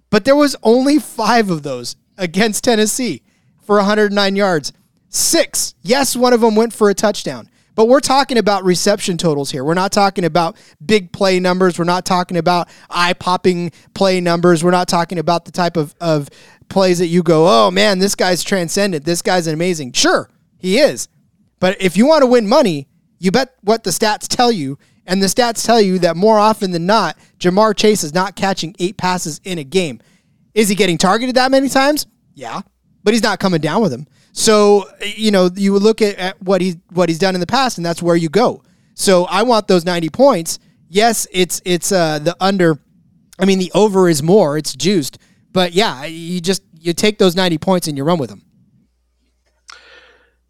But 0.09 0.25
there 0.25 0.37
was 0.37 0.57
only 0.63 0.99
five 0.99 1.51
of 1.51 1.63
those 1.63 1.97
against 2.17 2.65
Tennessee 2.65 3.23
for 3.63 3.77
109 3.77 4.37
yards. 4.37 4.73
Six. 5.09 5.75
Yes, 5.83 6.17
one 6.17 6.33
of 6.33 6.41
them 6.41 6.55
went 6.55 6.73
for 6.73 6.91
a 6.91 6.95
touchdown. 6.95 7.49
But 7.75 7.89
we're 7.89 8.01
talking 8.01 8.37
about 8.37 8.65
reception 8.65 9.17
totals 9.17 9.51
here. 9.51 9.65
We're 9.65 9.75
not 9.75 9.93
talking 9.93 10.25
about 10.25 10.57
big 10.85 11.13
play 11.13 11.41
numbers. 11.41 11.79
We're 11.79 11.85
not 11.85 12.05
talking 12.05 12.37
about 12.37 12.69
eye 12.91 13.15
popping 13.15 13.73
play 13.95 14.21
numbers. 14.21 14.63
We're 14.63 14.71
not 14.73 14.89
talking 14.89 15.19
about 15.19 15.47
the 15.47 15.53
type 15.53 15.77
of, 15.77 15.95
of 16.01 16.29
plays 16.69 16.99
that 16.99 17.07
you 17.07 17.23
go, 17.23 17.47
oh 17.49 17.71
man, 17.71 17.99
this 17.99 18.15
guy's 18.15 18.43
transcendent. 18.43 19.05
This 19.05 19.23
guy's 19.23 19.47
amazing. 19.47 19.93
Sure, 19.93 20.29
he 20.59 20.79
is. 20.79 21.09
But 21.61 21.81
if 21.81 21.97
you 21.97 22.07
want 22.07 22.23
to 22.23 22.27
win 22.27 22.47
money, 22.47 22.89
you 23.19 23.31
bet 23.31 23.55
what 23.63 23.85
the 23.85 23.91
stats 23.91 24.27
tell 24.27 24.51
you 24.51 24.79
And 25.07 25.23
the 25.23 25.27
stats 25.27 25.65
tell 25.65 25.81
you 25.81 25.99
that 26.01 26.17
more 26.17 26.39
often 26.39 26.71
than 26.71 26.87
not, 26.87 27.17
Ja'Marr 27.39 27.77
Chase 27.77 28.05
is 28.05 28.15
not 28.15 28.37
catching 28.37 28.75
eight 28.79 28.97
passes 28.97 29.41
in 29.45 29.59
a 29.59 29.65
game. 29.65 30.01
Is 30.55 30.69
he 30.69 30.75
getting 30.75 30.99
targeted 30.99 31.35
that 31.37 31.51
many 31.51 31.69
times? 31.69 32.07
Yeah, 32.35 32.63
but 33.05 33.15
he's 33.15 33.23
not 33.23 33.41
coming 33.41 33.61
down 33.61 33.83
with 33.83 33.91
them. 33.91 34.07
So 34.33 34.89
you 35.03 35.31
know 35.31 35.51
you 35.55 35.79
look 35.79 36.01
at, 36.03 36.17
at 36.17 36.43
what 36.43 36.61
he 36.61 36.81
what 36.91 37.09
he's 37.09 37.19
done 37.19 37.35
in 37.35 37.41
the 37.41 37.47
past, 37.47 37.79
and 37.79 37.85
that's 37.85 38.03
where 38.03 38.17
you 38.17 38.29
go. 38.29 38.63
So 38.95 39.25
I 39.25 39.43
want 39.43 39.69
those 39.69 39.85
ninety 39.85 40.09
points. 40.09 40.59
Yes, 40.89 41.27
it's 41.33 41.61
it's 41.65 41.93
uh, 41.93 42.19
the 42.19 42.37
under. 42.41 42.79
I 43.39 43.45
mean, 43.45 43.59
the 43.59 43.73
over 43.75 44.09
is 44.09 44.23
more. 44.23 44.57
It's 44.59 44.75
juiced, 44.75 45.19
but 45.53 45.73
yeah, 45.73 46.05
you 46.05 46.41
just 46.41 46.63
you 46.79 46.93
take 46.93 47.19
those 47.19 47.37
ninety 47.37 47.59
points 47.59 47.89
and 47.89 47.97
you 47.97 48.05
run 48.05 48.19
with 48.19 48.31
them. 48.31 48.43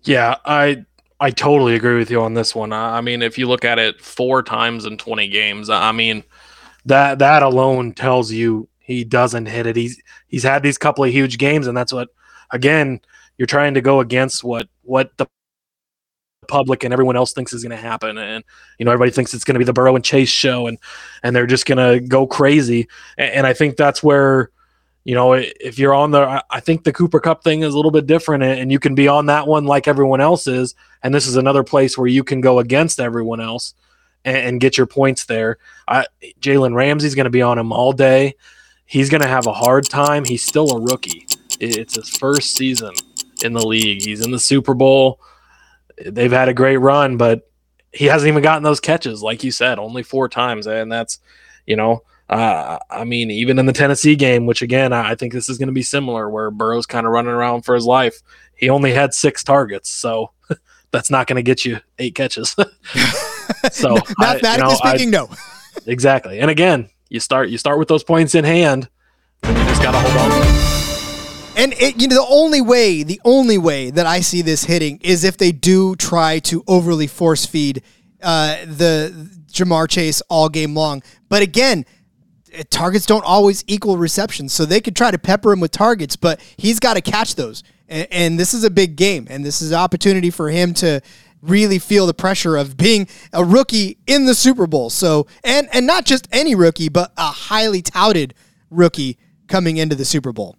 Yeah, 0.05 0.37
I 0.45 0.85
I 1.21 1.31
totally 1.31 1.77
agree 1.77 1.97
with 1.97 2.11
you 2.11 2.21
on 2.21 2.35
this 2.35 2.55
one. 2.55 2.73
I 2.73 3.01
mean, 3.01 3.23
if 3.23 3.39
you 3.39 3.47
look 3.47 3.65
at 3.65 3.79
it 3.79 4.01
four 4.01 4.43
times 4.43 4.85
in 4.87 4.99
20 4.99 5.29
games, 5.29 5.71
I 5.71 5.93
mean, 5.93 6.25
that 6.87 7.21
that 7.21 7.45
alone 7.45 7.93
tells 7.93 8.33
you 8.33 8.69
he 8.81 9.05
doesn't 9.05 9.47
hit 9.47 9.67
it. 9.67 9.77
He's 9.77 10.03
he's 10.27 10.43
had 10.43 10.65
these 10.65 10.79
couple 10.79 11.05
of 11.05 11.11
huge 11.13 11.39
games, 11.39 11.69
and 11.69 11.77
that's 11.77 11.93
what 11.93 12.09
again 12.53 13.01
you're 13.39 13.47
trying 13.47 13.75
to 13.75 13.81
go 13.81 14.01
against 14.01 14.45
what 14.45 14.69
what 14.83 15.11
the 15.17 15.27
public 16.49 16.83
and 16.85 16.93
everyone 16.93 17.17
else 17.17 17.33
thinks 17.33 17.53
is 17.53 17.63
going 17.63 17.71
to 17.71 17.77
happen 17.77 18.19
and 18.19 18.45
you 18.79 18.85
know 18.85 18.91
everybody 18.91 19.11
thinks 19.13 19.33
it's 19.33 19.45
going 19.45 19.55
to 19.55 19.59
be 19.59 19.65
the 19.65 19.73
burrow 19.73 19.95
and 19.95 20.05
chase 20.05 20.29
show 20.29 20.67
and 20.67 20.79
and 21.23 21.35
they're 21.35 21.47
just 21.47 21.67
going 21.67 21.79
to 21.79 22.07
go 22.07 22.27
crazy 22.27 22.89
and, 23.17 23.31
and, 23.31 23.47
i 23.47 23.53
think 23.53 23.77
that's 23.77 24.03
where 24.03 24.51
you 25.05 25.15
know, 25.15 25.33
if 25.33 25.79
you're 25.79 25.95
on 25.95 26.13
the, 26.13 26.45
I 26.51 26.61
think 26.61 26.85
the 26.85 26.93
Cooper 26.93 27.19
Kupp 27.19 27.43
thing 27.43 27.63
is 27.63 27.75
a 27.75 27.77
little 27.77 27.91
bit 27.91 28.07
different, 28.07 28.45
and 28.45 28.71
you 28.71 28.79
can 28.79 28.95
be 28.95 29.09
on 29.09 29.27
that 29.27 29.49
one 29.49 29.65
like 29.65 29.89
everyone 29.89 30.21
else 30.21 30.47
is. 30.47 30.75
And 31.03 31.13
this 31.13 31.27
is 31.27 31.37
another 31.37 31.65
place 31.65 31.99
where 31.99 32.07
you 32.07 32.23
can 32.23 32.41
go 32.41 32.61
against 32.61 33.01
everyone 33.01 33.41
else 33.41 33.75
and, 34.25 34.37
and 34.37 34.61
get 34.61 34.79
your 34.79 34.87
points 34.87 35.25
there. 35.25 35.59
Jalen 36.41 36.75
Ramsey's 36.75 37.17
going 37.17 37.25
to 37.25 37.31
be 37.31 37.43
on 37.43 37.59
him 37.59 37.73
all 37.73 37.93
day. 37.93 38.35
He's 38.87 39.11
going 39.11 39.23
to 39.23 39.29
have 39.29 39.47
a 39.47 39.53
hard 39.53 39.89
time. 39.89 40.25
He's 40.25 40.45
still 40.45 40.71
a 40.71 40.81
rookie. 40.81 41.27
It's 41.63 41.95
his 41.95 42.09
first 42.09 42.57
season 42.57 42.93
in 43.45 43.53
the 43.53 43.67
league. 43.67 44.03
He's 44.03 44.25
in 44.25 44.31
the 44.31 44.39
Super 44.39 44.75
Bowl. 44.75 45.21
They've 46.05 46.33
had 46.33 46.49
a 46.49 46.55
great 46.55 46.79
run, 46.79 47.17
but 47.17 47.51
he 47.93 48.07
hasn't 48.07 48.29
even 48.29 48.43
gotten 48.43 48.63
those 48.63 48.81
catches, 48.81 49.23
like 49.23 49.45
you 49.45 49.51
said, 49.51 49.79
only 49.79 50.03
four 50.03 50.29
times, 50.29 50.67
and 50.67 50.91
that's, 50.91 51.19
you 51.67 51.77
know 51.77 52.03
uh, 52.33 52.79
I 52.91 53.05
mean, 53.05 53.31
even 53.31 53.59
in 53.59 53.67
the 53.67 53.75
Tennessee 53.75 54.17
game, 54.17 54.47
which 54.47 54.63
again, 54.63 54.95
I 54.95 55.15
think 55.15 55.35
this 55.35 55.51
is 55.51 55.59
going 55.59 55.69
to 55.69 55.73
be 55.73 55.83
similar, 55.83 56.31
where 56.31 56.51
Burrow's 56.51 56.87
kind 56.87 57.07
of 57.07 57.13
running 57.13 57.31
around 57.31 57.63
for 57.63 57.75
his 57.75 57.85
life. 57.85 58.23
He 58.55 58.71
only 58.71 58.95
had 58.95 59.13
six 59.13 59.45
targets, 59.45 59.91
so 59.91 60.31
that's 60.93 61.11
not 61.11 61.27
going 61.27 61.37
to 61.37 61.43
get 61.43 61.67
you 61.67 61.81
eight 61.99 62.15
catches. 62.15 62.51
so 63.71 63.99
mathematically 64.19 64.41
I, 64.43 64.55
you 64.55 64.59
know, 64.59 64.75
speaking, 64.75 65.09
I, 65.09 65.11
no. 65.11 65.31
exactly. 65.85 66.41
And 66.41 66.51
again, 66.51 66.89
you 67.11 67.21
start 67.21 67.51
you 67.51 67.59
start 67.59 67.79
with 67.79 67.89
those 67.89 68.03
points 68.03 68.35
in 68.35 68.45
hand, 68.45 68.89
and 69.43 69.59
you 69.59 69.65
just 69.65 69.83
got 69.83 69.93
to 69.93 69.99
hold 69.99 70.33
on. 70.33 70.82
And 71.55 71.75
it, 71.75 72.01
you 72.01 72.09
know, 72.09 72.17
the 72.17 72.27
only 72.29 72.61
way, 72.61 73.03
the 73.03 73.21
only 73.25 73.59
way 73.59 73.91
that 73.91 74.07
I 74.07 74.21
see 74.21 74.43
this 74.43 74.65
hitting 74.65 74.99
is 75.03 75.23
if 75.23 75.37
they 75.37 75.53
do 75.53 75.95
try 75.97 76.39
to 76.41 76.65
overly 76.67 77.07
force 77.07 77.45
feed 77.45 77.83
uh, 78.23 78.57
the 78.65 79.13
Ja'Marr 79.53 79.89
Chase 79.89 80.23
all 80.31 80.49
game 80.49 80.75
long. 80.75 81.03
But 81.29 81.43
again, 81.43 81.85
targets 82.71 83.07
don't 83.07 83.25
always 83.25 83.65
equal 83.67 83.97
receptions. 83.97 84.53
So 84.53 84.65
they 84.65 84.81
could 84.81 84.97
try 84.97 85.11
to 85.11 85.19
pepper 85.19 85.53
him 85.53 85.61
with 85.61 85.73
targets, 85.73 86.17
but 86.17 86.41
he's 86.57 86.81
got 86.81 86.95
to 86.95 87.01
catch 87.01 87.35
those. 87.35 87.63
And, 87.89 88.09
and, 88.11 88.39
this 88.39 88.55
is 88.55 88.65
a 88.65 88.71
big 88.71 88.97
game, 88.97 89.27
and 89.29 89.45
this 89.45 89.61
is 89.61 89.71
an 89.73 89.79
opportunity 89.79 90.31
for 90.31 90.49
him 90.49 90.73
to 90.75 91.03
really 91.43 91.79
feel 91.79 92.07
the 92.07 92.15
pressure 92.15 92.57
of 92.57 92.77
being 92.77 93.07
a 93.33 93.45
rookie 93.45 93.99
in 94.07 94.25
the 94.25 94.35
Super 94.35 94.67
Bowl. 94.67 94.89
So 94.89 95.27
and 95.45 95.69
and 95.73 95.87
not 95.87 96.07
just 96.07 96.29
any 96.33 96.55
rookie, 96.55 96.89
but 96.89 97.13
a 97.19 97.27
highly 97.27 97.83
touted 97.83 98.35
rookie 98.71 99.19
coming 99.49 99.77
into 99.77 99.95
the 99.95 100.05
Super 100.05 100.33
Bowl. 100.33 100.57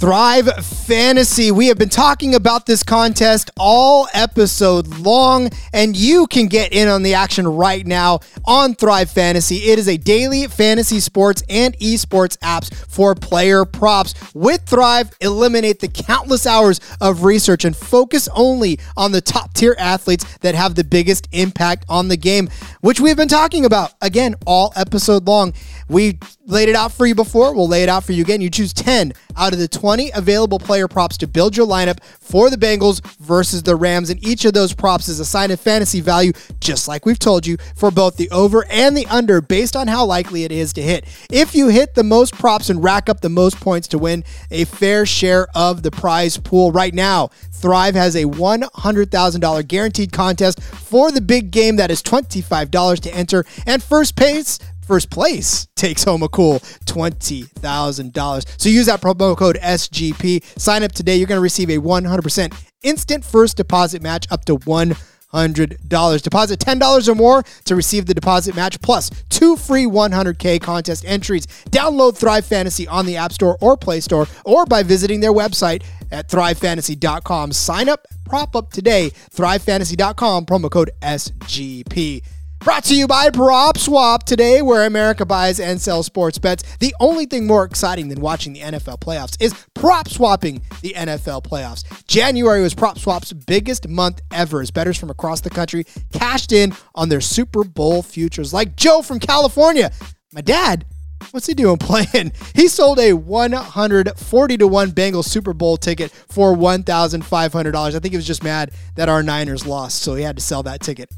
Thrive 0.00 0.48
Fantasy. 0.64 1.50
We 1.50 1.66
have 1.66 1.76
been 1.76 1.90
talking 1.90 2.34
about 2.34 2.64
this 2.64 2.82
contest 2.82 3.50
all 3.58 4.08
episode 4.14 4.88
long, 4.96 5.50
and 5.74 5.94
you 5.94 6.26
can 6.26 6.46
get 6.46 6.72
in 6.72 6.88
on 6.88 7.02
the 7.02 7.12
action 7.12 7.46
right 7.46 7.86
now 7.86 8.20
on 8.46 8.74
Thrive 8.74 9.10
Fantasy. 9.10 9.56
It 9.56 9.78
is 9.78 9.88
a 9.88 9.98
daily 9.98 10.46
fantasy 10.46 11.00
sports 11.00 11.42
and 11.50 11.76
esports 11.80 12.38
apps 12.38 12.74
for 12.74 13.14
player 13.14 13.66
props. 13.66 14.14
With 14.32 14.62
Thrive, 14.62 15.14
eliminate 15.20 15.80
the 15.80 15.88
countless 15.88 16.46
hours 16.46 16.80
of 17.02 17.24
research 17.24 17.66
and 17.66 17.76
focus 17.76 18.26
only 18.34 18.80
on 18.96 19.12
the 19.12 19.20
top 19.20 19.52
tier 19.52 19.76
athletes 19.78 20.38
that 20.38 20.54
have 20.54 20.76
the 20.76 20.84
biggest 20.84 21.28
impact 21.32 21.84
on 21.90 22.08
the 22.08 22.16
game, 22.16 22.48
which 22.80 23.00
we've 23.00 23.18
been 23.18 23.28
talking 23.28 23.66
about 23.66 23.92
again 24.00 24.34
all 24.46 24.72
episode 24.76 25.28
long. 25.28 25.52
We 25.90 26.18
laid 26.50 26.68
it 26.68 26.74
out 26.74 26.92
for 26.92 27.06
you 27.06 27.14
before. 27.14 27.54
We'll 27.54 27.68
lay 27.68 27.82
it 27.82 27.88
out 27.88 28.04
for 28.04 28.12
you 28.12 28.22
again. 28.22 28.40
You 28.40 28.50
choose 28.50 28.72
10 28.72 29.12
out 29.36 29.52
of 29.52 29.58
the 29.58 29.68
20 29.68 30.10
available 30.14 30.58
player 30.58 30.88
props 30.88 31.16
to 31.18 31.26
build 31.26 31.56
your 31.56 31.66
lineup 31.66 32.02
for 32.02 32.50
the 32.50 32.56
Bengals 32.56 33.00
versus 33.18 33.62
the 33.62 33.76
Rams. 33.76 34.10
And 34.10 34.24
each 34.26 34.44
of 34.44 34.52
those 34.52 34.74
props 34.74 35.08
is 35.08 35.20
assigned 35.20 35.52
a 35.52 35.56
fantasy 35.56 36.00
value, 36.00 36.32
just 36.60 36.88
like 36.88 37.06
we've 37.06 37.18
told 37.18 37.46
you, 37.46 37.56
for 37.76 37.90
both 37.90 38.16
the 38.16 38.30
over 38.30 38.64
and 38.70 38.96
the 38.96 39.06
under 39.06 39.40
based 39.40 39.76
on 39.76 39.88
how 39.88 40.04
likely 40.04 40.44
it 40.44 40.52
is 40.52 40.72
to 40.74 40.82
hit. 40.82 41.04
If 41.30 41.54
you 41.54 41.68
hit 41.68 41.94
the 41.94 42.04
most 42.04 42.34
props 42.34 42.70
and 42.70 42.82
rack 42.82 43.08
up 43.08 43.20
the 43.20 43.28
most 43.28 43.58
points 43.60 43.88
to 43.88 43.98
win 43.98 44.24
a 44.50 44.64
fair 44.64 45.06
share 45.06 45.48
of 45.54 45.82
the 45.82 45.90
prize 45.90 46.36
pool 46.36 46.72
right 46.72 46.94
now, 46.94 47.30
Thrive 47.52 47.94
has 47.94 48.16
a 48.16 48.24
$100,000 48.24 49.68
guaranteed 49.68 50.12
contest 50.12 50.62
for 50.62 51.12
the 51.12 51.20
big 51.20 51.50
game 51.50 51.76
that 51.76 51.90
is 51.90 52.02
$25 52.02 53.00
to 53.00 53.14
enter. 53.14 53.44
And 53.66 53.82
first 53.82 54.16
place 54.16 54.58
first 54.90 55.08
place 55.08 55.68
takes 55.76 56.02
home 56.02 56.20
a 56.20 56.28
cool 56.28 56.58
$20,000. 56.86 58.60
So 58.60 58.68
use 58.68 58.86
that 58.86 59.00
promo 59.00 59.36
code 59.36 59.56
SGP. 59.62 60.58
Sign 60.58 60.82
up 60.82 60.90
today. 60.90 61.14
You're 61.14 61.28
going 61.28 61.38
to 61.38 61.42
receive 61.42 61.70
a 61.70 61.76
100% 61.76 62.52
instant 62.82 63.24
first 63.24 63.56
deposit 63.56 64.02
match 64.02 64.26
up 64.32 64.44
to 64.46 64.56
$100. 64.58 66.22
Deposit 66.22 66.58
$10 66.58 67.08
or 67.08 67.14
more 67.14 67.44
to 67.66 67.76
receive 67.76 68.06
the 68.06 68.14
deposit 68.14 68.56
match 68.56 68.80
plus 68.80 69.10
two 69.28 69.54
free 69.54 69.84
100K 69.84 70.60
contest 70.60 71.04
entries. 71.06 71.46
Download 71.70 72.16
Thrive 72.16 72.44
Fantasy 72.44 72.88
on 72.88 73.06
the 73.06 73.16
App 73.16 73.32
Store 73.32 73.56
or 73.60 73.76
Play 73.76 74.00
Store 74.00 74.26
or 74.44 74.66
by 74.66 74.82
visiting 74.82 75.20
their 75.20 75.32
website 75.32 75.84
at 76.10 76.28
thrivefantasy.com. 76.28 77.52
Sign 77.52 77.88
up, 77.88 78.08
prop 78.24 78.56
up 78.56 78.72
today. 78.72 79.10
Thrivefantasy.com, 79.10 80.46
promo 80.46 80.68
code 80.68 80.90
SGP. 81.00 82.22
Brought 82.62 82.84
to 82.84 82.94
you 82.94 83.06
by 83.06 83.30
PropSwap 83.30 84.24
today, 84.24 84.60
where 84.60 84.84
America 84.84 85.24
buys 85.24 85.58
and 85.58 85.80
sells 85.80 86.04
sports 86.04 86.36
bets. 86.38 86.62
The 86.76 86.94
only 87.00 87.24
thing 87.24 87.46
more 87.46 87.64
exciting 87.64 88.08
than 88.08 88.20
watching 88.20 88.52
the 88.52 88.60
NFL 88.60 89.00
playoffs 89.00 89.34
is 89.40 89.54
prop 89.72 90.08
swapping 90.08 90.60
the 90.82 90.92
NFL 90.94 91.42
playoffs. 91.42 91.84
January 92.06 92.60
was 92.60 92.74
PropSwap's 92.74 93.32
biggest 93.32 93.88
month 93.88 94.20
ever 94.30 94.60
as 94.60 94.70
bettors 94.70 94.98
from 94.98 95.08
across 95.08 95.40
the 95.40 95.48
country 95.48 95.86
cashed 96.12 96.52
in 96.52 96.74
on 96.94 97.08
their 97.08 97.22
Super 97.22 97.64
Bowl 97.64 98.02
futures, 98.02 98.52
like 98.52 98.76
Joe 98.76 99.00
from 99.00 99.20
California. 99.20 99.90
My 100.34 100.42
dad 100.42 100.84
What's 101.30 101.46
he 101.46 101.54
doing 101.54 101.76
playing? 101.78 102.32
He 102.54 102.68
sold 102.68 102.98
a 102.98 103.12
140 103.12 104.58
to 104.58 104.66
1 104.66 104.90
Bengals 104.92 105.24
Super 105.24 105.52
Bowl 105.52 105.76
ticket 105.76 106.10
for 106.10 106.54
$1,500. 106.54 107.74
I 107.76 107.90
think 107.98 108.12
he 108.12 108.16
was 108.16 108.26
just 108.26 108.42
mad 108.42 108.72
that 108.96 109.08
our 109.08 109.22
Niners 109.22 109.66
lost, 109.66 110.02
so 110.02 110.14
he 110.14 110.22
had 110.22 110.36
to 110.36 110.42
sell 110.42 110.62
that 110.64 110.80
ticket. 110.80 111.10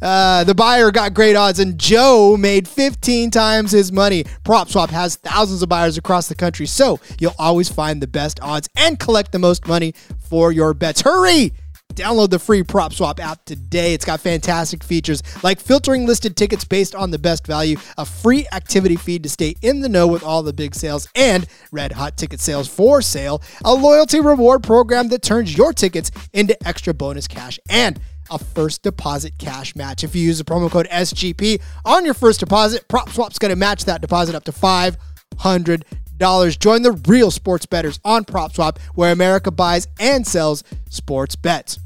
Uh, 0.00 0.44
the 0.44 0.54
buyer 0.54 0.90
got 0.90 1.14
great 1.14 1.36
odds, 1.36 1.58
and 1.58 1.78
Joe 1.78 2.36
made 2.38 2.68
15 2.68 3.30
times 3.30 3.72
his 3.72 3.90
money. 3.90 4.24
PropSwap 4.44 4.90
has 4.90 5.16
thousands 5.16 5.62
of 5.62 5.68
buyers 5.68 5.98
across 5.98 6.28
the 6.28 6.34
country, 6.34 6.66
so 6.66 7.00
you'll 7.18 7.34
always 7.38 7.68
find 7.68 8.00
the 8.00 8.06
best 8.06 8.38
odds 8.42 8.68
and 8.76 8.98
collect 8.98 9.32
the 9.32 9.38
most 9.38 9.66
money 9.66 9.94
for 10.18 10.52
your 10.52 10.74
bets. 10.74 11.00
Hurry! 11.00 11.52
Download 11.96 12.28
the 12.28 12.38
free 12.38 12.62
PropSwap 12.62 13.18
app 13.20 13.42
today. 13.46 13.94
It's 13.94 14.04
got 14.04 14.20
fantastic 14.20 14.84
features 14.84 15.22
like 15.42 15.58
filtering 15.58 16.04
listed 16.06 16.36
tickets 16.36 16.62
based 16.62 16.94
on 16.94 17.10
the 17.10 17.18
best 17.18 17.46
value, 17.46 17.78
a 17.96 18.04
free 18.04 18.46
activity 18.52 18.96
feed 18.96 19.22
to 19.22 19.30
stay 19.30 19.54
in 19.62 19.80
the 19.80 19.88
know 19.88 20.06
with 20.06 20.22
all 20.22 20.42
the 20.42 20.52
big 20.52 20.74
sales, 20.74 21.08
and 21.14 21.46
red 21.72 21.92
hot 21.92 22.18
ticket 22.18 22.38
sales 22.38 22.68
for 22.68 23.00
sale, 23.00 23.40
a 23.64 23.72
loyalty 23.72 24.20
reward 24.20 24.62
program 24.62 25.08
that 25.08 25.22
turns 25.22 25.56
your 25.56 25.72
tickets 25.72 26.10
into 26.34 26.54
extra 26.68 26.92
bonus 26.92 27.26
cash, 27.26 27.58
and 27.70 27.98
a 28.30 28.38
first 28.38 28.82
deposit 28.82 29.38
cash 29.38 29.74
match. 29.74 30.04
If 30.04 30.14
you 30.14 30.20
use 30.20 30.36
the 30.36 30.44
promo 30.44 30.70
code 30.70 30.88
SGP 30.90 31.62
on 31.86 32.04
your 32.04 32.12
first 32.14 32.40
deposit, 32.40 32.86
PropSwap's 32.88 33.38
going 33.38 33.50
to 33.50 33.56
match 33.56 33.86
that 33.86 34.02
deposit 34.02 34.34
up 34.34 34.44
to 34.44 34.52
500 34.52 35.86
dollars. 36.18 36.58
Join 36.58 36.82
the 36.82 36.92
real 37.08 37.30
sports 37.30 37.64
bettors 37.64 38.00
on 38.04 38.26
PropSwap, 38.26 38.78
where 38.94 39.12
America 39.12 39.50
buys 39.50 39.88
and 39.98 40.26
sells 40.26 40.62
sports 40.90 41.36
bets. 41.36 41.78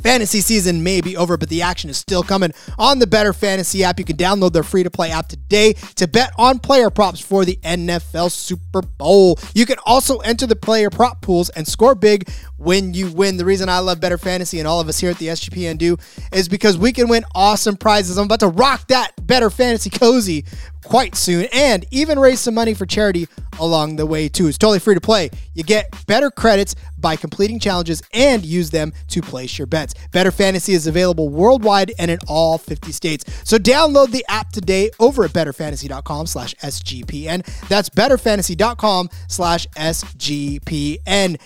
Fantasy 0.00 0.40
season 0.40 0.82
may 0.82 1.00
be 1.00 1.16
over, 1.16 1.36
but 1.36 1.48
the 1.48 1.62
action 1.62 1.88
is 1.88 1.96
still 1.96 2.24
coming 2.24 2.52
on 2.76 2.98
the 2.98 3.06
Better 3.06 3.32
Fantasy 3.32 3.84
app. 3.84 3.98
You 4.00 4.04
can 4.04 4.16
download 4.16 4.52
their 4.52 4.64
free 4.64 4.82
to 4.82 4.90
play 4.90 5.10
app 5.10 5.28
today 5.28 5.74
to 5.94 6.08
bet 6.08 6.32
on 6.36 6.58
player 6.58 6.90
props 6.90 7.20
for 7.20 7.44
the 7.44 7.56
NFL 7.62 8.32
Super 8.32 8.82
Bowl. 8.82 9.38
You 9.54 9.64
can 9.64 9.76
also 9.86 10.18
enter 10.18 10.46
the 10.46 10.56
player 10.56 10.90
prop 10.90 11.22
pools 11.22 11.50
and 11.50 11.66
score 11.68 11.94
big 11.94 12.28
when 12.56 12.94
you 12.94 13.12
win. 13.12 13.36
The 13.36 13.44
reason 13.44 13.68
I 13.68 13.78
love 13.78 14.00
Better 14.00 14.18
Fantasy 14.18 14.58
and 14.58 14.66
all 14.66 14.80
of 14.80 14.88
us 14.88 14.98
here 14.98 15.10
at 15.10 15.18
the 15.18 15.28
SGPN 15.28 15.78
do 15.78 15.96
is 16.32 16.48
because 16.48 16.76
we 16.76 16.92
can 16.92 17.08
win 17.08 17.24
awesome 17.34 17.76
prizes. 17.76 18.18
I'm 18.18 18.24
about 18.24 18.40
to 18.40 18.48
rock 18.48 18.88
that 18.88 19.12
Better 19.24 19.50
Fantasy 19.50 19.90
cozy 19.90 20.44
quite 20.84 21.14
soon 21.14 21.46
and 21.52 21.84
even 21.90 22.18
raise 22.18 22.40
some 22.40 22.54
money 22.54 22.74
for 22.74 22.86
charity 22.86 23.28
along 23.60 23.96
the 23.96 24.06
way 24.06 24.28
too. 24.28 24.46
It's 24.46 24.58
totally 24.58 24.78
free 24.78 24.94
to 24.94 25.00
play. 25.00 25.30
You 25.54 25.62
get 25.62 25.90
better 26.06 26.30
credits 26.30 26.74
by 26.98 27.16
completing 27.16 27.58
challenges 27.58 28.02
and 28.12 28.44
use 28.44 28.70
them 28.70 28.92
to 29.08 29.20
place 29.20 29.58
your 29.58 29.66
bets. 29.66 29.94
Better 30.12 30.30
Fantasy 30.30 30.72
is 30.72 30.86
available 30.86 31.28
worldwide 31.28 31.92
and 31.98 32.10
in 32.10 32.18
all 32.28 32.58
50 32.58 32.92
states. 32.92 33.24
So 33.44 33.58
download 33.58 34.10
the 34.10 34.24
app 34.28 34.50
today 34.50 34.90
over 34.98 35.24
at 35.24 35.32
betterfantasy.com 35.32 36.26
slash 36.26 36.54
SGPN. 36.56 37.46
That's 37.68 37.88
betterfantasy.com 37.90 39.10
slash 39.28 39.66
SGPN. 39.68 41.40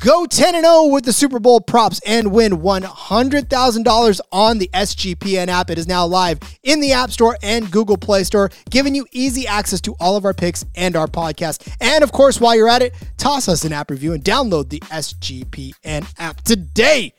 Go 0.00 0.24
10 0.24 0.54
and 0.54 0.64
0 0.64 0.86
with 0.86 1.04
the 1.04 1.12
Super 1.12 1.38
Bowl 1.38 1.60
props 1.60 2.00
and 2.06 2.32
win 2.32 2.52
$100,000 2.52 4.20
on 4.32 4.56
the 4.56 4.70
SGPN 4.72 5.48
app. 5.48 5.68
It 5.68 5.76
is 5.76 5.86
now 5.86 6.06
live 6.06 6.38
in 6.62 6.80
the 6.80 6.94
App 6.94 7.10
Store 7.10 7.36
and 7.42 7.70
Google 7.70 7.98
Play 7.98 8.24
Store, 8.24 8.48
giving 8.70 8.94
you 8.94 9.06
easy 9.12 9.46
access 9.46 9.78
to 9.82 9.94
all 10.00 10.16
of 10.16 10.24
our 10.24 10.32
picks 10.32 10.64
and 10.74 10.96
our 10.96 11.06
podcast. 11.06 11.70
And 11.82 12.02
of 12.02 12.12
course, 12.12 12.40
while 12.40 12.56
you're 12.56 12.66
at 12.66 12.80
it, 12.80 12.94
toss 13.18 13.46
us 13.46 13.64
an 13.64 13.74
app 13.74 13.90
review 13.90 14.14
and 14.14 14.24
download 14.24 14.70
the 14.70 14.80
SGPN 14.80 16.10
app 16.18 16.40
today. 16.44 17.12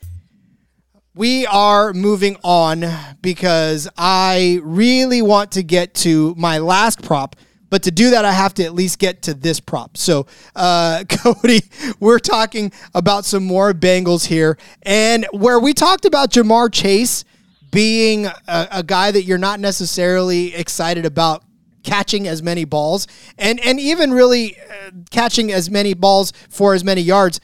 We 1.14 1.46
are 1.46 1.94
moving 1.94 2.38
on 2.44 2.84
because 3.22 3.88
I 3.96 4.60
really 4.64 5.22
want 5.22 5.52
to 5.52 5.62
get 5.62 5.94
to 5.96 6.34
my 6.36 6.58
last 6.58 7.04
prop 7.04 7.36
but 7.72 7.84
to 7.84 7.92
do 7.92 8.12
that, 8.12 8.26
I 8.26 8.34
have 8.34 8.54
to 8.56 8.66
at 8.66 8.76
least 8.76 9.00
get 9.00 9.24
to 9.24 9.34
this 9.34 9.62
prop. 9.62 9.96
So, 9.96 10.28
uh, 10.56 11.06
Cody, 11.10 11.62
we're 12.00 12.20
talking 12.20 12.72
about 12.94 13.26
some 13.26 13.46
more 13.46 13.74
Bengals 13.74 14.26
here, 14.26 14.58
and 14.84 15.26
where 15.32 15.58
we 15.58 15.74
talked 15.74 16.06
about 16.06 16.32
Ja'Marr 16.32 16.72
Chase 16.72 17.24
being 17.72 18.26
a, 18.26 18.68
a 18.72 18.84
guy 18.84 19.12
that 19.12 19.24
you're 19.24 19.38
not 19.38 19.62
necessarily 19.62 20.54
excited 20.54 21.06
about 21.06 21.44
catching 21.84 22.28
as 22.28 22.44
many 22.44 22.64
balls 22.64 23.08
and 23.40 23.60
and 23.62 23.80
even 23.80 24.14
really 24.14 24.56
uh, 24.58 24.92
catching 25.10 25.52
as 25.52 25.72
many 25.72 25.94
balls 25.94 26.34
for 26.50 26.74
as 26.74 26.84
many 26.84 27.02
yards. 27.02 27.40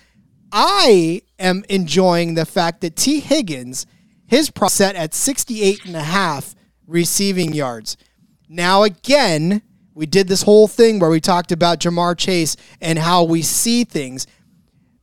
I 0.52 1.22
am 1.40 1.64
enjoying 1.70 2.34
the 2.34 2.46
fact 2.46 2.82
that 2.82 2.98
Tee 2.98 3.22
Higgins, 3.22 3.86
his 4.26 4.52
prop 4.52 4.72
set 4.72 4.96
at 4.96 5.14
68 5.14 5.86
and 5.86 5.96
a 5.96 6.04
half 6.04 6.54
receiving 6.86 7.54
yards. 7.54 7.96
Now 8.50 8.84
again, 8.84 9.62
we 9.98 10.06
did 10.06 10.28
this 10.28 10.44
whole 10.44 10.68
thing 10.68 11.00
where 11.00 11.10
we 11.10 11.20
talked 11.20 11.52
about 11.52 11.80
Ja'Marr 11.80 12.16
Chase 12.16 12.56
and 12.80 13.00
how 13.00 13.24
we 13.24 13.42
see 13.42 13.84
things. 13.84 14.28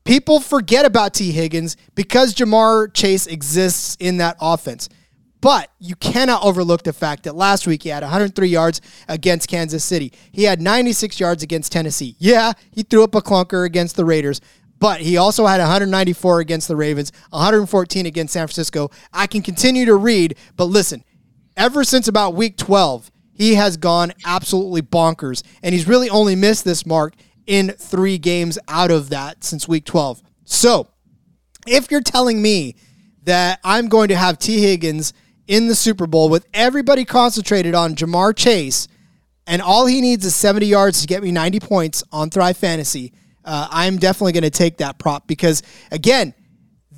People 0.04 0.38
forget 0.38 0.86
about 0.86 1.14
Tee 1.14 1.32
Higgins 1.32 1.76
because 1.96 2.32
Ja'Marr 2.32 2.94
Chase 2.94 3.26
exists 3.26 3.96
in 3.98 4.18
that 4.18 4.36
offense. 4.40 4.88
But 5.40 5.68
you 5.80 5.96
cannot 5.96 6.44
overlook 6.44 6.84
the 6.84 6.92
fact 6.92 7.24
that 7.24 7.34
last 7.34 7.66
week 7.66 7.82
he 7.82 7.88
had 7.88 8.04
103 8.04 8.48
yards 8.48 8.80
against 9.08 9.48
Kansas 9.48 9.84
City. 9.84 10.12
He 10.30 10.44
had 10.44 10.62
96 10.62 11.18
yards 11.18 11.42
against 11.42 11.72
Tennessee. 11.72 12.14
Yeah, 12.18 12.52
he 12.70 12.84
threw 12.84 13.02
up 13.02 13.16
a 13.16 13.20
clunker 13.20 13.66
against 13.66 13.96
the 13.96 14.04
Raiders, 14.04 14.40
but 14.78 15.00
he 15.00 15.16
also 15.16 15.44
had 15.46 15.58
194 15.58 16.40
against 16.40 16.68
the 16.68 16.76
Ravens, 16.76 17.10
114 17.30 18.06
against 18.06 18.32
San 18.32 18.46
Francisco. 18.46 18.90
I 19.12 19.26
can 19.26 19.42
continue 19.42 19.86
to 19.86 19.96
read, 19.96 20.36
but 20.56 20.66
listen, 20.66 21.02
ever 21.56 21.82
since 21.82 22.06
about 22.06 22.34
week 22.34 22.56
12, 22.56 23.10
he 23.34 23.54
has 23.56 23.76
gone 23.76 24.12
absolutely 24.24 24.82
bonkers. 24.82 25.42
And 25.62 25.74
he's 25.74 25.86
really 25.86 26.08
only 26.08 26.36
missed 26.36 26.64
this 26.64 26.86
mark 26.86 27.14
in 27.46 27.70
three 27.70 28.18
games 28.18 28.58
out 28.68 28.90
of 28.90 29.10
that 29.10 29.44
since 29.44 29.68
week 29.68 29.84
12. 29.84 30.22
So 30.44 30.88
if 31.66 31.90
you're 31.90 32.00
telling 32.00 32.40
me 32.40 32.76
that 33.24 33.60
I'm 33.64 33.88
going 33.88 34.08
to 34.08 34.16
have 34.16 34.38
Tee 34.38 34.60
Higgins 34.60 35.12
in 35.46 35.68
the 35.68 35.74
Super 35.74 36.06
Bowl 36.06 36.28
with 36.28 36.46
everybody 36.54 37.04
concentrated 37.04 37.74
on 37.74 37.94
Ja'Marr 37.94 38.34
Chase, 38.36 38.88
and 39.46 39.60
all 39.60 39.86
he 39.86 40.00
needs 40.00 40.24
is 40.24 40.34
70 40.34 40.66
yards 40.66 41.00
to 41.02 41.06
get 41.06 41.22
me 41.22 41.30
90 41.30 41.60
points 41.60 42.02
on 42.12 42.30
Thrive 42.30 42.56
Fantasy, 42.56 43.12
uh, 43.44 43.68
I'm 43.70 43.98
definitely 43.98 44.32
going 44.32 44.44
to 44.44 44.50
take 44.50 44.78
that 44.78 44.98
prop 44.98 45.26
because, 45.26 45.62
again, 45.90 46.32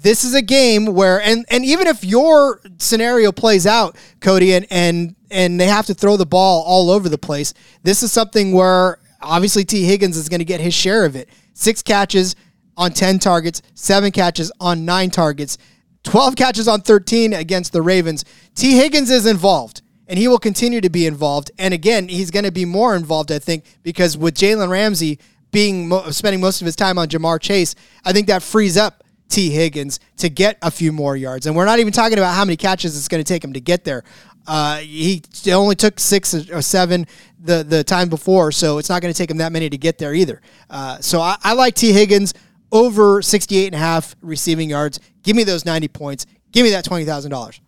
this 0.03 0.25
is 0.25 0.35
a 0.35 0.43
game 0.43 0.87
where 0.87 1.21
and 1.21 1.45
and 1.51 1.65
even 1.65 1.87
if 1.87 2.05
your 2.05 2.61
scenario 2.79 3.33
plays 3.33 3.67
out, 3.67 3.97
Cody, 4.21 4.55
and 4.55 4.67
and 4.71 5.17
and 5.31 5.59
they 5.61 5.67
have 5.67 5.87
to 5.87 5.95
throw 5.95 6.17
the 6.17 6.27
ball 6.27 6.63
all 6.67 6.91
over 6.91 7.09
the 7.09 7.19
place, 7.19 7.55
this 7.83 8.03
is 8.03 8.13
something 8.13 8.53
where 8.53 8.99
obviously 9.23 9.65
Tee 9.65 9.85
Higgins 9.85 10.17
is 10.17 10.29
going 10.29 10.41
to 10.41 10.45
get 10.45 10.61
his 10.61 10.75
share 10.75 11.05
of 11.05 11.17
it. 11.17 11.29
Six 11.55 11.83
catches 11.83 12.37
on 12.77 12.93
10 12.93 13.19
targets, 13.19 13.63
seven 13.75 14.13
catches 14.13 14.53
on 14.61 14.85
nine 14.85 15.11
targets, 15.11 15.57
12 16.05 16.37
catches 16.37 16.69
on 16.69 16.83
13 16.83 17.33
against 17.33 17.73
the 17.73 17.83
Ravens. 17.83 18.25
Tee 18.55 18.77
Higgins 18.77 19.11
is 19.11 19.27
involved 19.27 19.83
and 20.07 20.19
he 20.19 20.29
will 20.29 20.39
continue 20.39 20.81
to 20.81 20.91
be 20.91 21.07
involved. 21.07 21.51
And 21.59 21.75
again, 21.75 22.09
he's 22.09 22.31
going 22.31 22.45
to 22.45 22.53
be 22.53 22.65
more 22.65 22.95
involved, 22.95 23.33
I 23.33 23.39
think, 23.39 23.65
because 23.83 24.17
with 24.17 24.35
Jalen 24.35 24.69
Ramsey 24.69 25.19
being 25.51 25.91
spending 26.13 26.41
most 26.41 26.61
of 26.61 26.67
his 26.67 26.77
time 26.77 26.99
on 26.99 27.09
Ja'Marr 27.09 27.41
Chase, 27.41 27.75
I 28.05 28.13
think 28.13 28.27
that 28.27 28.43
frees 28.43 28.77
up 28.77 29.03
Tee 29.29 29.51
Higgins 29.51 30.01
to 30.19 30.29
get 30.29 30.59
a 30.63 30.71
few 30.71 30.93
more 30.93 31.17
yards. 31.17 31.47
And 31.47 31.57
we're 31.57 31.65
not 31.65 31.79
even 31.79 31.93
talking 31.93 32.19
about 32.19 32.35
how 32.35 32.45
many 32.45 32.57
catches 32.57 32.97
it's 32.97 33.09
going 33.09 33.23
to 33.23 33.29
take 33.29 33.43
him 33.43 33.53
to 33.53 33.61
get 33.61 33.85
there. 33.85 34.05
Uh, 34.47 34.79
he 34.79 35.23
only 35.51 35.75
took 35.75 35.99
six 35.99 36.33
or 36.51 36.63
seven 36.63 37.07
the, 37.39 37.65
the 37.65 37.83
time 37.83 38.09
before, 38.09 38.53
so 38.53 38.79
it's 38.79 38.89
not 38.89 39.03
going 39.03 39.13
to 39.13 39.19
take 39.19 39.31
him 39.31 39.39
that 39.39 39.51
many 39.51 39.69
to 39.69 39.79
get 39.79 39.99
there 39.99 40.15
either. 40.15 40.41
Uh, 40.71 41.01
so 41.01 41.21
I, 41.21 41.37
I 41.43 41.55
like 41.55 41.75
Tee 41.75 41.93
Higgins 41.93 42.33
over 42.71 43.23
68 43.23 43.67
and 43.67 43.75
a 43.75 43.79
half 43.79 44.15
receiving 44.23 44.71
yards. 44.71 45.01
Give 45.23 45.35
me 45.35 45.45
those 45.45 45.65
90 45.65 45.89
points. 45.89 46.27
Give 46.53 46.65
me 46.65 46.71
that 46.71 46.85
$20,000. 46.85 47.61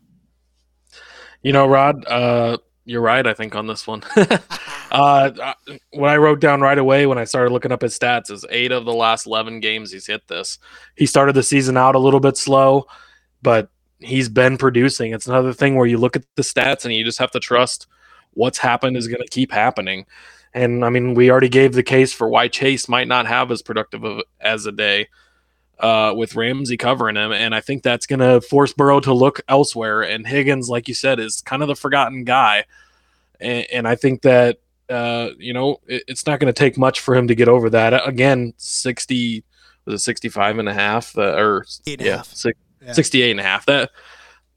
You 1.42 1.52
know, 1.52 1.66
Rod, 1.66 2.04
uh, 2.06 2.58
you're 2.88 3.02
right, 3.02 3.26
I 3.26 3.34
think, 3.34 3.54
on 3.54 3.66
this 3.66 3.86
one. 3.86 4.02
Uh, 4.90 5.52
what 5.92 6.08
I 6.08 6.16
wrote 6.16 6.40
down 6.40 6.62
right 6.62 6.78
away 6.78 7.04
when 7.04 7.18
I 7.18 7.24
started 7.24 7.52
looking 7.52 7.72
up 7.72 7.82
his 7.82 7.98
stats 7.98 8.30
is 8.30 8.46
eight 8.48 8.72
of 8.72 8.86
the 8.86 8.92
last 8.94 9.26
11 9.26 9.60
games 9.60 9.92
he's 9.92 10.06
hit 10.06 10.26
this. 10.28 10.58
He 10.96 11.04
started 11.04 11.34
the 11.34 11.42
season 11.42 11.76
out 11.76 11.94
a 11.94 11.98
little 11.98 12.20
bit 12.20 12.38
slow, 12.38 12.86
but 13.42 13.68
he's 13.98 14.30
been 14.30 14.56
producing. 14.56 15.12
It's 15.12 15.26
another 15.26 15.52
thing 15.52 15.76
where 15.76 15.86
you 15.86 15.98
look 15.98 16.16
at 16.16 16.24
the 16.36 16.42
stats 16.42 16.86
and 16.86 16.94
you 16.94 17.04
just 17.04 17.18
have 17.18 17.30
to 17.32 17.38
trust 17.38 17.86
what's 18.32 18.56
happened 18.56 18.96
is 18.96 19.08
going 19.08 19.20
to 19.20 19.28
keep 19.28 19.52
happening. 19.52 20.06
And 20.54 20.82
I 20.82 20.88
mean, 20.88 21.12
we 21.12 21.30
already 21.30 21.50
gave 21.50 21.74
the 21.74 21.82
case 21.82 22.14
for 22.14 22.26
why 22.26 22.48
Chase 22.48 22.88
might 22.88 23.08
not 23.08 23.26
have 23.26 23.50
as 23.50 23.60
productive 23.60 24.04
of, 24.04 24.22
as 24.40 24.64
a 24.64 24.72
day 24.72 25.08
uh, 25.80 26.12
with 26.16 26.34
Ramsey 26.34 26.76
covering 26.76 27.16
him. 27.16 27.32
And 27.32 27.54
I 27.54 27.60
think 27.60 27.82
that's 27.82 28.06
going 28.06 28.20
to 28.20 28.40
force 28.40 28.72
Burrow 28.72 29.00
to 29.00 29.12
look 29.12 29.40
elsewhere. 29.48 30.02
And 30.02 30.26
Higgins, 30.26 30.68
like 30.68 30.88
you 30.88 30.94
said, 30.94 31.20
is 31.20 31.40
kind 31.40 31.62
of 31.62 31.68
the 31.68 31.76
forgotten 31.76 32.24
guy. 32.24 32.64
And, 33.40 33.66
and 33.72 33.88
I 33.88 33.94
think 33.94 34.22
that 34.22 34.58
uh, 34.88 35.30
you 35.38 35.52
know, 35.52 35.80
it, 35.86 36.04
it's 36.08 36.26
not 36.26 36.40
going 36.40 36.52
to 36.52 36.58
take 36.58 36.78
much 36.78 37.00
for 37.00 37.14
him 37.14 37.28
to 37.28 37.34
get 37.34 37.48
over 37.48 37.70
that. 37.70 38.08
Again, 38.08 38.54
60 38.56 39.44
was 39.84 40.00
it 40.00 40.04
65 40.04 40.58
and 40.58 40.68
a 40.68 40.74
half 40.74 41.16
uh, 41.16 41.34
or 41.34 41.66
Eight 41.86 42.00
yeah, 42.00 42.22
six, 42.22 42.58
yeah, 42.84 42.92
68 42.92 43.30
and 43.32 43.40
a 43.40 43.42
half. 43.42 43.66
That 43.66 43.90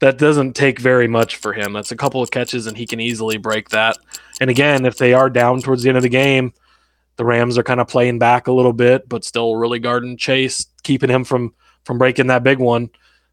that 0.00 0.18
doesn't 0.18 0.54
take 0.54 0.78
very 0.78 1.06
much 1.06 1.36
for 1.36 1.52
him. 1.52 1.72
That's 1.72 1.92
a 1.92 1.96
couple 1.96 2.22
of 2.22 2.30
catches 2.30 2.66
and 2.66 2.76
he 2.76 2.86
can 2.86 3.00
easily 3.00 3.36
break 3.36 3.68
that. 3.70 3.98
And 4.40 4.50
again, 4.50 4.84
if 4.84 4.98
they 4.98 5.14
are 5.14 5.30
down 5.30 5.62
towards 5.62 5.82
the 5.82 5.90
end 5.90 5.96
of 5.96 6.02
the 6.02 6.08
game, 6.08 6.52
the 7.16 7.24
Rams 7.24 7.56
are 7.56 7.62
kind 7.62 7.80
of 7.80 7.88
playing 7.88 8.18
back 8.18 8.46
a 8.46 8.52
little 8.52 8.72
bit, 8.72 9.08
but 9.08 9.24
still 9.24 9.54
really 9.56 9.78
guarding 9.78 10.16
Chase, 10.16 10.66
keeping 10.82 11.10
him 11.10 11.24
from 11.24 11.54
from 11.84 11.98
breaking 11.98 12.28
that 12.28 12.42
big 12.42 12.58
one. 12.58 12.90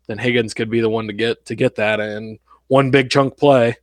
Then 0.08 0.18
Higgins 0.18 0.54
could 0.54 0.70
be 0.70 0.82
the 0.82 0.90
one 0.90 1.08
to 1.08 1.14
get 1.14 1.46
to 1.46 1.56
get 1.56 1.76
that 1.76 2.00
and 2.00 2.40
one 2.68 2.92
big 2.92 3.10
chunk 3.10 3.38
play, 3.38 3.78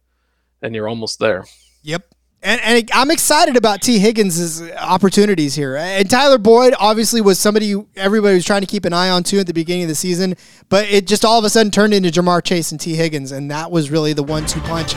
and 0.62 0.74
you're 0.74 0.88
almost 0.88 1.18
there. 1.18 1.44
Yep. 1.82 2.04
And, 2.42 2.60
and 2.62 2.90
I'm 2.92 3.10
excited 3.10 3.56
about 3.56 3.80
Tee 3.80 3.98
Higgins' 3.98 4.62
opportunities 4.78 5.54
here. 5.54 5.76
And 5.76 6.08
Tyler 6.08 6.38
Boyd 6.38 6.74
obviously 6.78 7.20
was 7.20 7.38
somebody 7.38 7.74
everybody 7.96 8.34
was 8.34 8.44
trying 8.44 8.60
to 8.60 8.66
keep 8.66 8.84
an 8.84 8.92
eye 8.92 9.08
on 9.08 9.24
too 9.24 9.38
at 9.38 9.46
the 9.46 9.54
beginning 9.54 9.84
of 9.84 9.88
the 9.88 9.94
season, 9.94 10.34
but 10.68 10.84
it 10.86 11.06
just 11.06 11.24
all 11.24 11.38
of 11.38 11.44
a 11.44 11.50
sudden 11.50 11.72
turned 11.72 11.94
into 11.94 12.10
Ja'Marr 12.10 12.44
Chase 12.44 12.70
and 12.70 12.80
Tee 12.80 12.94
Higgins, 12.94 13.32
and 13.32 13.50
that 13.50 13.70
was 13.70 13.90
really 13.90 14.12
the 14.12 14.22
one-two 14.22 14.60
punch 14.60 14.94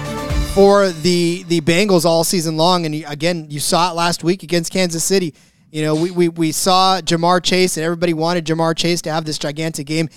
for 0.53 0.89
the 0.89 1.43
the 1.47 1.61
Bengals 1.61 2.05
all 2.05 2.23
season 2.23 2.57
long. 2.57 2.85
And 2.85 2.93
again, 3.07 3.47
you 3.49 3.59
saw 3.59 3.91
it 3.91 3.95
last 3.95 4.23
week 4.23 4.43
against 4.43 4.71
Kansas 4.71 5.03
City. 5.03 5.33
You 5.71 5.83
know, 5.83 5.95
we, 5.95 6.11
we, 6.11 6.29
we 6.29 6.51
saw 6.51 6.99
Ja'Marr 6.99 7.43
Chase, 7.43 7.77
and 7.77 7.83
everybody 7.83 8.13
wanted 8.13 8.45
Ja'Marr 8.45 8.75
Chase 8.75 9.01
to 9.03 9.11
have 9.11 9.25
this 9.25 9.37
gigantic 9.37 9.85
game 9.85 10.09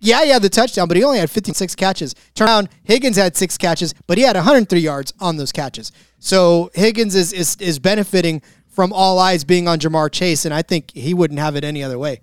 yeah, 0.00 0.22
he 0.24 0.30
had 0.30 0.42
the 0.42 0.48
touchdown, 0.48 0.88
but 0.88 0.96
he 0.96 1.04
only 1.04 1.18
had 1.18 1.30
56 1.30 1.74
catches. 1.74 2.14
Turn 2.34 2.48
around, 2.48 2.68
Higgins 2.84 3.16
had 3.16 3.36
six 3.36 3.58
catches, 3.58 3.94
but 4.06 4.18
he 4.18 4.24
had 4.24 4.36
103 4.36 4.78
yards 4.78 5.12
on 5.20 5.36
those 5.36 5.52
catches. 5.52 5.92
So 6.18 6.70
Higgins 6.74 7.14
is 7.14 7.32
is, 7.32 7.56
is 7.56 7.78
benefiting 7.78 8.42
from 8.68 8.92
all 8.92 9.18
eyes 9.18 9.44
being 9.44 9.66
on 9.66 9.78
Ja'Marr 9.78 10.10
Chase, 10.10 10.44
and 10.44 10.54
I 10.54 10.62
think 10.62 10.92
he 10.92 11.14
wouldn't 11.14 11.40
have 11.40 11.56
it 11.56 11.64
any 11.64 11.82
other 11.82 11.98
way. 11.98 12.20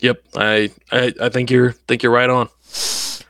Yep, 0.00 0.22
I, 0.36 0.70
I 0.92 1.14
I 1.20 1.28
think 1.30 1.50
you're 1.50 1.72
think 1.72 2.02
you're 2.02 2.12
right 2.12 2.28
on. 2.28 2.48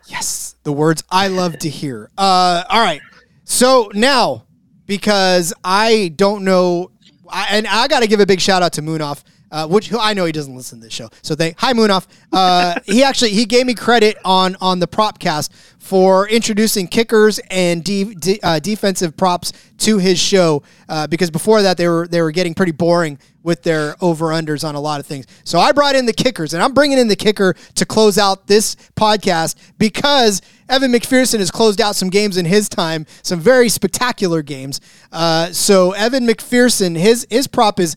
Yes, 0.06 0.56
the 0.64 0.72
words 0.72 1.04
I 1.10 1.28
love 1.28 1.58
to 1.60 1.68
hear. 1.68 2.10
Uh, 2.18 2.64
all 2.68 2.82
right, 2.82 3.00
so 3.44 3.90
now 3.94 4.44
because 4.86 5.54
I 5.62 6.12
don't 6.16 6.44
know, 6.44 6.90
I, 7.28 7.46
and 7.50 7.66
I 7.66 7.88
got 7.88 8.00
to 8.00 8.06
give 8.06 8.20
a 8.20 8.26
big 8.26 8.40
shout 8.40 8.62
out 8.62 8.72
to 8.74 8.82
Moonoff. 8.82 9.22
Uh, 9.54 9.68
which 9.68 9.94
I 9.94 10.14
know 10.14 10.24
he 10.24 10.32
doesn't 10.32 10.56
listen 10.56 10.80
to 10.80 10.86
this 10.86 10.92
show. 10.92 11.10
So 11.22 11.36
they 11.36 11.54
hi 11.56 11.72
Moonoff. 11.74 12.08
Uh, 12.32 12.74
he 12.86 13.04
actually 13.04 13.30
he 13.30 13.44
gave 13.44 13.66
me 13.66 13.74
credit 13.74 14.16
on 14.24 14.56
on 14.60 14.80
the 14.80 14.88
propcast 14.88 15.52
for 15.78 16.28
introducing 16.28 16.88
kickers 16.88 17.38
and 17.52 17.84
de- 17.84 18.14
de- 18.16 18.40
uh, 18.42 18.58
defensive 18.58 19.16
props 19.16 19.52
to 19.78 19.98
his 19.98 20.18
show 20.18 20.64
uh, 20.88 21.06
because 21.06 21.30
before 21.30 21.62
that 21.62 21.76
they 21.76 21.86
were 21.86 22.08
they 22.08 22.20
were 22.20 22.32
getting 22.32 22.52
pretty 22.52 22.72
boring 22.72 23.16
with 23.44 23.62
their 23.62 23.94
over 24.00 24.28
unders 24.28 24.66
on 24.68 24.74
a 24.74 24.80
lot 24.80 24.98
of 24.98 25.06
things. 25.06 25.24
So 25.44 25.60
I 25.60 25.70
brought 25.70 25.94
in 25.94 26.06
the 26.06 26.12
kickers 26.12 26.52
and 26.52 26.60
I'm 26.60 26.74
bringing 26.74 26.98
in 26.98 27.06
the 27.06 27.14
kicker 27.14 27.54
to 27.76 27.86
close 27.86 28.18
out 28.18 28.48
this 28.48 28.74
podcast 28.96 29.54
because 29.78 30.42
Evan 30.68 30.90
McPherson 30.90 31.38
has 31.38 31.52
closed 31.52 31.80
out 31.80 31.94
some 31.94 32.10
games 32.10 32.38
in 32.38 32.44
his 32.44 32.68
time, 32.68 33.06
some 33.22 33.38
very 33.38 33.68
spectacular 33.68 34.42
games. 34.42 34.80
Uh, 35.12 35.52
so 35.52 35.92
Evan 35.92 36.26
McPherson, 36.26 36.96
his 36.96 37.24
his 37.30 37.46
prop 37.46 37.78
is 37.78 37.94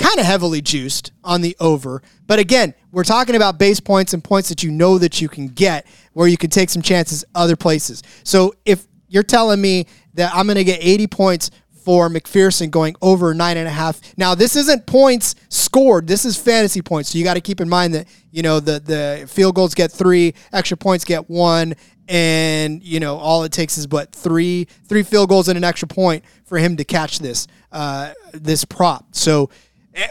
kind 0.00 0.18
of 0.18 0.24
heavily 0.24 0.60
juiced 0.60 1.12
on 1.22 1.42
the 1.42 1.56
over. 1.60 2.02
But 2.26 2.38
again, 2.38 2.74
we're 2.90 3.04
talking 3.04 3.36
about 3.36 3.58
base 3.58 3.78
points 3.78 4.14
and 4.14 4.24
points 4.24 4.48
that 4.48 4.62
you 4.62 4.70
know 4.70 4.98
that 4.98 5.20
you 5.20 5.28
can 5.28 5.48
get 5.48 5.86
where 6.14 6.26
you 6.26 6.36
can 6.36 6.50
take 6.50 6.70
some 6.70 6.82
chances 6.82 7.24
other 7.34 7.54
places. 7.54 8.02
So 8.24 8.54
if 8.64 8.88
you're 9.08 9.22
telling 9.22 9.60
me 9.60 9.86
that 10.14 10.34
I'm 10.34 10.46
going 10.46 10.56
to 10.56 10.64
get 10.64 10.78
80 10.82 11.06
points 11.08 11.50
for 11.84 12.08
McPherson 12.08 12.70
going 12.70 12.94
over 13.00 13.32
nine 13.34 13.56
and 13.56 13.66
a 13.66 13.70
half. 13.70 14.00
Now, 14.16 14.34
this 14.34 14.54
isn't 14.54 14.86
points 14.86 15.34
scored. 15.48 16.06
This 16.06 16.24
is 16.24 16.36
fantasy 16.36 16.82
points. 16.82 17.10
So 17.10 17.18
you 17.18 17.24
got 17.24 17.34
to 17.34 17.40
keep 17.40 17.60
in 17.60 17.68
mind 17.68 17.94
that, 17.94 18.06
you 18.30 18.42
know, 18.42 18.60
the, 18.60 18.80
the 18.80 19.26
field 19.26 19.54
goals 19.54 19.74
get 19.74 19.90
three, 19.90 20.34
extra 20.52 20.76
points 20.76 21.04
get 21.04 21.28
one, 21.30 21.74
and, 22.06 22.82
you 22.82 23.00
know, 23.00 23.16
all 23.16 23.44
it 23.44 23.52
takes 23.52 23.78
is 23.78 23.86
but 23.86 24.12
three, 24.12 24.66
three 24.88 25.02
field 25.02 25.28
goals 25.28 25.48
and 25.48 25.56
an 25.56 25.64
extra 25.64 25.88
point 25.88 26.24
for 26.44 26.58
him 26.58 26.76
to 26.76 26.84
catch 26.84 27.20
this, 27.20 27.46
uh, 27.72 28.12
this 28.32 28.64
prop. 28.64 29.14
So 29.14 29.48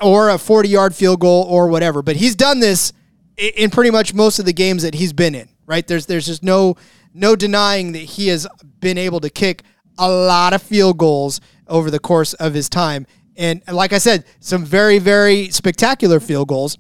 or 0.02 0.30
a 0.30 0.38
40 0.38 0.70
yard 0.70 0.96
field 0.96 1.20
goal 1.20 1.44
or 1.44 1.68
whatever. 1.68 2.02
But 2.02 2.16
he's 2.16 2.36
done 2.36 2.60
this 2.60 2.94
in 3.38 3.70
pretty 3.70 3.92
much 3.92 4.14
most 4.14 4.40
of 4.40 4.46
the 4.46 4.54
games 4.54 4.84
that 4.84 4.94
he's 4.94 5.14
been 5.14 5.36
in, 5.36 5.50
right? 5.66 5.86
There's 5.86 6.06
there's 6.06 6.26
just 6.26 6.44
no 6.44 6.76
no 7.14 7.36
denying 7.36 7.94
that 7.94 8.00
he 8.00 8.28
has 8.28 8.48
been 8.80 8.98
able 8.98 9.20
to 9.22 9.30
kick 9.30 9.64
a 9.98 10.10
lot 10.10 10.54
of 10.54 10.62
field 10.62 10.98
goals 10.98 11.42
over 11.68 11.92
the 11.92 12.00
course 12.00 12.34
of 12.36 12.54
his 12.54 12.70
time. 12.70 13.06
And 13.36 13.62
like 13.72 13.94
I 13.94 14.00
said, 14.00 14.26
some 14.40 14.66
very, 14.66 15.00
very 15.00 15.50
spectacular 15.50 16.20
field 16.20 16.50
goals, 16.50 16.78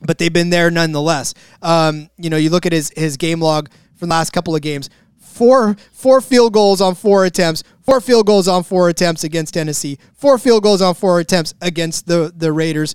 but 0.00 0.18
they've 0.18 0.32
been 0.32 0.50
there 0.50 0.70
nonetheless. 0.70 1.34
Um, 1.62 2.08
you 2.16 2.30
know, 2.30 2.36
you 2.36 2.50
look 2.50 2.66
at 2.66 2.72
his 2.72 2.92
his 2.96 3.16
game 3.16 3.40
log 3.40 3.70
from 3.96 4.08
the 4.08 4.14
last 4.14 4.30
couple 4.32 4.54
of 4.54 4.62
games 4.62 4.88
four 5.40 5.74
four 5.92 6.20
field 6.20 6.52
goals 6.52 6.82
on 6.82 6.94
four 6.94 7.24
attempts, 7.24 7.62
four 7.80 8.02
field 8.02 8.26
goals 8.26 8.46
on 8.46 8.62
four 8.62 8.90
attempts 8.90 9.24
against 9.24 9.54
Tennessee, 9.54 9.96
four 10.12 10.36
field 10.36 10.62
goals 10.62 10.82
on 10.82 10.94
four 10.94 11.18
attempts 11.18 11.54
against 11.62 12.06
the 12.06 12.30
the 12.36 12.52
Raiders. 12.52 12.94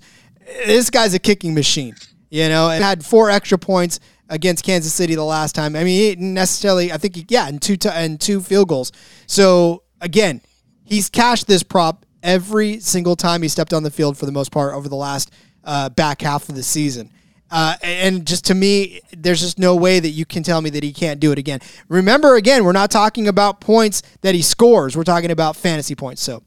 This 0.64 0.88
guy's 0.88 1.12
a 1.12 1.18
kicking 1.18 1.54
machine, 1.54 1.96
you 2.30 2.48
know, 2.48 2.70
and 2.70 2.84
had 2.84 3.04
four 3.04 3.30
extra 3.30 3.58
points 3.58 3.98
against 4.28 4.64
Kansas 4.64 4.94
City 4.94 5.16
the 5.16 5.24
last 5.24 5.56
time. 5.56 5.74
I 5.74 5.82
mean, 5.82 5.98
he 6.00 6.10
didn't 6.10 6.34
necessarily, 6.34 6.92
I 6.92 6.98
think, 6.98 7.16
he, 7.16 7.26
yeah, 7.28 7.48
and 7.48 7.60
two 7.60 7.76
t- 7.76 7.88
and 7.88 8.20
two 8.20 8.40
field 8.40 8.68
goals. 8.68 8.92
So 9.26 9.82
again, 10.00 10.40
he's 10.84 11.10
cashed 11.10 11.48
this 11.48 11.64
prop 11.64 12.06
every 12.22 12.78
single 12.78 13.16
time 13.16 13.42
he 13.42 13.48
stepped 13.48 13.72
on 13.72 13.82
the 13.82 13.90
field 13.90 14.16
for 14.16 14.26
the 14.26 14.32
most 14.32 14.52
part 14.52 14.72
over 14.72 14.88
the 14.88 14.94
last 14.94 15.32
uh, 15.64 15.88
back 15.88 16.22
half 16.22 16.48
of 16.48 16.54
the 16.54 16.62
season. 16.62 17.10
Uh, 17.50 17.76
and 17.82 18.26
just 18.26 18.44
to 18.46 18.54
me, 18.54 19.00
there's 19.16 19.40
just 19.40 19.58
no 19.58 19.76
way 19.76 20.00
that 20.00 20.10
you 20.10 20.24
can 20.24 20.42
tell 20.42 20.60
me 20.60 20.70
that 20.70 20.82
he 20.82 20.92
can't 20.92 21.20
do 21.20 21.30
it 21.32 21.38
again. 21.38 21.60
Remember, 21.88 22.34
again, 22.34 22.64
we're 22.64 22.72
not 22.72 22.90
talking 22.90 23.28
about 23.28 23.60
points 23.60 24.02
that 24.22 24.34
he 24.34 24.42
scores. 24.42 24.96
We're 24.96 25.04
talking 25.04 25.30
about 25.30 25.54
fantasy 25.56 25.94
points. 25.94 26.22
So 26.22 26.42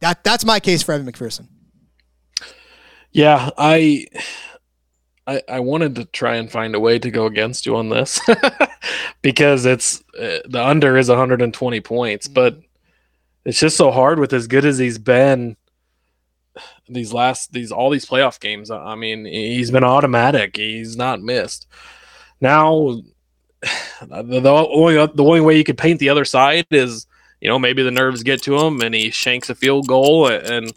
that 0.00 0.22
that's 0.22 0.44
my 0.44 0.60
case 0.60 0.82
for 0.82 0.92
Evan 0.92 1.10
McPherson. 1.10 1.48
Yeah, 3.10 3.50
I, 3.56 4.06
I, 5.26 5.40
I 5.48 5.60
wanted 5.60 5.94
to 5.96 6.04
try 6.04 6.36
and 6.36 6.50
find 6.50 6.74
a 6.74 6.80
way 6.80 6.98
to 6.98 7.10
go 7.10 7.26
against 7.26 7.64
you 7.64 7.76
on 7.76 7.88
this 7.88 8.20
because 9.22 9.64
it's 9.64 10.00
uh, 10.18 10.40
the 10.46 10.62
under 10.62 10.98
is 10.98 11.08
120 11.08 11.80
points, 11.80 12.28
but 12.28 12.58
it's 13.44 13.60
just 13.60 13.76
so 13.76 13.90
hard 13.90 14.18
with 14.18 14.32
as 14.32 14.46
good 14.46 14.64
as 14.64 14.78
he's 14.78 14.98
been 14.98 15.56
these 16.88 17.12
last 17.12 17.52
these 17.52 17.72
all 17.72 17.90
these 17.90 18.06
playoff 18.06 18.40
games. 18.40 18.70
I 18.70 18.94
mean, 18.94 19.24
he's 19.24 19.70
been 19.70 19.84
automatic. 19.84 20.56
He's 20.56 20.96
not 20.96 21.20
missed. 21.20 21.66
Now, 22.40 23.00
the, 24.02 24.40
the 24.40 24.50
only 24.50 24.94
the 24.94 25.24
only 25.24 25.40
way 25.40 25.56
you 25.56 25.64
could 25.64 25.78
paint 25.78 26.00
the 26.00 26.08
other 26.10 26.24
side 26.24 26.66
is 26.70 27.06
you 27.40 27.48
know 27.48 27.58
maybe 27.58 27.82
the 27.82 27.90
nerves 27.90 28.22
get 28.22 28.42
to 28.42 28.58
him 28.58 28.80
and 28.80 28.94
he 28.94 29.10
shanks 29.10 29.50
a 29.50 29.54
field 29.54 29.86
goal 29.86 30.28
and 30.28 30.72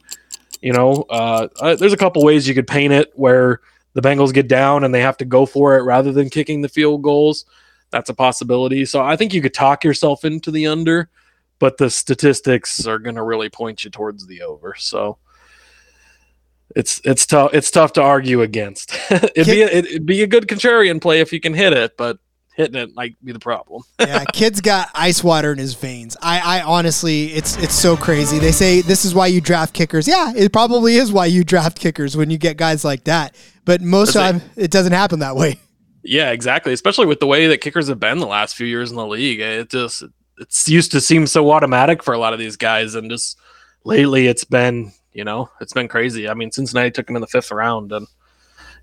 you 0.61 0.73
know 0.73 1.05
uh, 1.09 1.47
uh, 1.59 1.75
there's 1.75 1.93
a 1.93 1.97
couple 1.97 2.23
ways 2.23 2.47
you 2.47 2.55
could 2.55 2.67
paint 2.67 2.93
it 2.93 3.11
where 3.15 3.61
the 3.93 4.01
Bengals 4.01 4.33
get 4.33 4.47
down 4.47 4.83
and 4.83 4.93
they 4.93 5.01
have 5.01 5.17
to 5.17 5.25
go 5.25 5.45
for 5.45 5.75
it 5.75 5.81
rather 5.81 6.11
than 6.11 6.29
kicking 6.29 6.61
the 6.61 6.69
field 6.69 7.01
goals. 7.01 7.45
That's 7.89 8.09
a 8.11 8.13
possibility. 8.13 8.85
So 8.85 9.01
I 9.01 9.15
think 9.15 9.33
you 9.33 9.41
could 9.41 9.55
talk 9.55 9.83
yourself 9.83 10.23
into 10.23 10.51
the 10.51 10.67
under, 10.67 11.09
but 11.57 11.77
the 11.77 11.89
statistics 11.89 12.85
are 12.85 12.99
going 12.99 13.15
to 13.15 13.23
really 13.23 13.49
point 13.49 13.83
you 13.83 13.89
towards 13.89 14.27
the 14.27 14.43
over. 14.43 14.75
So 14.77 15.17
it's 16.75 17.01
it's 17.03 17.25
tough 17.25 17.53
it's 17.53 17.71
tough 17.71 17.93
to 17.93 18.01
argue 18.01 18.41
against. 18.41 18.93
it'd 19.11 19.33
Kid, 19.33 19.45
be 19.45 19.61
a, 19.61 19.67
it'd 19.67 20.05
be 20.05 20.23
a 20.23 20.27
good 20.27 20.47
contrarian 20.47 21.01
play 21.01 21.21
if 21.21 21.31
you 21.31 21.39
can 21.39 21.53
hit 21.53 21.73
it, 21.73 21.97
but 21.97 22.19
hitting 22.57 22.75
it 22.75 22.93
might 22.95 23.15
be 23.23 23.31
the 23.31 23.39
problem. 23.39 23.83
yeah, 23.99 24.25
kid's 24.25 24.59
got 24.59 24.89
ice 24.93 25.23
water 25.23 25.51
in 25.53 25.59
his 25.59 25.75
veins. 25.75 26.17
I, 26.21 26.59
I 26.59 26.61
honestly, 26.63 27.27
it's 27.27 27.55
it's 27.57 27.75
so 27.75 27.95
crazy. 27.95 28.39
They 28.39 28.51
say 28.51 28.81
this 28.81 29.05
is 29.05 29.15
why 29.15 29.27
you 29.27 29.39
draft 29.39 29.73
kickers. 29.73 30.07
Yeah, 30.07 30.33
it 30.35 30.51
probably 30.51 30.95
is 30.95 31.11
why 31.11 31.27
you 31.27 31.43
draft 31.43 31.79
kickers 31.79 32.17
when 32.17 32.29
you 32.29 32.37
get 32.37 32.57
guys 32.57 32.83
like 32.83 33.05
that. 33.05 33.35
But 33.63 33.81
most 33.81 34.13
time, 34.13 34.41
it 34.55 34.71
doesn't 34.71 34.93
happen 34.93 35.19
that 35.19 35.35
way. 35.35 35.59
Yeah, 36.03 36.31
exactly. 36.31 36.73
Especially 36.73 37.05
with 37.05 37.19
the 37.19 37.27
way 37.27 37.47
that 37.47 37.59
kickers 37.59 37.89
have 37.89 37.99
been 37.99 38.19
the 38.19 38.27
last 38.27 38.55
few 38.55 38.67
years 38.67 38.89
in 38.89 38.97
the 38.97 39.05
league. 39.05 39.39
It 39.39 39.69
just 39.69 40.03
it's 40.39 40.67
used 40.67 40.91
to 40.93 41.01
seem 41.01 41.27
so 41.27 41.51
automatic 41.51 42.03
for 42.03 42.13
a 42.13 42.17
lot 42.17 42.33
of 42.33 42.39
these 42.39 42.57
guys, 42.57 42.95
and 42.95 43.09
just 43.09 43.37
lately 43.83 44.27
it's 44.27 44.43
been 44.43 44.91
you 45.17 45.23
know, 45.23 45.49
it's 45.59 45.73
been 45.73 45.87
crazy. 45.87 46.29
I 46.29 46.35
mean, 46.35 46.51
Cincinnati 46.51 46.91
took 46.91 47.09
him 47.09 47.15
in 47.15 47.21
the 47.21 47.27
fifth 47.27 47.51
round, 47.51 47.91
and 47.91 48.05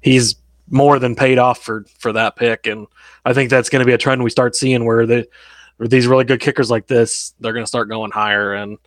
he's 0.00 0.34
more 0.68 0.98
than 0.98 1.14
paid 1.14 1.38
off 1.38 1.62
for 1.62 1.84
for 2.00 2.12
that 2.12 2.34
pick. 2.34 2.66
And 2.66 2.88
I 3.24 3.32
think 3.32 3.50
that's 3.50 3.70
going 3.70 3.80
to 3.80 3.86
be 3.86 3.92
a 3.92 3.98
trend 3.98 4.24
we 4.24 4.30
start 4.30 4.56
seeing 4.56 4.84
where 4.84 5.06
the 5.06 5.28
where 5.76 5.88
these 5.88 6.08
really 6.08 6.24
good 6.24 6.40
kickers 6.40 6.70
like 6.70 6.88
this, 6.88 7.34
they're 7.38 7.52
going 7.52 7.62
to 7.62 7.68
start 7.68 7.88
going 7.88 8.10
higher. 8.10 8.52
And 8.52 8.78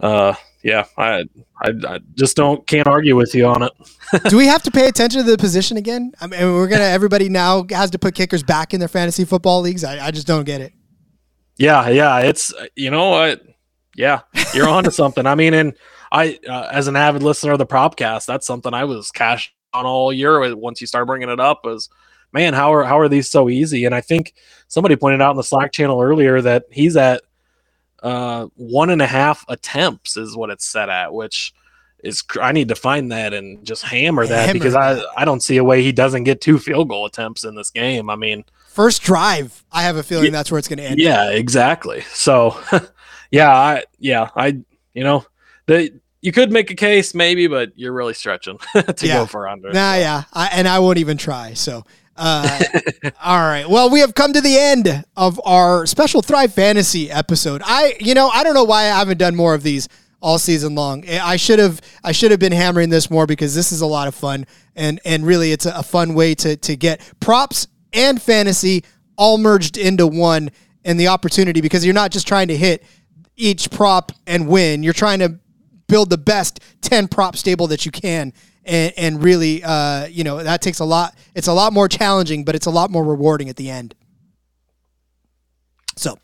uh, 0.00 0.34
yeah, 0.62 0.84
I, 0.98 1.24
I, 1.62 1.72
I 1.86 2.00
just 2.14 2.36
don't 2.36 2.66
can't 2.66 2.86
argue 2.86 3.16
with 3.16 3.34
you 3.34 3.46
on 3.46 3.62
it. 3.62 3.72
Do 4.28 4.36
we 4.36 4.46
have 4.46 4.62
to 4.64 4.70
pay 4.70 4.88
attention 4.88 5.24
to 5.24 5.30
the 5.30 5.38
position 5.38 5.78
again? 5.78 6.12
I 6.20 6.26
mean, 6.26 6.52
we're 6.52 6.68
gonna 6.68 6.84
everybody 6.84 7.30
now 7.30 7.64
has 7.70 7.90
to 7.92 7.98
put 7.98 8.14
kickers 8.14 8.42
back 8.42 8.74
in 8.74 8.80
their 8.80 8.88
fantasy 8.90 9.24
football 9.24 9.62
leagues. 9.62 9.84
I, 9.84 10.08
I 10.08 10.10
just 10.10 10.26
don't 10.26 10.44
get 10.44 10.60
it. 10.60 10.74
Yeah, 11.56 11.88
yeah, 11.88 12.18
it's 12.20 12.52
you 12.76 12.90
know 12.90 13.08
what, 13.08 13.42
yeah, 13.96 14.20
you're 14.54 14.68
onto 14.68 14.90
something. 14.90 15.26
I 15.26 15.34
mean, 15.34 15.54
and 15.54 15.74
I, 16.10 16.38
uh, 16.48 16.68
as 16.72 16.88
an 16.88 16.96
avid 16.96 17.22
listener 17.22 17.52
of 17.52 17.58
the 17.58 17.66
Propcast, 17.66 18.26
that's 18.26 18.46
something 18.46 18.72
I 18.74 18.84
was 18.84 19.10
cashed 19.10 19.54
on 19.72 19.86
all 19.86 20.12
year. 20.12 20.54
Once 20.56 20.80
you 20.80 20.86
start 20.86 21.06
bringing 21.06 21.28
it 21.28 21.40
up, 21.40 21.64
was 21.64 21.88
man, 22.32 22.54
how 22.54 22.72
are 22.72 22.84
how 22.84 22.98
are 22.98 23.08
these 23.08 23.30
so 23.30 23.48
easy? 23.48 23.84
And 23.84 23.94
I 23.94 24.00
think 24.00 24.34
somebody 24.68 24.96
pointed 24.96 25.20
out 25.20 25.30
in 25.30 25.36
the 25.36 25.42
Slack 25.42 25.72
channel 25.72 26.00
earlier 26.00 26.40
that 26.40 26.64
he's 26.70 26.96
at 26.96 27.22
uh, 28.02 28.46
one 28.54 28.90
and 28.90 29.02
a 29.02 29.06
half 29.06 29.44
attempts 29.48 30.16
is 30.16 30.36
what 30.36 30.50
it's 30.50 30.64
set 30.64 30.88
at, 30.88 31.12
which 31.12 31.52
is 32.04 32.22
I 32.40 32.52
need 32.52 32.68
to 32.68 32.76
find 32.76 33.10
that 33.10 33.34
and 33.34 33.64
just 33.64 33.82
hammer 33.82 34.26
that 34.26 34.46
hammer 34.46 34.52
because 34.52 34.74
I 34.74 35.02
I 35.16 35.24
don't 35.24 35.40
see 35.40 35.56
a 35.56 35.64
way 35.64 35.82
he 35.82 35.92
doesn't 35.92 36.24
get 36.24 36.40
two 36.40 36.58
field 36.58 36.88
goal 36.88 37.06
attempts 37.06 37.44
in 37.44 37.54
this 37.54 37.70
game. 37.70 38.08
I 38.08 38.16
mean, 38.16 38.44
first 38.68 39.02
drive, 39.02 39.64
I 39.72 39.82
have 39.82 39.96
a 39.96 40.02
feeling 40.02 40.26
yeah, 40.26 40.30
that's 40.30 40.50
where 40.50 40.58
it's 40.58 40.68
going 40.68 40.78
to 40.78 40.84
end. 40.84 41.00
Yeah, 41.00 41.30
exactly. 41.30 42.02
So, 42.12 42.58
yeah, 43.30 43.52
I 43.52 43.84
yeah 43.98 44.30
I 44.36 44.58
you 44.94 45.02
know 45.02 45.24
the 45.68 46.00
you 46.20 46.32
could 46.32 46.50
make 46.50 46.70
a 46.70 46.74
case 46.74 47.14
maybe, 47.14 47.46
but 47.46 47.70
you're 47.76 47.92
really 47.92 48.14
stretching 48.14 48.58
to 48.74 49.06
yeah. 49.06 49.18
go 49.18 49.26
for 49.26 49.48
under. 49.48 49.70
Nah, 49.70 49.92
so. 49.92 49.98
yeah, 49.98 50.22
I, 50.32 50.48
and 50.48 50.66
I 50.66 50.80
won't 50.80 50.98
even 50.98 51.16
try. 51.16 51.54
So, 51.54 51.84
uh, 52.16 52.58
all 53.24 53.38
right. 53.38 53.68
Well, 53.68 53.88
we 53.88 54.00
have 54.00 54.14
come 54.14 54.32
to 54.32 54.40
the 54.40 54.58
end 54.58 55.04
of 55.16 55.40
our 55.44 55.86
special 55.86 56.20
Thrive 56.20 56.52
Fantasy 56.52 57.10
episode. 57.10 57.62
I, 57.64 57.94
you 58.00 58.14
know, 58.14 58.28
I 58.28 58.42
don't 58.42 58.54
know 58.54 58.64
why 58.64 58.84
I 58.84 58.98
haven't 58.98 59.18
done 59.18 59.36
more 59.36 59.54
of 59.54 59.62
these 59.62 59.88
all 60.20 60.38
season 60.38 60.74
long. 60.74 61.08
I 61.08 61.36
should 61.36 61.60
have, 61.60 61.80
I 62.02 62.10
should 62.10 62.32
have 62.32 62.40
been 62.40 62.52
hammering 62.52 62.88
this 62.88 63.08
more 63.10 63.26
because 63.26 63.54
this 63.54 63.70
is 63.70 63.80
a 63.80 63.86
lot 63.86 64.08
of 64.08 64.14
fun, 64.14 64.46
and 64.74 65.00
and 65.04 65.24
really, 65.24 65.52
it's 65.52 65.66
a, 65.66 65.72
a 65.76 65.82
fun 65.84 66.14
way 66.14 66.34
to 66.36 66.56
to 66.56 66.76
get 66.76 67.00
props 67.20 67.68
and 67.92 68.20
fantasy 68.20 68.84
all 69.16 69.38
merged 69.38 69.76
into 69.76 70.06
one, 70.06 70.50
and 70.84 70.98
the 70.98 71.06
opportunity 71.06 71.60
because 71.60 71.84
you're 71.84 71.94
not 71.94 72.10
just 72.10 72.26
trying 72.26 72.48
to 72.48 72.56
hit 72.56 72.82
each 73.36 73.70
prop 73.70 74.10
and 74.26 74.48
win. 74.48 74.82
You're 74.82 74.92
trying 74.92 75.20
to 75.20 75.38
build 75.88 76.10
the 76.10 76.18
best 76.18 76.60
10 76.82 77.08
prop 77.08 77.36
stable 77.36 77.66
that 77.68 77.84
you 77.84 77.90
can. 77.90 78.32
and, 78.64 78.92
and 78.96 79.24
really, 79.24 79.64
uh, 79.64 80.06
you 80.06 80.22
know, 80.22 80.42
that 80.42 80.62
takes 80.62 80.78
a 80.78 80.84
lot. 80.84 81.14
It's 81.34 81.48
a 81.48 81.52
lot 81.52 81.72
more 81.72 81.88
challenging, 81.88 82.44
but 82.44 82.54
it's 82.54 82.66
a 82.66 82.70
lot 82.70 82.90
more 82.90 83.04
rewarding 83.04 83.48
at 83.48 83.56
the 83.56 83.70
end. 83.70 83.94
So, 85.96 86.18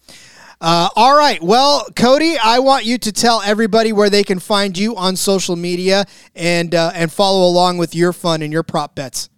uh, 0.61 0.89
all 0.95 1.17
right. 1.17 1.43
Well, 1.43 1.87
Cody, 1.97 2.37
I 2.43 2.61
want 2.61 2.85
you 2.85 2.97
to 2.99 3.13
tell 3.13 3.43
everybody 3.43 3.93
where 3.93 4.09
they 4.09 4.23
can 4.23 4.39
find 4.39 4.79
you 4.79 4.95
on 4.97 5.17
social 5.17 5.57
media 5.57 6.05
and 6.35 6.75
uh, 6.75 6.93
and 6.95 7.13
follow 7.13 7.47
along 7.47 7.79
with 7.79 7.95
your 7.95 8.13
fun 8.13 8.41
and 8.41 8.53
your 8.53 8.63
prop 8.63 8.95
bets. 8.95 9.31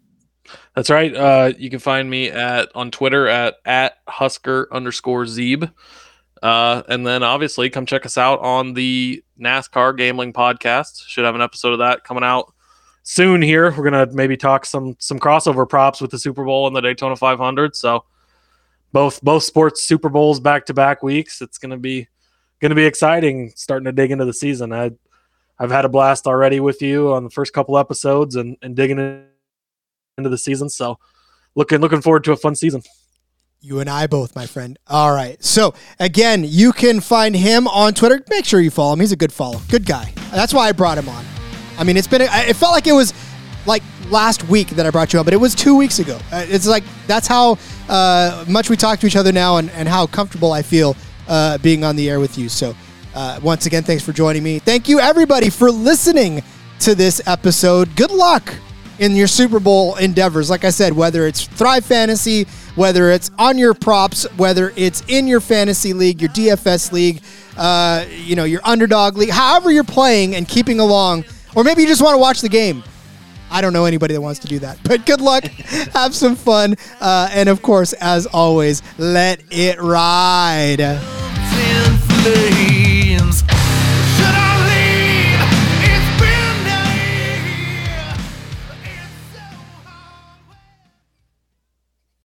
That's 0.74 0.91
right. 0.91 1.14
Uh, 1.14 1.53
you 1.57 1.70
can 1.70 1.79
find 1.79 2.09
me 2.09 2.31
at 2.31 2.68
on 2.74 2.91
Twitter 2.91 3.29
at 3.29 3.57
at 3.64 3.99
Husker 4.07 4.68
underscore 4.70 5.24
Zeeb. 5.24 5.72
Uh, 6.47 6.84
and 6.88 7.05
then 7.05 7.24
obviously 7.24 7.68
come 7.68 7.84
check 7.84 8.07
us 8.07 8.16
out 8.16 8.38
on 8.38 8.72
the 8.72 9.20
NASCAR 9.36 9.97
Gambling 9.97 10.32
Podcast. 10.32 11.03
Should 11.09 11.24
have 11.24 11.34
an 11.34 11.40
episode 11.40 11.72
of 11.72 11.80
that 11.80 12.05
coming 12.05 12.22
out 12.22 12.55
soon. 13.03 13.42
Here 13.42 13.74
we're 13.76 13.82
gonna 13.82 14.07
maybe 14.12 14.36
talk 14.36 14.64
some 14.64 14.94
some 15.01 15.18
crossover 15.18 15.68
props 15.68 16.01
with 16.01 16.12
the 16.12 16.20
Super 16.20 16.44
Bowl 16.44 16.68
and 16.68 16.76
the 16.76 16.80
Daytona 16.80 17.16
500. 17.16 17.74
So 17.74 18.05
both 18.92 19.20
both 19.22 19.42
sports 19.42 19.82
Super 19.82 20.09
Bowls 20.09 20.38
back 20.38 20.66
to 20.66 20.72
back 20.72 21.03
weeks. 21.03 21.42
It's 21.42 21.59
gonna 21.59 21.78
be 21.78 22.07
gonna 22.61 22.76
be 22.76 22.86
exciting 22.86 23.53
starting 23.57 23.86
to 23.86 23.92
dig 23.92 24.12
into 24.12 24.24
the 24.24 24.32
season. 24.32 24.72
I 24.72 24.92
I've 25.59 25.72
had 25.72 25.84
a 25.84 25.88
blast 25.88 26.28
already 26.28 26.61
with 26.61 26.80
you 26.80 27.12
on 27.12 27.24
the 27.24 27.30
first 27.30 27.55
couple 27.55 27.76
episodes 27.76 28.36
and, 28.36 28.57
and 28.62 28.76
digging 28.76 29.01
into 30.16 30.30
the 30.30 30.38
season. 30.38 30.68
So 30.68 31.01
looking 31.57 31.80
looking 31.80 32.03
forward 32.03 32.22
to 32.22 32.30
a 32.30 32.36
fun 32.36 32.55
season. 32.55 32.82
You 33.67 33.81
and 33.81 33.91
I 33.91 34.07
both, 34.07 34.37
my 34.37 34.47
friend. 34.47 34.79
All 34.87 35.12
right. 35.12 35.43
So 35.43 35.75
again, 35.99 36.45
you 36.47 36.71
can 36.73 37.01
find 37.01 37.35
him 37.35 37.67
on 37.67 37.95
Twitter. 37.95 38.23
Make 38.31 38.45
sure 38.45 38.61
you 38.61 38.71
follow 38.71 38.93
him. 38.93 39.01
He's 39.01 39.11
a 39.11 39.17
good 39.17 39.33
follow. 39.33 39.61
Good 39.69 39.85
guy. 39.85 40.12
That's 40.31 40.55
why 40.55 40.69
I 40.69 40.73
brought 40.73 40.99
him 40.99 41.09
on. 41.09 41.25
I 41.77 41.83
mean, 41.83 41.97
it's 41.97 42.07
been. 42.07 42.23
It 42.23 42.55
felt 42.55 42.71
like 42.71 42.87
it 42.87 42.93
was 42.93 43.12
like 43.67 43.83
last 44.09 44.49
week 44.49 44.69
that 44.69 44.87
I 44.87 44.91
brought 44.91 45.12
you 45.12 45.19
on, 45.19 45.25
but 45.25 45.35
it 45.35 45.39
was 45.39 45.53
two 45.53 45.77
weeks 45.77 45.99
ago. 45.99 46.17
Uh, 46.31 46.47
it's 46.49 46.69
like 46.69 46.85
that's 47.09 47.27
how 47.27 47.59
uh, 47.89 48.45
much 48.47 48.71
we 48.71 48.77
talk 48.77 49.01
to 49.01 49.07
each 49.09 49.17
other 49.17 49.33
now, 49.33 49.57
and, 49.57 49.69
and 49.71 49.89
how 49.89 50.07
comfortable 50.07 50.53
I 50.53 50.62
feel 50.62 50.95
uh, 51.27 51.59
being 51.59 51.83
on 51.83 51.97
the 51.97 52.09
air 52.09 52.21
with 52.21 52.39
you. 52.39 52.49
So, 52.49 52.73
uh, 53.17 53.41
once 53.43 53.67
again, 53.67 53.83
thanks 53.83 54.05
for 54.05 54.12
joining 54.12 54.45
me. 54.45 54.61
Thank 54.61 54.89
you, 54.89 55.01
everybody, 55.01 55.51
for 55.51 55.73
listening 55.73 56.45
to 56.79 56.95
this 56.95 57.21
episode. 57.27 57.97
Good 57.97 58.12
luck 58.12 58.55
in 58.99 59.16
your 59.16 59.26
Super 59.26 59.61
Bowl 59.61 59.97
endeavors. 59.97 60.51
Like 60.51 60.64
I 60.64 60.70
said, 60.70 60.92
whether 60.92 61.26
it's 61.26 61.47
Thrive 61.47 61.84
Fantasy, 61.84 62.44
whether 62.74 63.11
it's 63.11 63.30
on 63.38 63.59
your 63.59 63.74
props, 63.74 64.24
whether 64.36 64.72
it's 64.76 65.03
in 65.09 65.26
your 65.26 65.40
fantasy 65.40 65.92
league, 65.92 66.20
your 66.20 66.30
DFS 66.30 66.92
league, 66.92 67.22
uh, 67.57 68.05
you 68.11 68.36
know, 68.36 68.44
your 68.44 68.61
underdog 68.64 69.16
league, 69.16 69.30
however 69.30 69.70
you're 69.70 69.84
playing 69.84 70.34
and 70.34 70.47
keeping 70.49 70.80
along, 70.80 71.24
or 71.55 71.64
maybe 71.64 71.82
you 71.82 71.88
just 71.88 72.03
want 72.03 72.14
to 72.14 72.18
watch 72.18 72.40
the 72.40 72.49
game. 72.49 72.82
I 73.51 73.61
don't 73.61 73.72
know 73.72 73.84
anybody 73.84 74.14
that 74.14 74.20
wants 74.20 74.40
to 74.40 74.49
do 74.49 74.59
that, 74.61 74.78
but 74.84 75.07
good 75.07 75.20
luck. 75.20 75.44
Have 75.92 76.14
some 76.14 76.36
fun. 76.36 76.74
Uh, 77.01 77.28
and 77.32 77.49
of 77.49 77.62
course, 77.62 77.92
as 77.94 78.26
always, 78.26 78.82
let 78.99 79.42
it 79.51 79.80
ride. 79.80 80.80